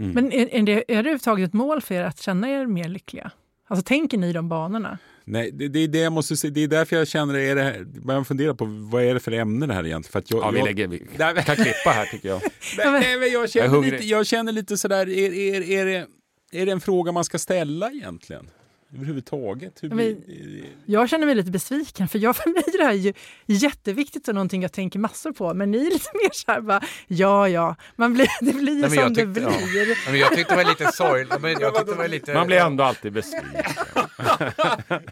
Mm. 0.00 0.12
Men 0.12 0.32
är, 0.32 0.54
är, 0.54 0.62
det, 0.62 0.72
är 0.72 0.84
det 0.86 0.92
överhuvudtaget 0.92 1.48
ett 1.48 1.54
mål 1.54 1.80
för 1.80 1.94
er 1.94 2.04
att 2.04 2.20
känna 2.20 2.50
er 2.50 2.66
mer 2.66 2.88
lyckliga? 2.88 3.30
Alltså 3.68 3.84
tänker 3.84 4.18
ni 4.18 4.32
de 4.32 4.48
banorna? 4.48 4.98
Nej, 5.24 5.50
det, 5.52 5.68
det, 5.68 5.78
är 5.78 5.88
det 5.88 5.98
jag 5.98 6.12
måste 6.12 6.36
säga. 6.36 6.50
Det 6.50 6.62
är 6.62 6.68
därför 6.68 6.96
jag 6.96 7.08
känner, 7.08 7.34
är 7.34 7.54
det 7.54 7.62
här, 7.62 7.86
man 8.02 8.24
funderar 8.24 8.54
på 8.54 8.64
vad 8.64 9.02
är 9.02 9.14
det 9.14 9.20
för 9.20 9.32
ämne 9.32 9.66
det 9.66 9.74
här 9.74 9.86
egentligen? 9.86 10.12
För 10.12 10.18
att 10.18 10.30
jag, 10.30 10.42
ja, 10.42 10.50
vi, 10.50 10.58
jag, 10.58 10.66
lägger, 10.66 10.88
vi 10.88 10.98
kan 10.98 11.56
klippa 11.56 11.90
här 11.90 12.06
tycker 12.06 12.28
jag. 12.28 12.42
nej, 12.78 12.92
nej, 13.00 13.18
men 13.18 13.30
jag, 13.30 13.50
känner 13.50 13.74
jag 13.74 13.84
lite, 13.84 14.04
jag 14.04 14.26
känner 14.26 14.52
lite 14.52 14.76
sådär, 14.76 15.08
är, 15.08 15.32
är, 15.32 15.70
är, 15.70 15.86
det, 15.86 16.06
är 16.52 16.66
det 16.66 16.72
en 16.72 16.80
fråga 16.80 17.12
man 17.12 17.24
ska 17.24 17.38
ställa 17.38 17.90
egentligen? 17.90 18.50
överhuvudtaget? 18.94 19.82
Hur 19.82 19.88
Men- 19.88 19.96
blir, 19.96 20.64
Jag 20.86 21.08
känner 21.08 21.26
mig 21.26 21.34
lite 21.34 21.50
besviken 21.50 22.08
för 22.08 22.18
jag, 22.18 22.36
för 22.42 22.50
mig 22.50 22.62
är 22.66 22.78
det 22.78 22.84
här 22.84 22.92
ju 22.92 23.12
jätteviktigt 23.46 24.28
och 24.28 24.34
någonting 24.34 24.62
jag 24.62 24.72
tänker 24.72 24.98
massor 24.98 25.32
på. 25.32 25.54
Men 25.54 25.70
ni 25.70 25.78
är 25.86 25.90
lite 25.90 26.10
mer 26.22 26.30
så 26.32 26.52
här 26.52 26.60
bara, 26.60 26.82
ja 27.06 27.48
ja, 27.48 27.76
man 27.96 28.14
blir, 28.14 28.26
det 28.40 28.52
blir 28.52 28.72
Nej, 28.72 28.80
men 28.80 28.90
som 28.90 28.98
jag 28.98 29.10
det 29.10 29.14
tyckte- 29.14 29.26
blir. 29.26 29.42
ja. 29.42 29.50
Nej, 29.86 29.96
Men 30.06 30.18
jag 30.18 30.32
tyckte 30.36 30.52
det 30.52 30.64
var 30.64 30.70
lite 30.70 30.92
sorgligt. 30.92 31.86
Tyckte 31.86 32.08
lite... 32.08 32.34
Man 32.34 32.46
blir 32.46 32.56
ändå 32.58 32.84
alltid 32.84 33.12
besviken. 33.12 33.48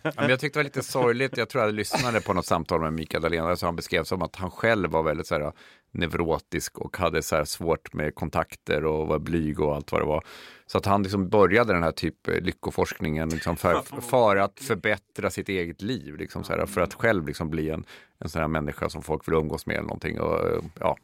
Ja, 0.03 0.13
men 0.17 0.31
jag 0.31 0.41
tyckte 0.41 0.59
det 0.59 0.63
var 0.63 0.65
lite 0.65 0.83
sorgligt. 0.83 1.37
Jag 1.37 1.49
tror 1.49 1.65
jag 1.65 1.75
lyssnade 1.75 2.21
på 2.21 2.33
något 2.33 2.47
samtal 2.47 2.81
med 2.81 2.93
Mikael 2.93 3.23
Dahlén 3.23 3.45
där 3.45 3.65
han 3.67 3.77
beskrev 3.77 4.05
som 4.05 4.23
att 4.23 4.37
han 4.37 4.51
själv 4.51 4.91
var 4.91 5.03
väldigt 5.03 5.27
så 5.27 5.35
här, 5.35 5.53
neurotisk 5.93 6.79
och 6.79 6.97
hade 6.97 7.23
så 7.23 7.37
här 7.37 7.45
svårt 7.45 7.93
med 7.93 8.15
kontakter 8.15 8.85
och 8.85 9.07
var 9.09 9.19
blyg 9.19 9.61
och 9.61 9.75
allt 9.75 9.93
vad 9.93 10.01
det 10.01 10.07
var. 10.07 10.25
Så 10.71 10.79
att 10.79 10.87
han 10.87 11.03
liksom 11.03 11.29
började 11.29 11.73
den 11.73 11.83
här 11.83 11.93
typ 11.93 12.29
eh, 12.29 12.41
lyckoforskningen 12.41 13.29
liksom 13.29 13.57
för, 13.57 14.01
för 14.01 14.37
att 14.37 14.61
förbättra 14.61 15.31
sitt 15.31 15.49
eget 15.49 15.83
liv. 15.83 16.17
Liksom 16.17 16.45
så 16.45 16.53
här, 16.53 16.67
för 16.67 16.81
att 16.81 16.95
själv 16.95 17.27
liksom 17.27 17.51
bli 17.51 17.71
en, 17.71 17.85
en 18.19 18.29
sån 18.29 18.41
här 18.41 18.49
människa 18.49 18.89
som 18.89 19.03
folk 19.03 19.29
vill 19.29 19.35
umgås 19.35 19.67
med 19.67 19.75
eller 19.75 19.87
någonting. 19.87 20.21
Och, 20.21 20.49
eh, 20.49 20.63
ja. 20.81 20.97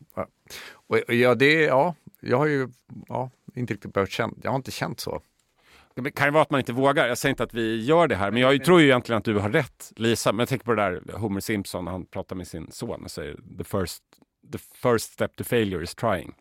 Och, 0.70 0.98
ja, 1.08 1.34
det, 1.34 1.52
ja, 1.52 1.94
jag 2.20 2.38
har 2.38 2.46
ju 2.46 2.68
ja, 3.08 3.30
inte 3.54 3.74
riktigt 3.74 3.92
behövt 3.92 4.10
känna, 4.10 4.32
jag 4.42 4.50
har 4.50 4.56
inte 4.56 4.70
känt 4.70 5.00
så. 5.00 5.20
Det 5.94 6.10
kan 6.10 6.26
ju 6.26 6.32
vara 6.32 6.42
att 6.42 6.50
man 6.50 6.60
inte 6.60 6.72
vågar. 6.72 7.08
Jag 7.08 7.18
säger 7.18 7.30
inte 7.30 7.42
att 7.42 7.54
vi 7.54 7.84
gör 7.84 8.08
det 8.08 8.16
här, 8.16 8.30
men 8.30 8.42
jag 8.42 8.64
tror 8.64 8.80
ju 8.80 8.86
egentligen 8.86 9.18
att 9.18 9.24
du 9.24 9.38
har 9.38 9.50
rätt, 9.50 9.92
Lisa. 9.96 10.32
Men 10.32 10.38
jag 10.38 10.48
tänker 10.48 10.64
på 10.64 10.74
det 10.74 10.82
där 10.82 11.18
Homer 11.18 11.40
Simpson 11.40 11.86
han 11.86 12.06
pratar 12.06 12.36
med 12.36 12.48
sin 12.48 12.72
son 12.72 13.04
och 13.04 13.10
säger 13.10 13.36
the 13.58 13.64
first, 13.64 14.02
the 14.52 14.58
first 14.58 15.12
step 15.12 15.36
to 15.36 15.44
failure 15.44 15.84
is 15.84 15.94
trying. 15.94 16.34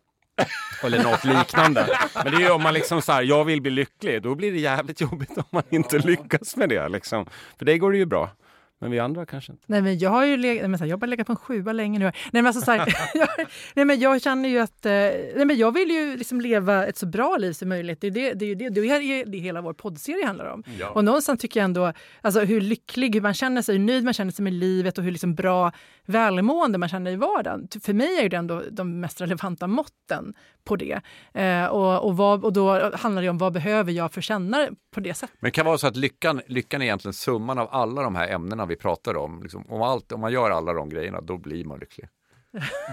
Eller 0.82 1.02
något 1.02 1.24
liknande. 1.24 1.98
Men 2.14 2.32
det 2.32 2.36
är 2.36 2.40
ju 2.40 2.50
om 2.50 2.62
man 2.62 2.74
liksom 2.74 3.02
så 3.02 3.12
här, 3.12 3.22
jag 3.22 3.44
vill 3.44 3.62
bli 3.62 3.70
lycklig, 3.70 4.22
då 4.22 4.34
blir 4.34 4.52
det 4.52 4.58
jävligt 4.58 5.00
jobbigt 5.00 5.38
om 5.38 5.44
man 5.50 5.62
inte 5.70 5.98
lyckas 5.98 6.56
med 6.56 6.68
det. 6.68 6.88
Liksom. 6.88 7.26
För 7.58 7.64
det 7.64 7.78
går 7.78 7.92
det 7.92 7.98
ju 7.98 8.06
bra. 8.06 8.30
Men 8.78 8.90
vi 8.90 8.98
andra 8.98 9.26
kanske 9.26 9.52
inte. 9.52 9.64
Nej, 9.66 9.82
men 9.82 9.98
jag 9.98 10.10
har 10.10 10.24
ju 10.24 10.36
legat, 10.36 10.70
men 10.70 10.78
så 10.78 10.84
här, 10.84 10.88
jag 10.88 10.96
har 10.96 11.00
bara 11.00 11.06
legat 11.06 11.26
på 11.26 11.32
en 11.32 11.36
sjua 11.36 11.72
länge 11.72 11.98
nu. 11.98 12.04
Nej, 12.04 12.12
men 12.32 12.46
alltså, 12.46 12.62
så 12.62 12.70
här, 12.70 12.78
jag, 13.14 13.28
nej, 13.74 13.84
men 13.84 14.00
jag 14.00 14.22
känner 14.22 14.48
ju 14.48 14.58
att 14.58 14.86
eh, 14.86 14.92
nej, 14.92 15.44
men 15.44 15.56
jag 15.56 15.74
vill 15.74 15.90
ju 15.90 16.16
liksom 16.16 16.40
leva 16.40 16.86
ett 16.86 16.98
så 16.98 17.06
bra 17.06 17.36
liv 17.36 17.52
som 17.52 17.68
möjligt. 17.68 18.00
Det 18.00 18.06
är, 18.06 18.10
det, 18.10 18.34
det 18.34 18.50
är 18.50 18.54
det, 18.54 18.68
det, 18.68 18.80
är 18.80 19.26
det 19.26 19.38
hela 19.38 19.60
vår 19.60 19.72
poddserie 19.72 20.26
handlar 20.26 20.46
om. 20.46 20.62
Och 20.94 21.04
någonstans 21.04 21.40
tycker 21.40 21.60
jag 21.60 21.64
ändå 21.64 21.92
alltså, 22.20 22.40
hur 22.40 22.60
lycklig 22.60 23.14
hur 23.14 23.20
man 23.20 23.34
känner 23.34 23.62
sig, 23.62 23.76
hur 23.76 23.84
nöjd 23.84 24.04
man 24.04 24.14
känner 24.14 24.32
sig 24.32 24.42
med 24.42 24.52
livet 24.52 24.98
och 24.98 25.04
hur 25.04 25.10
liksom 25.10 25.34
bra 25.34 25.72
välmående 26.06 26.78
man 26.78 26.88
känner 26.88 27.10
i 27.10 27.16
vardagen. 27.16 27.68
För 27.82 27.92
mig 27.92 28.18
är 28.18 28.22
ju 28.22 28.28
det 28.28 28.36
ändå 28.36 28.62
de 28.70 29.00
mest 29.00 29.20
relevanta 29.20 29.66
måtten 29.66 30.34
på 30.64 30.76
det. 30.76 31.00
Eh, 31.34 31.66
och, 31.66 32.04
och, 32.04 32.16
vad, 32.16 32.44
och 32.44 32.52
då 32.52 32.96
handlar 32.96 33.22
det 33.22 33.28
om 33.28 33.38
vad 33.38 33.52
behöver 33.52 33.92
jag 33.92 34.12
för 34.12 34.20
känna 34.20 34.68
på 34.94 35.00
det 35.00 35.14
sättet. 35.14 35.36
Men 35.40 35.48
det 35.48 35.52
kan 35.52 35.66
vara 35.66 35.78
så 35.78 35.86
att 35.86 35.96
lyckan, 35.96 36.40
lyckan 36.46 36.82
är 36.82 36.86
egentligen 36.86 37.12
summan 37.12 37.58
av 37.58 37.68
alla 37.70 38.02
de 38.02 38.16
här 38.16 38.28
ämnena 38.28 38.65
vi 38.68 38.76
pratar 38.76 39.16
om. 39.16 39.42
Liksom, 39.42 39.66
om, 39.68 39.82
allt, 39.82 40.12
om 40.12 40.20
man 40.20 40.32
gör 40.32 40.50
alla 40.50 40.72
de 40.72 40.88
grejerna, 40.88 41.20
då 41.20 41.38
blir 41.38 41.64
man 41.64 41.78
lycklig. 41.78 42.08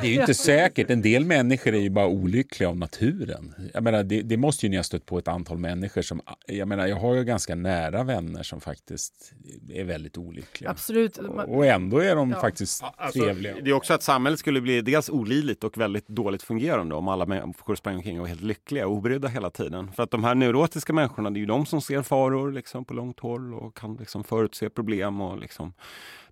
Det 0.01 0.07
är 0.07 0.11
ju 0.11 0.15
inte 0.21 0.33
säkert. 0.33 0.89
En 0.89 1.01
del 1.01 1.25
människor 1.25 1.73
är 1.73 1.79
ju 1.79 1.89
bara 1.89 2.07
olyckliga 2.07 2.69
av 2.69 2.77
naturen. 2.77 3.53
Jag 3.73 3.83
menar, 3.83 4.03
det, 4.03 4.21
det 4.21 4.37
måste 4.37 4.65
ju 4.65 4.69
ni 4.69 4.75
ha 4.75 4.83
stött 4.83 5.05
på 5.05 5.17
ett 5.17 5.27
antal 5.27 5.57
människor 5.57 6.01
som... 6.01 6.21
Jag 6.47 6.67
menar, 6.67 6.87
jag 6.87 6.95
har 6.95 7.13
ju 7.15 7.23
ganska 7.23 7.55
nära 7.55 8.03
vänner 8.03 8.43
som 8.43 8.61
faktiskt 8.61 9.33
är 9.69 9.83
väldigt 9.83 10.17
olyckliga. 10.17 10.69
Absolut. 10.71 11.17
Och 11.47 11.65
ändå 11.65 11.99
är 11.99 12.15
de 12.15 12.31
Ja. 12.31 12.39
faktiskt 12.41 12.83
Alltså, 12.97 13.19
trevliga. 13.23 13.55
det 13.61 13.69
är 13.69 13.73
också 13.73 13.93
att 13.93 14.03
samhället 14.03 14.39
skulle 14.39 14.61
bli 14.61 14.81
dels 14.81 15.09
olidligt 15.09 15.63
och 15.63 15.77
väldigt 15.77 16.07
dåligt 16.07 16.43
fungerande 16.43 16.95
om 16.95 17.07
alla 17.07 17.25
människor 17.25 17.75
sprang 17.75 17.95
omkring 17.95 18.15
och 18.19 18.21
var 18.21 18.27
helt 18.27 18.41
lyckliga 18.41 18.87
och 18.87 18.93
obrydda 18.93 19.27
hela 19.27 19.49
tiden. 19.49 19.91
För 19.91 20.03
att 20.03 20.11
de 20.11 20.23
här 20.23 20.35
neurotiska 20.35 20.93
människorna, 20.93 21.29
det 21.29 21.37
är 21.37 21.39
ju 21.41 21.45
de 21.45 21.65
som 21.65 21.81
ser 21.81 22.01
faror 22.01 22.51
liksom, 22.51 22.85
på 22.85 22.93
långt 22.93 23.19
håll 23.19 23.53
och 23.53 23.75
kan 23.77 23.95
liksom, 23.95 24.23
förutse 24.23 24.69
problem. 24.69 25.21
Och, 25.21 25.39
liksom, 25.39 25.73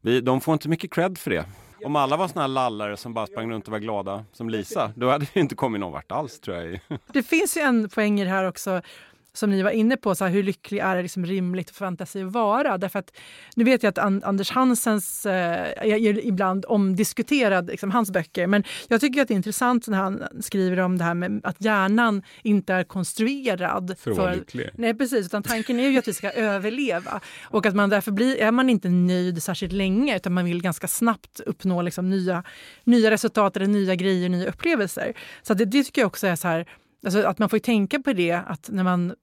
vi, 0.01 0.21
de 0.21 0.41
får 0.41 0.53
inte 0.53 0.69
mycket 0.69 0.91
cred 0.93 1.17
för 1.17 1.31
det. 1.31 1.45
Om 1.85 1.95
alla 1.95 2.17
var 2.17 2.27
såna 2.27 2.41
här 2.41 2.47
lallare 2.47 2.97
som 2.97 3.13
bara 3.13 3.27
sprang 3.27 3.51
runt 3.51 3.65
och 3.65 3.71
var 3.71 3.79
glada 3.79 4.25
som 4.31 4.49
Lisa, 4.49 4.93
då 4.95 5.09
hade 5.09 5.25
vi 5.25 5.31
ju 5.33 5.41
inte 5.41 5.55
kommit 5.55 5.79
någon 5.79 5.91
vart 5.91 6.11
alls 6.11 6.39
tror 6.39 6.57
jag. 6.57 6.79
Det 7.13 7.23
finns 7.23 7.57
ju 7.57 7.61
en 7.61 7.89
poäng 7.89 8.21
i 8.21 8.23
det 8.23 8.29
här 8.29 8.47
också 8.47 8.81
som 9.33 9.49
ni 9.49 9.61
var 9.61 9.71
inne 9.71 9.97
på, 9.97 10.15
så 10.15 10.25
här, 10.25 10.31
hur 10.31 10.43
lycklig 10.43 10.79
är 10.79 10.95
det 10.95 11.01
liksom 11.01 11.25
rimligt 11.25 11.69
att 11.69 11.75
förvänta 11.75 12.05
sig 12.05 12.23
att 12.23 12.31
vara? 12.31 12.77
Därför 12.77 12.99
att, 12.99 13.17
nu 13.55 13.63
vet 13.63 13.83
jag 13.83 13.89
att 13.89 13.97
An- 13.97 14.23
Anders 14.23 14.51
Hansens, 14.51 15.25
eh, 15.25 15.87
jag 15.87 15.99
är 15.99 16.25
ibland 16.25 16.65
omdiskuterad, 16.67 17.67
liksom, 17.67 17.91
hans 17.91 18.11
böcker, 18.11 18.47
men 18.47 18.63
jag 18.87 19.01
tycker 19.01 19.21
att 19.21 19.27
det 19.27 19.33
är 19.33 19.35
intressant 19.35 19.87
när 19.87 19.97
han 19.97 20.23
skriver 20.41 20.79
om 20.79 20.97
det 20.97 21.03
här 21.03 21.13
med 21.13 21.41
att 21.43 21.61
hjärnan 21.61 22.23
inte 22.43 22.73
är 22.73 22.83
konstruerad 22.83 23.95
För 23.99 24.11
att 24.11 24.17
vara 24.17 24.33
lycklig. 24.33 24.69
Nej, 24.73 24.93
precis, 24.93 25.25
utan 25.25 25.43
tanken 25.43 25.79
är 25.79 25.89
ju 25.89 25.97
att 25.97 26.07
vi 26.07 26.13
ska 26.13 26.31
överleva 26.31 27.21
och 27.43 27.65
att 27.65 27.75
man 27.75 27.89
därför 27.89 28.11
blir, 28.11 28.37
är 28.37 28.51
man 28.51 28.69
inte 28.69 28.89
nöjd 28.89 29.43
särskilt 29.43 29.73
länge 29.73 30.15
utan 30.15 30.33
man 30.33 30.45
vill 30.45 30.61
ganska 30.61 30.87
snabbt 30.87 31.39
uppnå 31.39 31.81
liksom 31.81 32.09
nya, 32.09 32.43
nya 32.83 33.11
resultat 33.11 33.55
eller 33.55 33.67
nya 33.67 33.95
grejer, 33.95 34.29
nya 34.29 34.49
upplevelser. 34.49 35.13
Så 35.41 35.53
det, 35.53 35.65
det 35.65 35.83
tycker 35.83 36.01
jag 36.01 36.07
också 36.07 36.27
är 36.27 36.35
så 36.35 36.47
här, 36.47 36.65
Alltså 37.03 37.27
att 37.27 37.39
man 37.39 37.49
får 37.49 37.59
tänka 37.59 37.99
på 37.99 38.13
det, 38.13 38.31
att 38.31 38.69
när 38.71 38.83
man, 38.83 39.13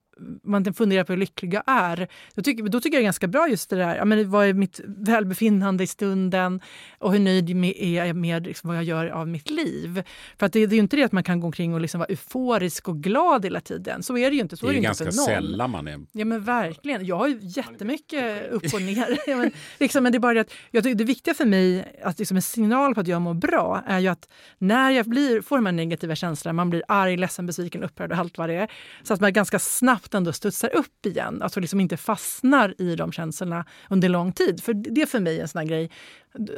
man 0.43 0.73
funderar 0.73 1.03
på 1.03 1.13
hur 1.13 1.19
lycklig 1.19 1.53
jag 1.53 1.63
är, 1.65 2.07
då 2.35 2.41
tycker, 2.41 2.63
då 2.63 2.79
tycker 2.79 2.97
jag 2.97 3.01
det 3.01 3.03
är 3.03 3.07
ganska 3.07 3.27
bra 3.27 3.47
just 3.49 3.69
det 3.69 3.75
där, 3.75 3.95
ja, 3.95 4.05
men 4.05 4.29
vad 4.29 4.45
är 4.45 4.53
mitt 4.53 4.79
välbefinnande 4.85 5.83
i 5.83 5.87
stunden 5.87 6.61
och 6.97 7.11
hur 7.11 7.19
nöjd 7.19 7.49
är 7.49 8.05
jag 8.05 8.15
med 8.15 8.45
liksom, 8.45 8.67
vad 8.67 8.77
jag 8.77 8.83
gör 8.83 9.07
av 9.07 9.27
mitt 9.27 9.49
liv. 9.49 10.03
För 10.37 10.45
att 10.45 10.53
det, 10.53 10.65
det 10.65 10.73
är 10.73 10.77
ju 10.77 10.81
inte 10.81 10.95
det 10.95 11.03
att 11.03 11.11
man 11.11 11.23
kan 11.23 11.39
gå 11.39 11.47
omkring 11.47 11.73
och 11.73 11.81
liksom 11.81 11.99
vara 11.99 12.09
euforisk 12.09 12.87
och 12.87 13.03
glad 13.03 13.45
hela 13.45 13.61
tiden. 13.61 14.03
Så 14.03 14.17
är 14.17 14.29
det 14.29 14.35
ju 14.35 14.41
inte. 14.41 14.57
Så 14.57 14.65
Det 14.65 14.71
är 14.71 14.73
är 14.73 14.75
ju 14.75 14.81
ganska 14.81 15.03
inte 15.03 15.17
sällan 15.17 15.69
man 15.69 15.87
är... 15.87 15.99
Ja 16.11 16.25
men 16.25 16.43
verkligen. 16.43 17.05
Jag 17.05 17.17
har 17.17 17.27
ju 17.27 17.39
jättemycket 17.41 18.51
upp 18.51 18.73
och 18.73 18.81
ner. 18.81 19.19
Ja, 19.27 19.37
men, 19.37 19.51
liksom, 19.79 20.03
men 20.03 20.11
det 20.11 20.17
är 20.17 20.19
bara 20.19 20.33
det 20.33 20.39
att 20.39 20.53
jag 20.71 20.83
tycker 20.83 20.95
det 20.95 21.03
viktiga 21.03 21.33
för 21.33 21.45
mig, 21.45 21.95
att 22.03 22.19
liksom 22.19 22.37
en 22.37 22.41
signal 22.41 22.95
på 22.95 23.01
att 23.01 23.07
jag 23.07 23.21
mår 23.21 23.33
bra, 23.33 23.83
är 23.87 23.99
ju 23.99 24.07
att 24.07 24.29
när 24.57 24.91
jag 24.91 25.05
blir, 25.05 25.41
får 25.41 25.57
de 25.57 25.65
här 25.65 25.73
negativa 25.73 26.15
känslorna, 26.15 26.53
man 26.53 26.69
blir 26.69 26.83
arg, 26.87 27.17
ledsen, 27.17 27.45
besviken, 27.45 27.83
upprörd 27.83 28.11
och 28.11 28.17
allt 28.17 28.37
vad 28.37 28.49
det 28.49 28.55
är, 28.55 28.71
så 29.03 29.13
att 29.13 29.21
man 29.21 29.33
ganska 29.33 29.59
snabbt 29.59 30.08
ändå 30.13 30.33
studsar 30.33 30.75
upp 30.75 31.05
igen. 31.05 31.41
Alltså 31.41 31.59
liksom 31.59 31.79
inte 31.79 31.97
fastnar 31.97 32.75
i 32.81 32.95
de 32.95 33.11
känslorna 33.11 33.65
under 33.89 34.09
lång 34.09 34.31
tid. 34.33 34.63
För 34.63 34.73
det 34.73 35.01
är 35.01 35.05
för 35.05 35.19
mig 35.19 35.39
en 35.39 35.47
sån 35.47 35.67
grej, 35.67 35.91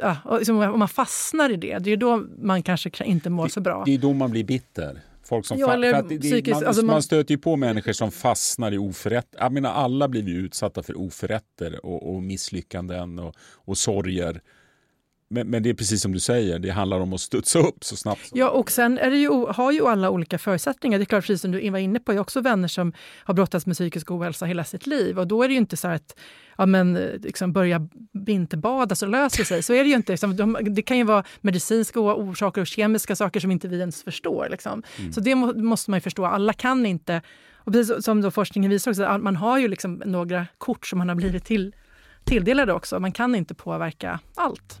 ja, 0.00 0.16
liksom, 0.38 0.56
om 0.60 0.78
man 0.78 0.88
fastnar 0.88 1.50
i 1.50 1.56
det, 1.56 1.78
det 1.78 1.90
är 1.92 1.96
då 1.96 2.24
man 2.38 2.62
kanske 2.62 2.90
inte 3.04 3.30
mår 3.30 3.48
så 3.48 3.60
bra. 3.60 3.82
Det 3.86 3.94
är 3.94 3.98
då 3.98 4.12
man 4.12 4.30
blir 4.30 4.44
bitter. 4.44 5.00
Folk 5.24 5.46
som 5.46 5.58
Ja, 5.58 5.76
det, 5.76 6.02
det, 6.08 6.18
psykiskt- 6.18 6.54
man, 6.54 6.66
alltså 6.66 6.82
man- 6.84 6.94
man 6.94 7.02
stöter 7.02 7.34
ju 7.34 7.38
på 7.38 7.56
människor 7.56 7.92
som 7.92 8.10
fastnar 8.10 8.72
i 8.72 8.78
oförrätter. 8.78 9.38
Jag 9.40 9.52
menar, 9.52 9.70
alla 9.72 10.08
blir 10.08 10.28
ju 10.28 10.36
utsatta 10.38 10.82
för 10.82 10.98
oförrätter 10.98 11.86
och, 11.86 12.14
och 12.14 12.22
misslyckanden 12.22 13.18
och, 13.18 13.34
och 13.54 13.78
sorger. 13.78 14.40
Men, 15.32 15.50
men 15.50 15.62
det 15.62 15.70
är 15.70 15.74
precis 15.74 16.02
som 16.02 16.12
du 16.12 16.20
säger, 16.20 16.58
det 16.58 16.70
handlar 16.70 17.00
om 17.00 17.12
att 17.12 17.20
studsa 17.20 17.58
upp 17.58 17.84
så 17.84 17.96
snabbt 17.96 18.26
som 18.26 18.38
Ja, 18.38 18.50
och 18.50 18.70
sen 18.70 18.98
är 18.98 19.10
det 19.10 19.16
ju, 19.16 19.30
har 19.30 19.72
ju 19.72 19.86
alla 19.86 20.10
olika 20.10 20.38
förutsättningar. 20.38 20.98
Det 20.98 21.02
är 21.02 21.06
klart, 21.06 21.26
precis 21.26 21.40
som 21.40 21.52
du 21.52 21.70
var 21.70 21.78
inne 21.78 21.98
på, 21.98 22.12
jag 22.12 22.16
har 22.16 22.22
också 22.22 22.40
vänner 22.40 22.68
som 22.68 22.92
har 23.24 23.34
brottats 23.34 23.66
med 23.66 23.76
psykisk 23.76 24.10
ohälsa 24.10 24.46
hela 24.46 24.64
sitt 24.64 24.86
liv. 24.86 25.18
Och 25.18 25.26
då 25.26 25.42
är 25.42 25.48
det 25.48 25.54
ju 25.54 25.60
inte 25.60 25.76
så 25.76 25.88
att 25.88 26.18
ja, 26.58 26.66
men, 26.66 26.94
liksom 27.22 27.52
börja 27.52 27.88
vinterbada 28.12 28.94
så 28.94 29.06
löser 29.06 29.44
sig. 29.44 29.62
Så 29.62 29.72
är 29.72 29.84
det 29.84 29.90
ju 29.90 29.96
inte. 29.96 30.12
Liksom, 30.12 30.36
de, 30.36 30.58
det 30.62 30.82
kan 30.82 30.98
ju 30.98 31.04
vara 31.04 31.24
medicinska 31.40 32.00
orsaker 32.00 32.60
och 32.60 32.66
kemiska 32.66 33.16
saker 33.16 33.40
som 33.40 33.50
inte 33.50 33.68
vi 33.68 33.78
ens 33.78 34.02
förstår. 34.02 34.48
Liksom. 34.50 34.82
Så 35.12 35.20
det 35.20 35.34
må, 35.34 35.52
måste 35.52 35.90
man 35.90 35.96
ju 35.96 36.00
förstå. 36.00 36.24
Alla 36.24 36.52
kan 36.52 36.86
inte... 36.86 37.22
Och 37.64 37.72
precis 37.72 38.04
som 38.04 38.20
då 38.20 38.30
forskningen 38.30 38.70
visar 38.70 38.90
också, 38.90 39.18
man 39.18 39.36
har 39.36 39.58
ju 39.58 39.68
liksom 39.68 40.02
några 40.06 40.46
kort 40.58 40.86
som 40.86 40.98
man 40.98 41.08
har 41.08 41.16
blivit 41.16 41.44
till, 41.44 41.74
tilldelade 42.24 42.72
också. 42.72 43.00
Man 43.00 43.12
kan 43.12 43.34
inte 43.34 43.54
påverka 43.54 44.20
allt. 44.34 44.80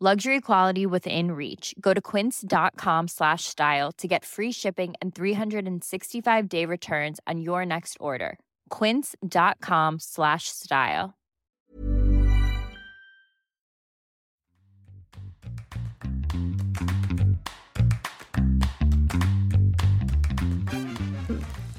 Luxury 0.00 0.40
quality 0.40 0.86
within 0.86 1.30
reach. 1.30 1.72
Go 1.80 1.94
to 1.94 2.00
quince.com 2.00 3.06
slash 3.08 3.44
style 3.44 3.92
to 3.92 4.08
get 4.08 4.24
free 4.24 4.50
shipping 4.50 4.94
and 5.00 5.14
365-day 5.14 6.66
returns 6.66 7.20
on 7.28 7.40
your 7.40 7.64
next 7.64 7.96
order. 8.00 8.38
quince.com 8.70 10.00
slash 10.00 10.48
style. 10.48 11.14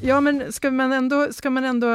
Ja, 0.01 0.21
men 0.21 0.53
ska 0.53 0.71
man 0.71 0.93
ändå... 0.93 1.33
Ska 1.33 1.49
man 1.49 1.63
ändå 1.63 1.87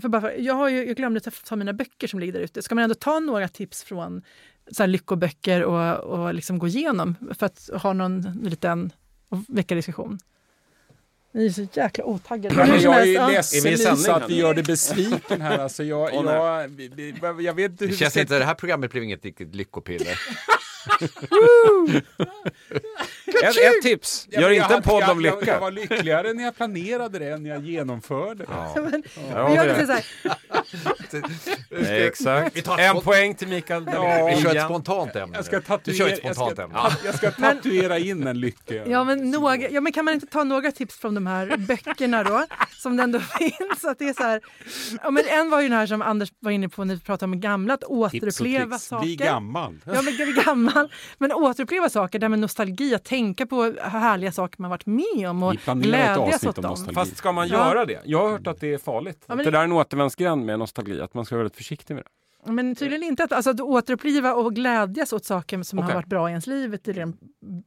för 0.00 0.08
bara, 0.08 0.36
jag, 0.36 0.54
har 0.54 0.68
ju, 0.68 0.84
jag 0.86 0.96
glömde 0.96 1.20
ta, 1.20 1.56
mina 1.56 1.72
böcker 1.72 2.06
som 2.06 2.20
ligger 2.20 2.32
där 2.32 2.40
ute. 2.40 2.62
Ska 2.62 2.74
man 2.74 2.84
ändå 2.84 2.94
ta 2.94 3.20
några 3.20 3.48
tips 3.48 3.84
från 3.84 4.22
så 4.72 4.82
här 4.82 4.88
lyckoböcker 4.88 5.64
och, 5.64 5.96
och 5.98 6.34
liksom 6.34 6.58
gå 6.58 6.68
igenom 6.68 7.14
för 7.30 7.46
att 7.46 7.70
ha 7.82 7.92
någon 7.92 8.20
liten 8.42 8.92
och 9.28 9.38
väcka 9.48 9.74
diskussion? 9.74 10.18
Ni 11.34 11.46
är 11.46 11.50
så 11.50 11.66
jäkla 11.72 12.04
otaggade. 12.04 12.54
Ja, 12.54 12.76
jag 12.76 13.00
är 13.00 13.04
Ja. 13.06 13.28
ledsen 13.28 13.66
Är 13.66 13.70
Lisa 13.70 14.14
att 14.14 14.30
vi 14.30 14.36
gör 14.36 14.54
dig 14.54 14.64
besviken 14.64 15.40
här. 15.40 15.58
Alltså, 15.58 15.84
jag, 15.84 16.14
jag, 16.14 17.42
jag 17.42 17.54
vet 17.54 17.70
inte 17.70 17.84
hur 17.84 17.92
Det 17.92 17.96
känns 17.98 18.16
inte, 18.16 18.38
det 18.38 18.44
här 18.44 18.54
programmet 18.54 18.90
blev 18.90 19.04
inget 19.04 19.24
riktigt 19.24 19.54
lyckopiller. 19.54 20.18
Ett, 23.44 23.56
ett 23.56 23.82
tips, 23.82 24.26
Ja, 24.30 24.40
gör 24.40 24.48
men 24.48 24.62
inte 24.62 24.74
en 24.74 24.82
podd 24.82 25.02
hade- 25.02 25.12
om 25.12 25.24
jag, 25.24 25.32
jag, 25.34 25.40
lycka. 25.40 25.52
jag 25.52 25.60
var 25.60 25.70
lyckligare 25.70 26.32
när 26.32 26.44
jag 26.44 26.56
planerade 26.56 27.18
det 27.18 27.28
än 27.30 27.42
när 27.42 27.50
jag 27.50 27.62
genomförde 27.66 28.44
det. 28.44 28.50
Ja. 28.50 28.74
Men, 28.90 29.02
Ja, 29.30 29.86
så 29.86 29.96
Nej, 31.70 32.06
exakt. 32.06 32.56
Vi 32.56 32.62
tar 32.62 32.78
En 32.78 33.00
poäng 33.00 33.34
till 33.34 33.48
Mikael. 33.48 33.84
Ja. 33.92 34.26
Vi 34.36 34.42
kör 34.42 34.56
ett 34.56 34.64
spontant 34.64 35.16
ämne. 35.16 35.36
Jag 35.36 35.44
ska 35.44 35.60
tatuera, 35.60 36.08
jag 36.08 36.18
spontant 36.18 36.52
ska, 36.58 36.90
jag 37.04 37.14
ska 37.14 37.30
tatuera 37.30 37.98
in 37.98 38.26
en 38.26 38.40
lycka. 38.40 38.74
Ja 38.74 39.04
men, 39.04 39.30
några, 39.30 39.56
ja, 39.56 39.80
men 39.80 39.92
kan 39.92 40.04
man 40.04 40.14
inte 40.14 40.26
ta 40.26 40.44
några 40.44 40.72
tips 40.72 40.96
från 40.98 41.14
de 41.14 41.21
här 41.26 41.56
böckerna 41.56 42.22
då? 42.24 42.44
Som 42.78 42.96
det 42.96 43.02
ändå 43.02 43.20
finns. 43.38 43.84
Att 43.84 43.98
det 43.98 44.08
är 44.08 44.12
så 44.12 44.22
här, 44.22 44.40
ja, 45.02 45.10
men 45.10 45.24
en 45.28 45.50
var 45.50 45.60
ju 45.60 45.68
den 45.68 45.78
här 45.78 45.86
som 45.86 46.02
Anders 46.02 46.32
var 46.40 46.50
inne 46.50 46.68
på 46.68 46.84
när 46.84 46.94
vi 46.94 47.00
pratade 47.00 47.32
om 47.32 47.40
gamla, 47.40 47.74
att 47.74 47.84
återuppleva 47.84 48.78
saker. 48.78 49.04
Bli 49.06 49.16
gammal. 49.16 49.78
Ja, 49.86 49.92
men 50.02 50.04
bli 50.16 50.42
gammal. 50.46 50.92
Men 51.18 51.32
återuppleva 51.32 51.88
saker, 51.88 52.18
där 52.18 52.28
med 52.28 52.38
nostalgi, 52.38 52.94
att 52.94 53.04
tänka 53.04 53.46
på 53.46 53.74
härliga 53.80 54.32
saker 54.32 54.60
man 54.62 54.70
varit 54.70 54.86
med 54.86 55.30
om 55.30 55.42
och 55.42 55.52
Vi 55.54 55.58
glädjas 55.74 56.44
åt 56.46 56.58
om 56.58 56.62
dem. 56.64 56.94
Fast 56.94 57.16
ska 57.16 57.32
man 57.32 57.48
Ja. 57.48 57.54
göra 57.56 57.84
det? 57.84 58.00
Jag 58.04 58.22
har 58.22 58.30
hört 58.30 58.46
att 58.46 58.60
det 58.60 58.74
är 58.74 58.78
farligt. 58.78 59.24
Ja, 59.26 59.34
men 59.34 59.38
det 59.38 59.44
det- 59.44 59.50
där 59.50 59.60
är 59.60 59.64
en 59.64 59.72
återvändsgränd 59.72 60.46
med 60.46 60.58
nostalgi, 60.58 61.00
att 61.00 61.14
man 61.14 61.24
ska 61.24 61.34
vara 61.34 61.42
väldigt 61.42 61.56
försiktig 61.56 61.94
med 61.94 62.04
det. 62.04 62.08
Men 62.46 62.74
tydligen 62.74 63.02
inte. 63.02 63.24
Att, 63.24 63.32
alltså, 63.32 63.50
att 63.50 63.60
återuppliva 63.60 64.34
och 64.34 64.54
glädjas 64.54 65.12
åt 65.12 65.24
saker 65.24 65.62
som 65.62 65.78
Okej. 65.78 65.86
har 65.86 65.94
varit 65.94 66.06
bra 66.06 66.28
i 66.28 66.30
ens 66.30 66.46
liv 66.46 66.74
är 66.74 66.78
tydligen 66.78 67.16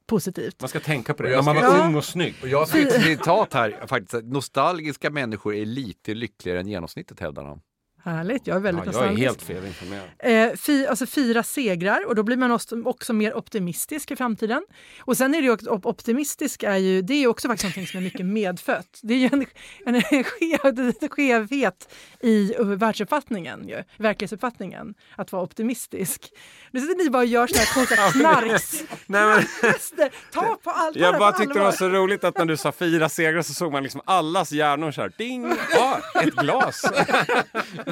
positivt. 0.08 0.56
Man 0.62 0.70
ska 0.70 0.80
tänka 0.80 1.14
på 1.14 1.24
det. 1.24 1.30
När 1.30 1.42
man 1.42 1.56
ska- 1.58 1.70
var 1.72 1.78
Ja. 1.78 1.86
ung 1.86 1.96
och 1.96 2.06
snygg. 2.06 2.36
Och 2.42 2.48
jag 2.48 2.60
har 2.60 2.66
skrivit 2.66 2.94
ett 2.94 3.04
citat 3.04 3.54
här, 3.54 3.84
faktiskt, 3.88 4.24
nostalgiska 4.26 5.10
människor 5.10 5.56
är 5.56 5.66
lite 5.66 6.14
lyckligare 6.14 6.60
än 6.60 6.68
genomsnittet 6.68 7.20
hävdar 7.20 7.44
han. 7.44 7.62
Härligt, 8.06 8.48
jag 8.48 8.56
är 8.56 8.62
väldigt 8.62 8.86
Ja, 8.94 9.04
jag 9.04 9.14
är 9.14 9.18
helt 9.18 9.42
felinformerad. 9.42 10.10
Eh, 10.20 10.56
fi, 10.56 10.88
alltså 10.88 11.06
fira 11.06 11.44
segrar 11.44 12.06
och 12.08 12.16
då 12.16 12.24
blir 12.24 12.38
man 12.38 12.52
också, 12.52 12.82
också 12.84 13.14
mer 13.14 13.38
optimistisk 13.38 14.12
i 14.12 14.16
framtiden. 14.16 14.66
Och 15.00 15.18
sen 15.18 15.36
är 15.36 15.42
det 15.42 15.48
ju 15.48 15.58
optimistisk 15.84 16.64
är 16.64 16.76
ju, 16.76 17.02
det 17.02 17.14
är 17.14 17.28
också 17.28 17.48
faktiskt 17.48 17.64
någonting 17.64 17.88
som 17.88 17.98
är 17.98 18.04
mycket 18.04 18.26
medfött. 18.26 19.00
Det 19.04 19.14
är 19.14 19.18
ju 19.18 19.30
en, 19.34 19.46
en, 19.86 20.24
skev, 20.24 20.80
en 21.02 21.10
skevhet 21.10 21.94
i 22.22 22.54
världsuppfattningen, 22.60 23.68
ju, 23.68 23.84
verklighetsuppfattningen, 23.98 24.94
att 25.16 25.32
vara 25.32 25.44
optimistisk. 25.44 26.32
Nu 26.72 26.80
sitter 26.80 27.04
ni 27.04 27.10
bara 27.10 27.20
och 27.20 27.26
gör 27.26 27.48
såna 27.48 27.60
här 27.60 27.74
konstiga 27.74 28.12
knarks... 28.12 28.84
Nej, 29.06 29.26
men. 29.26 30.10
Ta 30.34 30.58
på 30.64 30.70
allt 30.70 30.96
jag 30.96 31.20
bara 31.20 31.32
tyckte 31.32 31.54
det 31.54 31.60
var 31.60 31.66
allvar. 31.66 31.78
så 31.78 31.90
roligt 31.90 32.24
att 32.24 32.38
när 32.38 32.46
du 32.46 32.58
sa 32.58 32.72
fyra 32.72 33.10
segrar 33.10 33.42
så 33.42 33.54
såg 33.54 33.72
man 33.72 33.84
liksom 33.84 34.02
allas 34.06 34.52
hjärnor 34.52 34.92
så 34.92 35.02
här. 35.02 35.12
Ding! 35.18 35.54
Ja, 35.72 36.00
ett 36.24 36.36
glas. 36.36 36.86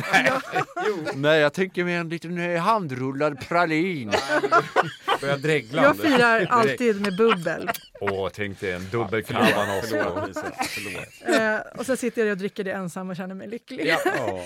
Nej, 1.15 1.39
jag 1.39 1.53
tänker 1.53 1.83
med 1.83 1.99
en 1.99 2.09
liten 2.09 2.37
eh, 2.37 2.61
handrullad 2.61 3.47
pralin. 3.47 4.11
Börjar 5.21 5.37
dregla. 5.37 5.83
Jag 5.83 5.97
firar 5.97 6.45
alltid 6.49 7.01
med 7.01 7.17
bubbel. 7.17 7.69
Åh, 8.01 8.29
tänk 8.33 8.59
dig 8.59 8.71
en 8.71 8.89
dubbel. 8.89 9.23
Förlåt. 9.25 10.33
Eh, 11.39 11.79
och 11.79 11.85
sen 11.85 11.97
sitter 11.97 12.21
jag 12.21 12.31
och 12.31 12.37
dricker 12.37 12.63
det 12.63 12.71
ensam 12.71 13.09
och 13.09 13.15
känner 13.15 13.35
mig 13.35 13.47
lycklig. 13.47 13.87
Ja. 13.87 13.99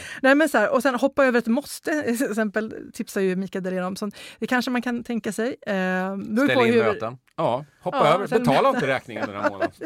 Nej, 0.21 0.35
men 0.35 0.49
så 0.49 0.57
här, 0.57 0.73
och 0.73 0.83
sen 0.83 0.95
hoppa 0.95 1.25
över 1.25 1.39
ett 1.39 1.47
måste, 1.47 2.01
till 2.17 2.29
exempel 2.29 2.73
tipsar 2.93 3.21
ju 3.21 3.35
Mikael 3.35 3.63
Dahlén 3.63 3.83
om. 3.83 3.95
Det 4.39 4.47
kanske 4.47 4.71
man 4.71 4.81
kan 4.81 5.03
tänka 5.03 5.31
sig. 5.31 5.47
Eh, 5.47 6.17
Ställ 6.45 6.67
in 6.67 6.73
hur, 6.73 6.83
möten. 6.83 7.17
Ja, 7.37 7.65
hoppa 7.81 7.97
Ja, 7.97 8.13
över. 8.13 8.27
sen- 8.27 8.43
Betala 8.43 8.69
inte 8.69 8.87
räkningen 8.87 9.27
den 9.27 9.35
här 9.41 9.49
månaden. 9.49 9.71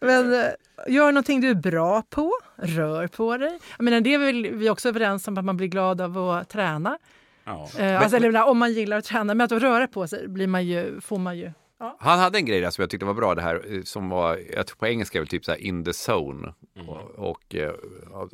men, 0.00 0.34
eh, 0.40 0.46
gör 0.88 1.12
någonting 1.12 1.40
du 1.40 1.48
är 1.48 1.54
bra 1.54 2.02
på, 2.10 2.32
rör 2.56 3.06
på 3.06 3.36
dig. 3.36 3.58
Jag 3.78 3.84
menar, 3.84 4.00
det 4.00 4.14
är 4.14 4.18
väl 4.18 4.50
vi 4.54 4.70
också 4.70 4.88
överens 4.88 5.28
om 5.28 5.38
att 5.38 5.44
man 5.44 5.56
blir 5.56 5.68
glad 5.68 6.00
av 6.00 6.18
att 6.30 6.48
träna. 6.48 6.98
Ja. 7.44 7.68
Eh, 7.78 8.00
alltså, 8.00 8.16
eller, 8.16 8.48
om 8.48 8.58
man 8.58 8.72
gillar 8.72 8.96
att 8.98 9.04
träna, 9.04 9.34
men 9.34 9.44
att 9.44 9.52
röra 9.52 9.86
på 9.86 10.06
sig 10.06 10.28
blir 10.28 10.46
man 10.46 10.66
ju, 10.66 11.00
får 11.00 11.18
man 11.18 11.38
ju. 11.38 11.52
Han 11.98 12.18
hade 12.18 12.38
en 12.38 12.46
grej 12.46 12.60
där 12.60 12.70
som 12.70 12.82
jag 12.82 12.90
tyckte 12.90 13.06
var 13.06 13.14
bra 13.14 13.34
det 13.34 13.42
här 13.42 13.74
eh, 13.74 13.82
som 13.82 14.08
var, 14.08 14.38
jag 14.56 14.66
tror 14.66 14.76
på 14.76 14.86
engelska 14.86 15.18
är 15.18 15.20
väl 15.20 15.28
typ 15.28 15.44
så 15.44 15.50
här 15.50 15.58
in 15.58 15.84
the 15.84 15.90
zone 16.12 16.52
och, 16.88 17.30
och 17.30 17.54
eh, 17.54 17.72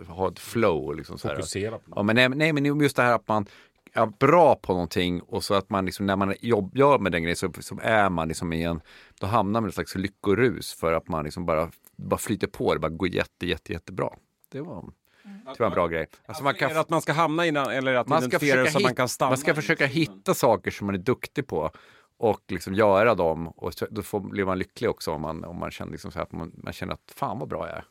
ha 0.09 0.29
ett 0.29 0.39
flow 0.39 0.97
liksom 0.97 1.19
så 1.19 1.29
här. 1.29 1.35
Fokusera 1.35 1.71
på 1.71 1.81
Ja, 1.97 2.03
men 2.03 2.17
nej, 2.17 2.29
nej, 2.29 2.53
men 2.53 2.81
just 2.81 2.97
det 2.97 3.03
här 3.03 3.13
att 3.15 3.29
man 3.29 3.47
är 3.93 4.07
bra 4.07 4.55
på 4.55 4.73
någonting 4.73 5.21
och 5.21 5.45
så 5.45 5.55
att 5.55 5.71
man 5.71 5.87
liksom 5.87 6.07
när 6.07 6.17
man 6.17 6.35
jobb, 6.41 6.77
gör 6.77 6.99
med 6.99 7.13
den 7.13 7.23
grejen 7.23 7.37
så, 7.37 7.53
så 7.61 7.79
är 7.83 8.11
man 8.11 8.29
liksom 8.29 8.53
i 8.53 8.63
en, 8.63 8.81
då 9.21 9.27
hamnar 9.27 9.61
man 9.61 9.69
i 9.69 9.71
ett 9.71 9.75
slags 9.75 9.95
lyckorus 9.95 10.73
för 10.73 10.93
att 10.93 11.09
man 11.09 11.25
liksom 11.25 11.47
bara, 11.47 11.71
bara 11.97 12.19
flyter 12.19 12.47
på, 12.47 12.75
det 12.75 12.81
bara 12.81 12.89
går 12.89 13.09
jätte, 13.09 13.47
jätte, 13.47 13.73
jättebra. 13.73 14.11
Det 14.49 14.61
var, 14.61 14.85
det 15.23 15.59
var 15.59 15.67
en 15.67 15.73
bra 15.73 15.87
grej. 15.87 16.09
Alltså 16.27 16.45
man 16.45 16.55
Är 16.55 16.59
kan, 16.59 16.77
att 16.77 16.91
man 16.91 17.03
ska 17.03 17.13
hamna 17.13 17.47
i 17.47 17.49
eller 17.49 17.95
att 17.95 18.09
man 18.09 18.19
ska, 18.19 18.27
identifiera 18.27 18.61
det 18.61 18.67
försöka 18.67 18.73
så 18.73 18.79
att 18.79 18.83
man 18.83 18.91
hitta, 18.91 18.97
kan 18.97 19.09
stanna? 19.09 19.31
man 19.31 19.39
ska 19.39 19.55
försöka 19.55 19.87
hitta 19.87 20.35
saker 20.35 20.71
som 20.71 20.87
man 20.87 20.95
är 20.95 20.99
duktig 20.99 21.47
på 21.47 21.71
och 22.17 22.41
liksom 22.49 22.75
göra 22.75 23.15
dem 23.15 23.49
och 23.49 23.73
då 23.91 24.03
får, 24.03 24.21
blir 24.21 24.45
man 24.45 24.59
lycklig 24.59 24.91
också 24.91 25.13
om 25.13 25.21
man, 25.21 25.45
om 25.45 25.57
man 25.57 25.71
känner 25.71 25.93
liksom 25.93 26.11
så 26.11 26.19
här 26.19 26.23
att 26.27 26.33
man, 26.33 26.53
man 26.55 26.73
känner 26.73 26.93
att 26.93 27.13
fan 27.17 27.39
vad 27.39 27.49
bra 27.49 27.69
jag 27.69 27.77
är. 27.77 27.85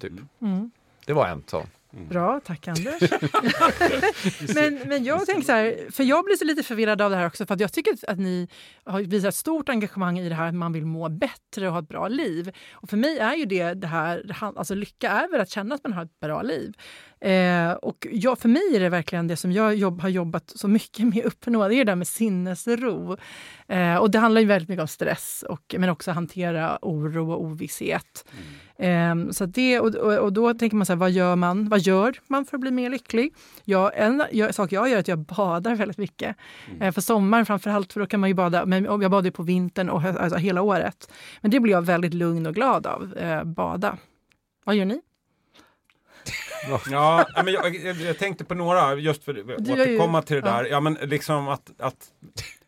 Typ. 0.00 0.12
Mm. 0.40 0.70
Det 1.06 1.12
var 1.12 1.26
en 1.26 1.42
sån. 1.46 1.66
Bra, 1.92 2.40
tack 2.44 2.68
Anders. 2.68 3.00
men, 4.54 4.88
men 4.88 5.04
jag 5.04 5.26
tänker 5.26 5.42
så 5.42 5.52
här, 5.52 5.90
för 5.90 6.04
jag 6.04 6.24
blir 6.24 6.36
så 6.36 6.44
lite 6.44 6.62
förvirrad 6.62 7.02
av 7.02 7.10
det 7.10 7.16
här 7.16 7.26
också 7.26 7.46
för 7.46 7.54
att 7.54 7.60
jag 7.60 7.72
tycker 7.72 8.10
att 8.10 8.18
ni 8.18 8.48
har 8.84 9.00
visat 9.00 9.34
stort 9.34 9.68
engagemang 9.68 10.18
i 10.18 10.28
det 10.28 10.34
här 10.34 10.48
att 10.48 10.54
man 10.54 10.72
vill 10.72 10.86
må 10.86 11.08
bättre 11.08 11.66
och 11.66 11.72
ha 11.72 11.80
ett 11.80 11.88
bra 11.88 12.08
liv. 12.08 12.52
Och 12.72 12.90
för 12.90 12.96
mig 12.96 13.18
är 13.18 13.34
ju 13.34 13.44
det, 13.44 13.74
det 13.74 13.86
här, 13.86 14.36
alltså 14.40 14.74
lycka 14.74 15.10
är 15.10 15.28
väl 15.28 15.40
att 15.40 15.50
känna 15.50 15.74
att 15.74 15.84
man 15.84 15.92
har 15.92 16.04
ett 16.04 16.20
bra 16.20 16.42
liv. 16.42 16.74
Eh, 17.20 17.72
och 17.72 18.06
jag, 18.10 18.38
för 18.38 18.48
mig 18.48 18.62
är 18.74 18.80
det 18.80 18.88
verkligen 18.88 19.28
det 19.28 19.36
som 19.36 19.52
jag 19.52 19.74
jobb, 19.74 20.00
har 20.00 20.08
jobbat 20.08 20.52
så 20.54 20.68
mycket 20.68 21.06
med 21.06 21.18
att 21.18 21.24
uppnå, 21.24 21.68
det 21.68 21.74
är 21.74 21.76
det 21.76 21.84
där 21.84 21.96
med 21.96 22.08
sinnesro. 22.08 23.16
Eh, 23.68 23.96
och 23.96 24.10
det 24.10 24.18
handlar 24.18 24.40
ju 24.40 24.46
väldigt 24.46 24.68
mycket 24.68 24.82
om 24.82 24.88
stress, 24.88 25.44
och, 25.48 25.74
men 25.78 25.90
också 25.90 26.10
hantera 26.10 26.78
oro 26.82 27.32
och 27.32 27.44
ovisshet. 27.44 28.24
Ehm, 28.78 29.32
så 29.32 29.44
att 29.44 29.54
det, 29.54 29.80
och, 29.80 29.94
och, 29.94 30.18
och 30.18 30.32
då 30.32 30.54
tänker 30.54 30.76
man 30.76 30.86
så 30.86 30.92
här, 30.92 30.98
vad 30.98 31.10
gör 31.10 31.36
man? 31.36 31.68
Vad 31.68 31.80
gör 31.80 32.16
man 32.26 32.44
för 32.44 32.56
att 32.56 32.60
bli 32.60 32.70
mer 32.70 32.90
lycklig? 32.90 33.34
Jag, 33.64 33.90
en 33.94 34.24
jag, 34.32 34.54
sak 34.54 34.72
jag 34.72 34.88
gör 34.88 34.96
är 34.96 35.00
att 35.00 35.08
jag 35.08 35.18
badar 35.18 35.74
väldigt 35.74 35.98
mycket. 35.98 36.36
Eh, 36.80 36.92
för 36.92 37.00
sommaren 37.00 37.46
framförallt, 37.46 37.92
för 37.92 38.00
då 38.00 38.06
kan 38.06 38.20
man 38.20 38.30
ju 38.30 38.34
bada, 38.34 38.66
men 38.66 38.84
jag 38.84 39.10
badar 39.10 39.24
ju 39.24 39.30
på 39.30 39.42
vintern 39.42 39.90
och 39.90 40.04
alltså 40.04 40.38
hela 40.38 40.62
året. 40.62 41.12
Men 41.40 41.50
det 41.50 41.60
blir 41.60 41.72
jag 41.72 41.82
väldigt 41.82 42.14
lugn 42.14 42.46
och 42.46 42.54
glad 42.54 42.86
av, 42.86 43.14
eh, 43.16 43.44
bada. 43.44 43.96
Vad 44.64 44.76
gör 44.76 44.84
ni? 44.84 45.00
Ja, 46.90 47.26
men 47.44 47.52
jag, 47.54 47.76
jag, 47.76 47.96
jag 47.96 48.18
tänkte 48.18 48.44
på 48.44 48.54
några, 48.54 48.94
just 48.94 49.24
för 49.24 49.32
att 49.32 49.68
gör 49.68 49.76
ju- 49.76 49.82
återkomma 49.82 50.22
till 50.22 50.40
det 50.40 50.48
ja. 50.48 50.56
där. 50.56 50.64
Ja, 50.70 50.80
men 50.80 50.94
liksom 50.94 51.48
att, 51.48 51.70
att 51.78 51.96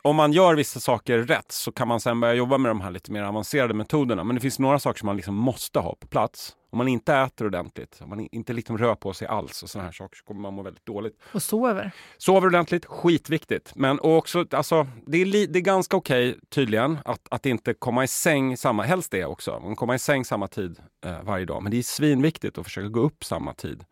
om 0.03 0.17
man 0.17 0.33
gör 0.33 0.55
vissa 0.55 0.81
saker 0.81 1.19
rätt 1.19 1.53
så 1.53 1.73
kan 1.73 1.89
man 1.89 2.01
sen 2.01 2.21
börja 2.21 2.35
jobba 2.35 2.59
med 2.59 2.71
de 2.71 2.81
här 2.81 2.91
lite 2.91 3.13
mer 3.13 3.23
avancerade 3.23 3.75
metoderna. 3.75 4.25
Men 4.25 4.35
det 4.35 4.41
finns 4.41 4.59
några 4.59 4.79
saker 4.79 4.99
som 4.99 5.07
man 5.07 5.17
liksom 5.17 5.35
måste 5.35 5.79
ha 5.79 5.97
på 6.01 6.07
plats. 6.07 6.57
Om 6.71 6.79
man 6.79 6.89
inte 6.89 7.15
äter 7.15 7.47
ordentligt, 7.47 7.99
om 8.03 8.09
man 8.09 8.29
inte 8.33 8.53
liksom 8.53 8.79
rör 8.79 8.95
på 8.95 9.13
sig 9.13 9.29
alls 9.29 9.63
och 9.63 9.71
sådana 9.71 9.85
här 9.85 9.93
saker 9.93 10.17
så 10.17 10.25
kommer 10.25 10.41
man 10.41 10.55
må 10.55 10.63
väldigt 10.63 10.87
dåligt. 10.87 11.19
Och 11.33 11.43
sover? 11.43 11.91
Sover 12.19 12.47
ordentligt, 12.47 12.85
skitviktigt. 12.85 13.73
Men 13.75 13.99
och 13.99 14.17
också, 14.17 14.47
alltså, 14.51 14.87
det, 15.07 15.19
är 15.19 15.25
li, 15.25 15.47
det 15.47 15.59
är 15.59 15.61
ganska 15.61 15.97
okej 15.97 16.39
tydligen 16.49 16.99
att, 17.05 17.27
att 17.31 17.47
inte 17.47 17.75
komma 17.75 18.05
i 18.05 18.09
säng 18.09 18.57
samma, 18.57 18.83
helst 18.83 19.11
det 19.11 19.25
också, 19.25 19.75
komma 19.77 19.95
i 19.95 19.99
säng 19.99 20.25
samma 20.25 20.49
tid 20.49 20.79
eh, 21.05 21.23
varje 21.23 21.45
dag. 21.45 21.63
Men 21.63 21.71
det 21.71 21.79
är 21.79 21.83
svinviktigt 21.83 22.59
att 22.59 22.65
försöka 22.65 22.89
gå 22.89 23.01
upp 23.01 23.25
samma 23.25 23.55
tid 23.55 23.85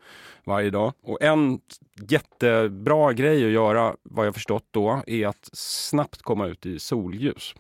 varje 0.45 0.71
dag. 0.71 0.93
Och 1.03 1.23
en 1.23 1.61
jättebra 2.09 3.13
grej 3.13 3.45
att 3.47 3.51
göra, 3.53 3.97
vad 4.03 4.27
jag 4.27 4.35
förstått 4.35 4.65
då, 4.71 5.03
är 5.07 5.27
att 5.27 5.51
snabbt 5.53 6.23
komma 6.23 6.47
ut 6.47 6.67
i 6.67 6.79
solljus. 6.79 7.55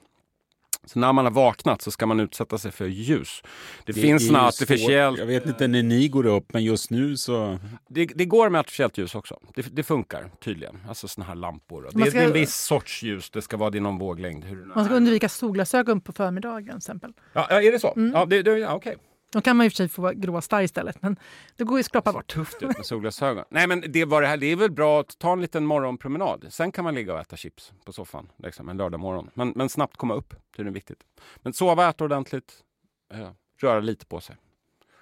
Så 0.85 0.99
när 0.99 1.13
man 1.13 1.25
har 1.25 1.33
vaknat 1.33 1.83
så 1.83 1.91
ska 1.91 2.07
man 2.07 2.21
utsätta 2.21 2.59
sig 2.59 2.71
för 2.71 2.87
ljus. 2.87 3.43
Det, 3.87 3.93
Det 3.93 4.01
finns 4.01 4.23
ju 4.31 4.37
artificiellt... 4.37 5.19
Jag 5.19 5.27
vet 5.27 5.47
inte 5.47 5.69
när 5.69 5.83
ni 5.83 6.09
går 6.09 6.27
upp, 6.27 6.53
men 6.53 6.65
just 6.65 6.91
nu 6.91 7.17
så... 7.17 7.59
Det, 7.89 8.05
det 8.07 8.25
går 8.25 8.49
med 8.51 8.59
artificiellt 8.59 8.99
ljus 8.99 9.15
också. 9.15 9.39
Det, 9.55 9.63
det 9.77 9.83
funkar 9.83 10.31
tydligen. 10.45 10.79
Alltså 10.89 11.09
såna 11.09 11.27
här 11.27 11.35
lampor. 11.35 11.83
Det, 11.83 11.99
Man 11.99 12.07
är- 12.07 12.11
ska- 12.11 12.19
det 12.19 12.25
är 12.25 12.27
en 12.29 12.33
viss 12.33 12.55
sorts 12.57 13.03
ljus. 13.03 13.31
Det 13.31 13.43
ska 13.43 13.57
vara 13.57 13.71
din 13.71 13.99
våglängd. 13.99 14.45
Hur 14.45 14.57
det 14.57 14.63
nu 14.67 14.73
Man 14.75 14.85
ska 14.85 14.95
undvika 14.95 15.29
solglasögon 15.29 16.01
på 16.01 16.13
förmiddagen 16.13 16.67
till 16.67 16.77
exempel. 16.77 17.13
Ja, 17.33 17.47
ja, 17.51 17.63
är 17.63 17.73
det 17.73 17.79
så? 17.81 17.93
Mm. 17.97 18.13
Ja, 18.15 18.27
det, 18.27 18.43
det, 18.43 18.59
ja, 18.59 18.75
okej. 18.75 18.97
Då 19.33 19.41
kan 19.41 19.57
man 19.57 19.67
i 19.67 19.69
och 19.69 19.73
för 19.73 19.77
sig 19.77 19.89
få 19.89 20.11
gråa 20.17 20.41
starr 20.41 20.63
istället, 20.63 21.03
men 21.03 21.17
det 21.57 21.65
går 21.65 21.79
ju 21.79 21.81
att 21.81 21.87
skrapa 21.87 22.13
bort. 22.13 22.27
Tufft 22.27 22.63
ut 22.63 22.77
med 22.77 22.87
solglasögon. 22.87 23.45
Nej, 23.51 23.67
men 23.67 23.85
det, 23.89 24.05
var 24.05 24.23
det, 24.23 24.29
här, 24.29 24.37
det 24.37 24.47
är 24.47 24.57
väl 24.57 24.71
bra 24.71 25.01
att 25.01 25.19
ta 25.19 25.33
en 25.33 25.41
liten 25.41 25.67
morgonpromenad. 25.67 26.47
Sen 26.51 26.73
kan 26.73 26.85
man 26.85 26.95
ligga 26.95 27.15
och 27.15 27.21
äta 27.21 27.37
chips 27.37 27.73
på 27.85 27.93
soffan 27.93 28.29
liksom, 28.37 28.69
en 28.69 28.77
lördag 28.77 29.01
morgon. 29.01 29.31
Men, 29.35 29.53
men 29.57 29.69
snabbt 29.69 29.97
komma 29.97 30.15
upp, 30.15 30.35
det 30.57 30.63
är 30.63 30.65
det 30.65 30.71
viktigt. 30.71 31.01
Men 31.37 31.53
sova, 31.53 31.89
äta 31.89 32.05
ordentligt, 32.05 32.53
eh, 33.15 33.29
röra 33.63 33.81
lite 33.81 34.07
på 34.07 34.21
sig. 34.21 34.37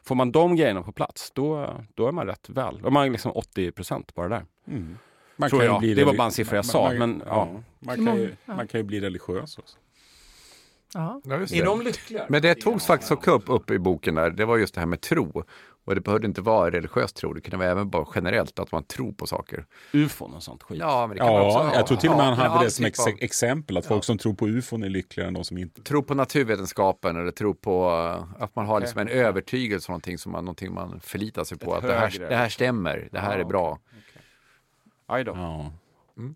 Får 0.04 0.14
man 0.14 0.32
de 0.32 0.56
grejerna 0.56 0.82
på 0.82 0.92
plats, 0.92 1.30
då, 1.30 1.76
då 1.94 2.08
är 2.08 2.12
man 2.12 2.26
rätt 2.26 2.48
väl. 2.48 2.78
Då 2.82 2.86
är 2.86 2.90
man 2.90 3.12
liksom 3.12 3.32
80 3.34 3.72
procent 3.72 4.14
bara 4.14 4.28
där. 4.28 4.44
Mm. 4.66 4.98
Man 5.36 5.50
Tror 5.50 5.58
kan 5.60 5.66
ju 5.66 5.72
jag. 5.72 5.80
bli 5.80 5.94
Det 5.94 6.04
var 6.04 6.14
bara 6.14 6.24
en 6.24 6.32
siffra 6.32 6.56
jag 6.56 6.64
man- 6.64 6.70
sa, 6.70 6.82
man- 6.84 6.98
men 6.98 7.22
ja. 7.26 7.48
Man 7.78 8.06
kan, 8.06 8.16
ju, 8.16 8.36
Ja. 8.44 8.54
man 8.54 8.68
kan 8.68 8.80
ju 8.80 8.84
bli 8.84 9.00
religiös 9.00 9.58
också. 9.58 9.76
Ja. 10.94 11.20
Ja, 11.24 11.34
Är 11.36 11.64
de 11.64 11.82
lyckliga? 11.82 12.26
Men 12.28 12.42
det 12.42 12.54
togs 12.54 12.86
faktiskt 12.86 13.28
upp, 13.28 13.42
upp 13.46 13.70
i 13.70 13.78
boken 13.78 14.14
där, 14.14 14.30
det 14.30 14.44
var 14.44 14.56
just 14.56 14.74
det 14.74 14.80
här 14.80 14.86
med 14.86 15.00
tro. 15.00 15.44
Och 15.84 15.94
det 15.94 16.00
behövde 16.00 16.26
inte 16.26 16.40
vara 16.40 16.70
religiös 16.70 17.12
tro, 17.12 17.32
det 17.32 17.40
kunde 17.40 17.56
vara 17.56 17.68
även 17.68 17.90
bara 17.90 18.06
generellt 18.14 18.58
att 18.58 18.72
man 18.72 18.84
tror 18.84 19.12
på 19.12 19.26
saker. 19.26 19.66
Ufon 19.92 20.34
och 20.34 20.42
sånt 20.42 20.62
skit. 20.62 20.78
Ja, 20.80 21.06
men 21.06 21.16
det 21.16 21.22
kan 21.22 21.32
man 21.32 21.42
också 21.46 21.58
Ja, 21.58 21.74
jag 21.74 21.86
tror 21.86 21.98
till 21.98 22.10
och 22.10 22.16
med 22.16 22.26
Ja, 22.26 22.30
han 22.30 22.38
men 22.38 22.50
hade 22.50 22.64
det 22.64 22.70
som 22.70 22.84
typ 22.84 22.88
ex 22.92 23.00
av- 23.00 23.12
exempel, 23.18 23.76
att 23.76 23.86
folk 23.86 24.04
som 24.04 24.18
tror 24.18 24.34
på 24.34 24.48
ufon 24.48 24.82
är 24.82 24.88
lyckligare 24.88 25.28
än 25.28 25.34
de 25.34 25.44
som 25.44 25.58
inte 25.58 25.82
Tro 25.82 26.02
på 26.02 26.14
naturvetenskapen 26.14 27.16
eller 27.16 27.30
tro 27.30 27.54
på 27.54 27.90
uh, 27.90 28.42
att 28.42 28.56
man 28.56 28.66
har 28.66 28.80
liksom 28.80 29.00
en 29.00 29.08
övertygelse, 29.08 29.90
någonting 29.92 30.18
som 30.18 30.32
man, 30.32 30.44
någonting 30.44 30.74
man 30.74 31.00
förlitar 31.00 31.44
sig 31.44 31.58
på. 31.58 31.70
Ett 31.70 31.76
Att 31.76 31.88
det 31.90 31.94
här, 31.94 32.26
det 32.28 32.36
här 32.36 32.48
stämmer, 32.48 33.08
det 33.12 33.18
här 33.18 33.34
Ja, 33.34 33.40
är 33.40 33.44
bra. 33.44 33.78
Aj 35.06 35.24
då. 35.24 35.32
Ja. 35.36 35.72
Mm. 36.18 36.34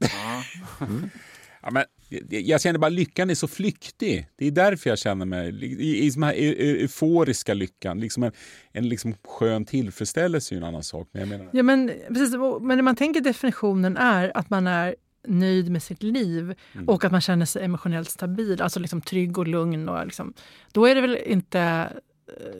Ja, 1.63 1.71
men 1.71 1.85
jag- 2.31 2.61
känner 2.61 2.79
bara 2.79 2.89
lyckan 2.89 3.31
är 3.31 3.35
så 3.35 3.49
flyktig. 3.49 4.29
Det 4.37 4.47
är 4.47 4.51
därför 4.51 4.91
jag 4.91 4.99
känner 4.99 5.27
mig 5.27 5.65
i, 5.65 6.07
i 6.07 6.11
den 6.11 6.23
här 6.23 6.35
eu- 6.35 6.57
eu- 6.59 6.81
euforiska 6.81 7.55
lyckan. 7.55 8.01
Liksom 8.01 8.23
en 8.23 8.33
en 8.73 8.89
liksom 8.89 9.15
skön 9.29 9.65
tillfredsställelse 9.65 10.55
är 10.55 10.57
ju 10.57 10.59
en 10.63 10.69
annan 10.69 10.83
sak. 10.83 11.09
Men 11.13 11.21
jag 11.21 11.29
menar, 11.29 11.51
Ja, 11.53 11.63
men, 11.63 11.93
precis, 12.09 12.35
men 12.61 12.77
när 12.79 12.83
man 12.83 12.97
tänker 12.97 13.21
definitionen 13.21 13.97
är 13.97 14.37
att 14.37 14.51
man 14.51 14.67
är 14.67 14.95
nöjd 15.29 15.71
med 15.71 15.83
sitt 15.83 16.03
liv 16.03 16.55
Mm. 16.75 16.89
och 16.89 17.05
att 17.05 17.13
man 17.13 17.21
känner 17.21 17.47
sig 17.47 17.65
emotionellt 17.65 18.11
stabil, 18.11 18.63
alltså 18.63 18.81
liksom 18.81 19.01
trygg 19.01 19.39
och 19.39 19.47
lugn. 19.49 19.89
Och 19.89 20.05
liksom, 20.07 20.35
då 20.73 20.87
är 20.87 20.95
det 20.95 21.01
väl 21.01 21.17
inte 21.27 21.89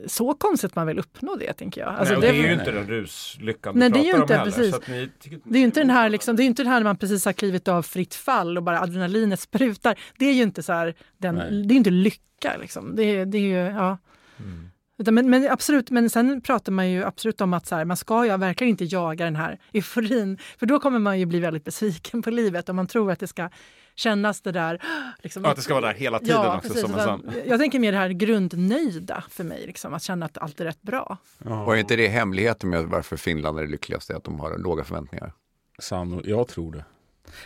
så 0.07 0.33
konstigt 0.33 0.75
man 0.75 0.87
vill 0.87 0.99
uppnå 0.99 1.35
det, 1.35 1.53
tänker 1.53 1.81
jag. 1.81 1.89
Alltså, 1.95 2.13
Nej, 2.13 2.15
och 2.15 2.21
det, 2.21 2.27
är 2.39 2.47
ju 2.47 2.53
inte 2.53 2.71
den 2.71 2.87
ruslyckan 2.87 3.73
Nej, 3.79 3.89
du 3.89 3.93
det 3.93 3.99
är 3.99 4.05
ju 4.05 4.11
pratar 4.11 4.23
inte, 4.23 4.33
om 4.33 4.39
heller. 4.39 4.71
precis. 4.71 4.87
Ni 4.87 5.09
tycker- 5.19 5.39
Det 5.43 5.57
är 5.57 5.59
ju 5.59 5.65
inte 5.65 5.79
den 5.79 5.89
här, 5.89 6.09
liksom, 6.09 6.35
det 6.35 6.41
är 6.41 6.43
ju 6.43 6.49
inte 6.49 6.63
den 6.63 6.71
här 6.71 6.79
när 6.79 6.83
man 6.83 6.97
precis 6.97 7.25
har 7.25 7.33
klivit 7.33 7.67
av 7.67 7.81
fritt 7.83 8.15
fall 8.15 8.57
och 8.57 8.63
bara 8.63 8.81
adrenalinet 8.81 9.39
sprutar. 9.39 9.99
Det 10.17 10.25
är 10.25 10.33
ju 10.33 10.43
inte 10.43 10.63
så 10.63 10.73
här, 10.73 10.95
den, 11.17 11.35
det 11.67 11.73
är 11.73 11.77
inte 11.77 11.89
lycka. 11.89 12.57
Liksom. 12.61 12.95
Det, 12.95 13.25
det 13.25 13.37
är 13.37 13.41
ju, 13.41 13.55
ja. 13.77 13.97
Mm. 14.39 14.69
Men, 14.97 15.29
men 15.29 15.51
absolut, 15.51 15.89
men 15.89 16.09
sen 16.09 16.41
pratar 16.41 16.71
man 16.71 16.89
ju 16.89 17.03
absolut 17.03 17.41
om 17.41 17.53
att 17.53 17.67
så 17.67 17.75
här, 17.75 17.85
man 17.85 17.97
ska 17.97 18.25
ju 18.25 18.37
verkligen 18.37 18.69
inte 18.69 18.85
jaga 18.85 19.25
den 19.25 19.35
här 19.35 19.59
euforin. 19.73 20.37
För 20.57 20.65
då 20.65 20.79
kommer 20.79 20.99
man 20.99 21.19
ju 21.19 21.25
bli 21.25 21.39
väldigt 21.39 21.63
besviken 21.63 22.21
på 22.21 22.31
livet 22.31 22.69
om 22.69 22.75
man 22.75 22.87
tror 22.87 23.11
att 23.11 23.19
det 23.19 23.27
ska 23.27 23.49
kännas 23.95 24.41
det 24.41 24.51
där. 24.51 24.81
Liksom, 25.23 25.43
Ja, 25.43 25.49
att 25.49 25.55
det 25.55 25.61
ska 25.61 25.73
vara 25.73 25.85
där 25.87 25.93
hela 25.93 26.19
tiden 26.19 26.35
ja, 26.35 26.57
också. 26.57 26.73
precis. 26.73 26.91
Som 26.91 26.99
en. 26.99 27.33
Jag 27.45 27.59
tänker 27.59 27.79
mer 27.79 27.91
det 27.91 27.97
här 27.97 28.09
grundnöjda 28.09 29.23
för 29.29 29.43
mig, 29.43 29.67
liksom, 29.67 29.93
att 29.93 30.03
känna 30.03 30.25
att 30.25 30.37
allt 30.37 30.59
är 30.59 30.65
rätt 30.65 30.81
bra. 30.81 31.17
Och 31.39 31.73
är 31.73 31.79
inte 31.79 31.95
det 31.95 32.07
hemligheten 32.07 32.69
med 32.69 32.85
varför 32.85 33.17
Finland 33.17 33.59
är 33.59 33.63
det 33.63 33.69
lyckligaste, 33.69 34.15
att 34.15 34.23
de 34.23 34.39
har 34.39 34.57
låga 34.57 34.83
förväntningar? 34.83 35.33
sanno, 35.79 36.21
jag 36.25 36.47
tror 36.47 36.71
det. 36.71 36.85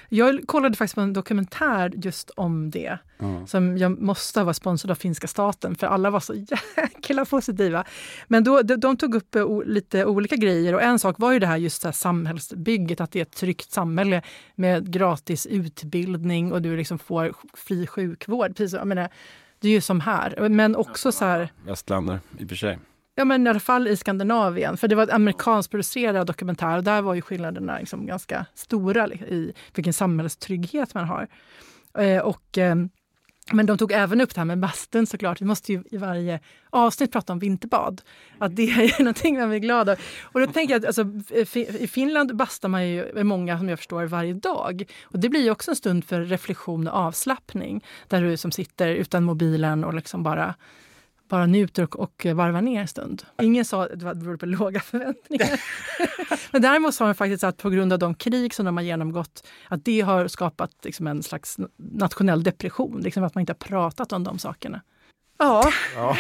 Jag 0.10 0.48
kollade 0.48 0.76
faktiskt 0.76 0.96
på 0.96 1.02
en 1.02 1.14
dokumentär 1.14 1.92
just 1.96 2.30
om 2.30 2.72
det. 2.72 2.98
Ja. 3.18 3.48
Som 3.48 3.78
jag 3.78 4.02
måste 4.02 4.40
ha 4.40 4.46
varit 4.46 4.56
sponsrad 4.56 4.92
av 4.92 4.96
finska 4.96 5.28
staten, 5.28 5.76
för 5.76 5.88
alla 5.88 6.10
var 6.10 6.20
så 6.20 6.34
jäkla 6.78 7.26
positiva. 7.26 7.86
Men 8.28 8.44
då, 8.44 8.62
de, 8.62 8.76
de 8.76 8.98
tog 8.98 9.16
upp 9.16 9.36
eh, 9.36 9.62
lite 9.66 10.06
olika 10.06 10.36
grejer 10.36 10.74
och 10.74 10.82
en 10.82 11.00
sak 11.00 11.16
var 11.20 11.32
ju 11.32 11.40
det 11.40 11.48
här 11.48 11.58
just 11.58 11.82
det 11.82 11.88
här 11.88 11.94
samhällsbygget, 11.94 13.02
att 13.02 13.12
det 13.12 13.20
är 13.20 13.24
ett 13.24 13.36
tryggt 13.36 13.72
samhälle 13.72 14.22
med 14.56 14.92
gratis 14.92 15.46
utbildning 15.46 16.52
och 16.52 16.62
du 16.62 16.78
liksom 16.78 17.00
får 17.00 17.36
fri 17.54 17.88
sjukvård. 17.88 18.56
Precis, 18.56 18.74
jag 18.74 18.88
menar, 18.88 19.10
det 19.60 19.68
är 19.68 19.72
ju 19.72 19.82
som 19.82 20.00
här. 20.00 20.50
Men 20.50 20.76
också 20.76 21.12
så 21.12 21.26
här, 21.26 21.50
Västländer, 21.66 22.20
i 22.40 22.46
och 22.46 22.50
för 22.50 22.56
sig. 22.56 22.80
Ja, 23.20 23.26
men 23.26 23.48
i 23.48 23.50
alla 23.50 23.60
fall 23.60 23.88
i 23.88 23.98
Skandinavien. 23.98 24.78
För 24.78 24.88
det 24.88 24.96
var 24.96 25.04
en 25.04 25.12
amerikansk 25.12 25.72
producerad 25.72 26.28
dokumentär 26.28 26.78
och 26.78 26.84
där 26.84 27.02
var 27.02 27.14
ju 27.14 27.22
skillnaderna 27.22 27.80
liksom 27.80 28.06
ganska 28.06 28.46
stora 28.54 29.08
i 29.08 29.54
vilken 29.76 29.94
samhällstrygghet 29.94 30.94
man 30.94 31.06
har. 31.06 31.28
Eh, 31.98 32.22
och, 32.22 32.58
eh, 32.58 32.76
men 33.52 33.66
de 33.66 33.78
tog 33.78 33.92
även 33.92 34.22
upp 34.22 34.36
det 34.36 34.42
här 34.42 34.46
med 34.46 34.60
bastun 34.60 35.08
såklart. 35.08 35.42
Vi 35.42 35.46
måste 35.46 35.74
ju 35.74 35.84
i 35.92 35.98
varje 35.98 36.40
avsnitt 36.70 37.12
prata 37.12 37.34
om 37.34 37.40
vinterbad. 37.40 38.02
Att 38.40 38.56
det 38.56 38.64
är 38.64 39.00
någonting 39.00 39.40
man 39.40 39.50
blir 39.50 39.60
glad 39.60 39.90
av. 39.90 39.98
Och 40.22 40.40
då 40.40 40.48
tänker 40.48 40.74
jag 40.74 40.86
att 40.86 41.00
alltså, 41.00 41.06
i 41.56 41.88
Finland 41.88 42.36
bastar 42.36 42.70
man 42.70 42.88
ju, 42.88 43.24
många 43.24 43.58
som 43.58 43.70
jag 43.70 43.80
förstår, 43.80 44.06
varje 44.06 44.34
dag. 44.34 44.84
Och 45.04 45.20
det 45.20 45.30
blir 45.30 45.44
ju 45.44 45.52
också 45.52 45.72
en 45.72 45.76
stund 45.76 46.06
för 46.06 46.22
reflektion 46.22 46.88
och 46.88 46.94
avslappning. 46.94 47.84
Där 48.08 48.22
du 48.22 48.38
som 48.38 48.52
sitter 48.52 48.88
utan 48.88 49.24
mobilen 49.24 49.84
och 49.84 49.94
liksom 49.94 50.24
bara 50.24 50.56
bara 51.28 51.46
njuter 51.46 51.84
och, 51.84 52.00
och 52.00 52.26
varvar 52.36 52.62
ner 52.62 52.82
en 52.82 52.88
stund. 52.88 53.24
Ingen 53.42 53.66
sa 53.66 53.84
att 53.84 54.00
det 54.00 54.16
berodde 54.16 54.38
på 54.38 54.46
låga 54.46 54.80
förväntningar. 54.80 55.62
Men 56.52 56.62
däremot 56.62 56.96
sa 56.96 57.06
de 57.06 57.16
faktiskt 57.16 57.44
att 57.44 57.58
på 57.58 57.70
grund 57.70 57.94
av 57.94 58.00
de 58.00 58.16
krig 58.16 58.54
som 58.54 58.66
de 58.66 58.78
har 58.78 58.84
genomgått, 58.84 59.48
att 59.68 59.86
det 59.86 60.02
har 60.02 60.28
skapat 60.28 60.72
liksom 60.84 61.08
en 61.08 61.24
slags 61.24 61.58
nationell 61.78 62.44
depression. 62.44 63.02
Liksom 63.02 63.24
att 63.24 63.36
man 63.36 63.40
inte 63.40 63.54
har 63.54 63.68
pratat 63.68 64.12
om 64.12 64.24
de 64.24 64.40
sakerna. 64.40 64.82
Ja, 65.40 65.72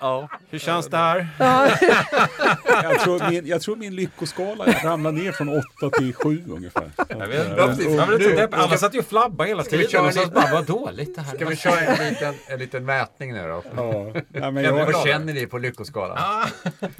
ja. 0.00 0.28
Hur 0.50 0.58
känns 0.58 0.86
det 0.86 0.96
här? 0.96 1.28
ja. 1.38 1.68
Jag 2.82 3.00
tror 3.00 3.30
min, 3.30 3.46
jag 3.46 3.60
tror 3.62 3.76
min 3.76 3.94
lyckoskala 3.96 4.64
ramlar 4.84 5.12
ner 5.12 5.32
från 5.32 5.48
8 5.48 5.96
till 5.98 6.14
7 6.14 6.44
ungefär. 6.48 6.90
Jag 7.08 7.26
vet. 7.26 8.54
Alla 8.54 8.76
satt 8.78 8.94
ju 8.94 8.98
och 8.98 9.04
flabbade 9.06 9.48
hela 9.48 9.62
vi 9.62 9.68
tiden. 9.70 9.88
köra 9.88 10.02
Och 10.06 10.14
så 10.14 10.20
lite- 10.20 10.32
bara, 10.34 10.52
vad 10.52 10.66
dåligt 10.66 11.14
det 11.16 11.22
här 11.22 11.34
Ska 11.36 11.44
vi 11.46 11.56
köra 11.56 11.80
en 11.80 12.08
liten, 12.08 12.34
en 12.46 12.58
liten 12.58 12.84
mätning 12.84 13.32
nu 13.32 13.48
då? 13.48 13.62
Ja, 13.76 14.12
ja, 14.32 14.50
men 14.50 14.74
Vad 14.74 14.88
jag, 14.92 15.06
känner 15.06 15.32
ni 15.34 15.46
på 15.46 15.58
lyckoskalan? 15.58 16.18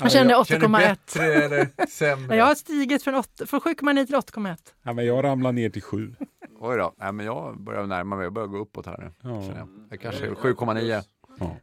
jag 0.03 0.13
Känner 0.13 0.25
ni 0.25 0.35
8,1. 0.35 0.79
bättre 0.79 1.35
eller 1.35 1.69
sämre? 1.89 2.37
Jag 2.37 2.45
har 2.45 2.55
stigit 2.55 3.05
från, 3.05 3.15
8 3.15 3.47
från 3.47 3.61
7,9 3.61 4.07
till 4.07 4.15
8,1. 4.15 4.57
ja, 4.85 4.93
men 4.93 5.07
jag 5.07 5.25
ramlar 5.25 5.53
ner 5.53 5.71
till 5.71 5.83
7. 5.83 6.15
Oj 6.61 6.77
då, 6.79 6.95
Nej, 6.97 7.13
men 7.13 7.27
jag 7.27 7.61
börjar 7.61 7.87
närma 7.87 8.17
mig, 8.17 8.25
jag 8.25 8.33
börjar 8.33 8.49
gå 8.49 8.59
uppåt 8.59 8.87
här 8.87 8.99
nu. 8.99 9.31
Ja. 9.31 9.43
känner 9.43 9.59
jag. 9.59 9.69
Jag 9.91 10.01
kanske 10.01 10.27
är 10.27 10.31
7,9. 10.31 11.03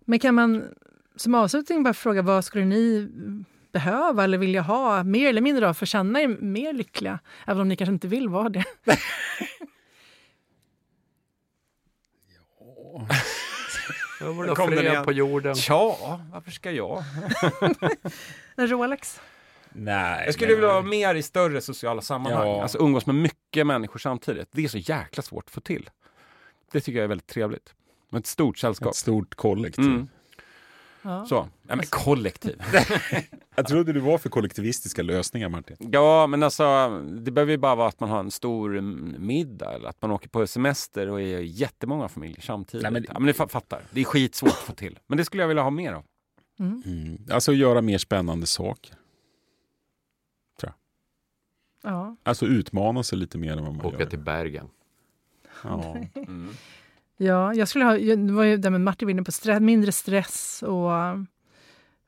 Men 0.06 0.20
kan 0.20 0.36
man 0.36 0.64
som 1.16 1.36
avslutning 1.36 1.84
bara 1.84 1.94
fråga 1.94 2.22
vad 2.22 2.46
skulle 2.46 2.66
ni 2.66 3.10
behöva 3.72 4.24
eller 4.24 4.38
vilja 4.38 4.62
ha 4.62 5.04
mer 5.04 5.30
eller 5.30 5.42
mindre 5.42 5.70
av 5.70 5.74
för 5.74 5.86
att 5.86 5.90
känna 5.90 6.22
er 6.22 6.28
mer 6.28 6.74
lyckliga? 6.74 7.20
Även 7.48 7.62
om 7.62 7.68
ni 7.68 7.76
kanske 7.76 7.94
inte 7.94 8.08
vill 8.08 8.30
vara 8.30 8.50
det. 8.50 8.64
Det 14.20 14.56
kom 14.56 14.70
den 14.70 14.80
fred 14.80 15.04
på 15.04 15.12
jorden. 15.12 15.56
Ja, 15.68 16.20
varför 16.34 16.52
ska 16.52 16.72
jag? 16.72 17.04
En 18.56 18.68
Rolex? 18.68 19.22
Nej, 19.78 20.24
Jag 20.26 20.34
skulle 20.34 20.48
men- 20.48 20.56
vilja 20.56 20.74
vara 20.74 20.82
mer 20.82 21.16
i 21.16 21.24
större 21.24 21.62
sociala 21.62 22.02
sammanhang. 22.02 22.48
Ja. 22.48 22.62
Alltså 22.62 22.78
umgås 22.78 23.06
med 23.06 23.16
mycket 23.16 23.68
människor 23.68 24.00
samtidigt. 24.00 24.50
Det 24.52 24.64
är 24.64 24.68
så 24.68 24.78
jäkla 24.78 25.24
svårt 25.24 25.44
att 25.46 25.52
få 25.52 25.62
till. 25.62 25.90
Det 26.72 26.80
tycker 26.82 26.98
jag 27.00 27.04
är 27.04 27.08
väldigt 27.08 27.28
trevligt. 27.28 27.74
Med 28.10 28.20
ett 28.20 28.28
stort 28.28 28.58
sällskap. 28.58 28.88
Ett 28.90 28.96
stort 28.96 29.36
kollektiv. 29.36 29.86
Mm. 29.86 30.08
Ja. 31.02 31.26
Så, 31.26 31.36
ja, 31.68 31.76
men 31.76 31.86
kollektiv. 31.90 32.62
Jag 33.58 33.68
trodde 33.68 33.94
du 33.94 34.00
var 34.00 34.18
för 34.18 34.30
kollektivistiska 34.30 35.04
lösningar, 35.04 35.50
Martin. 35.50 35.78
Ja, 35.80 36.28
men 36.28 36.44
alltså 36.44 36.90
det 37.00 37.32
behöver 37.32 37.52
ju 37.52 37.58
bara 37.58 37.76
vara 37.76 37.88
att 37.88 38.00
man 38.00 38.10
har 38.10 38.20
en 38.20 38.32
stor 38.32 38.78
mm, 38.78 39.16
middag 39.20 39.74
eller 39.74 39.90
att 39.90 40.02
man 40.02 40.12
åker 40.12 40.30
på 40.30 40.48
semester 40.48 41.10
och 41.10 41.22
är 41.22 41.40
jättemånga 41.40 42.08
familjer 42.10 42.42
samtidigt. 42.42 42.84
Nej, 42.84 42.92
men- 42.92 43.06
ja, 43.08 43.14
men 43.14 43.24
ni 43.26 43.32
fa- 43.32 43.48
fattar, 43.48 43.82
det 43.92 44.02
är 44.02 44.06
skitsvårt 44.06 44.50
att 44.50 44.56
få 44.56 44.74
till. 44.74 45.00
Men 45.08 45.18
det 45.18 45.26
skulle 45.26 45.44
jag 45.44 45.48
vilja 45.48 45.64
ha 45.64 45.70
mer 45.70 45.94
av. 45.94 46.04
Mm. 46.60 47.18
Alltså 47.32 47.54
göra 47.54 47.82
mer 47.82 47.98
spännande 47.98 48.46
saker. 48.46 48.96
Ja. 51.86 52.16
Alltså 52.24 52.46
utmana 52.46 53.04
sig 53.04 53.18
lite 53.18 53.38
mer 53.38 53.52
än 53.52 53.64
vad 53.64 53.76
man 53.76 53.86
Åka 53.86 54.00
gör. 54.00 54.06
till 54.06 54.20
Bergen. 54.20 54.68
Ja. 55.64 55.96
Ja, 57.18 57.54
jag 57.54 57.68
skulle 57.68 57.86
ha, 57.86 57.98
det 57.98 58.34
var 58.34 58.44
ju 58.44 58.58
det 58.58 58.70
med 58.70 58.82
Martin 58.82 59.06
var 59.06 59.12
inne 59.12 59.24
på, 59.24 59.32
stress, 59.32 59.62
mindre 59.62 59.92
stress 59.92 60.64
och 60.64 60.92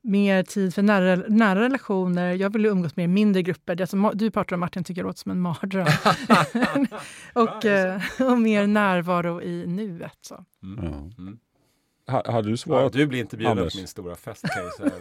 mer 0.01 0.43
tid 0.43 0.73
för 0.75 0.81
nära, 0.81 1.15
nära 1.15 1.61
relationer. 1.61 2.33
Jag 2.33 2.53
vill 2.53 2.63
ju 2.63 2.69
umgås 2.71 2.95
med 2.95 3.09
mindre 3.09 3.41
grupper. 3.41 3.75
Det 3.75 3.87
som 3.87 4.11
du 4.13 4.31
pratar 4.31 4.55
om 4.55 4.59
Martin 4.59 4.83
tycker 4.83 5.01
jag 5.01 5.07
låter 5.07 5.19
som 5.19 5.31
en 5.31 5.39
mardröm. 5.41 5.87
och, 7.33 7.65
eh, 7.65 8.01
och 8.19 8.39
mer 8.39 8.67
närvaro 8.67 9.41
i 9.41 9.67
nuet. 9.67 10.17
Så. 10.21 10.45
Ja. 10.61 11.09
Ha, 12.07 12.31
hade 12.31 12.47
du 12.47 12.51
Ja, 12.51 12.57
svarat? 12.57 12.93
du 12.93 13.05
blir 13.07 13.19
inte 13.19 13.37
bjuden 13.37 13.57
på 13.57 13.77
min 13.77 13.87
stora 13.87 14.15
fest 14.15 14.45
kan 14.53 14.63
jag 14.63 14.73
säga. 14.73 14.91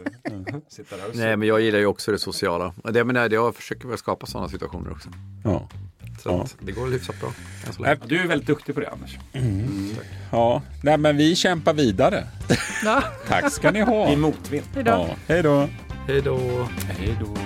Sitta 0.69 0.97
där 0.97 1.09
och 1.09 1.17
Nej, 1.17 1.37
men 1.37 1.49
jag 1.49 1.61
gillar 1.61 1.79
ju 1.79 1.87
också 1.87 2.13
det 2.13 2.19
sociala. 2.19 2.75
Det, 2.85 3.05
men 3.05 3.33
jag 3.33 3.55
försöker 3.57 3.89
väl 3.89 3.99
skapa 3.99 4.27
sådana 4.27 4.49
situationer 4.49 4.91
också. 4.93 5.09
Ja. 5.45 5.69
Så 6.23 6.29
Ja. 6.29 6.47
det 6.61 6.73
går 6.73 6.87
hyfsat 6.87 7.21
bra. 7.21 7.33
Ja, 7.85 7.97
Du 8.07 8.21
är 8.23 8.27
väldigt 8.27 8.47
duktig 8.47 8.75
på 8.75 8.81
det 8.81 8.89
Anders. 8.91 9.19
ja. 10.33 10.63
Nej, 10.83 10.99
men 10.99 11.17
vi 11.17 11.37
kämpar 11.37 11.75
vidare. 11.75 12.27
Ja. 12.85 13.03
Tack 13.29 13.53
ska 13.53 13.71
ni 13.71 13.81
ha. 13.81 14.13
I 14.13 14.17
motvind. 14.17 14.65
Hej 14.75 14.85
då. 14.85 14.91
Ja. 14.91 15.09
Hej 15.27 15.43
då. 15.43 15.69
Hej 16.07 16.23
då! 16.23 16.39
Hej 16.99 17.19
då. 17.21 17.37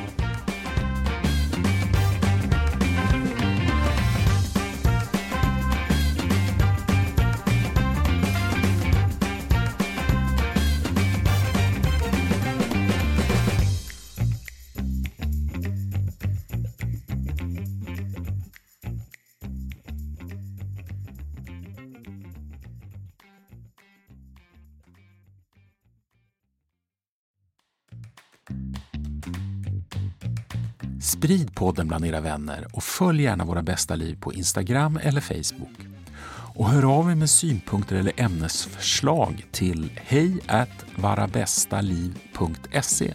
Sprid 31.20 31.54
podden 31.54 31.88
bland 31.88 32.06
era 32.06 32.20
vänner 32.20 32.66
och 32.72 32.82
följ 32.82 33.22
gärna 33.22 33.44
Våra 33.44 33.62
bästa 33.62 33.94
liv 33.94 34.16
på 34.20 34.32
Instagram 34.32 34.98
eller 35.02 35.20
Facebook. 35.20 35.78
Och 36.54 36.68
hör 36.68 36.98
av 36.98 37.10
er 37.10 37.14
med 37.14 37.30
synpunkter 37.30 37.96
eller 37.96 38.12
ämnesförslag 38.16 39.46
till 39.50 39.90
hej 39.96 40.40
varabästaliv.se. 40.96 43.14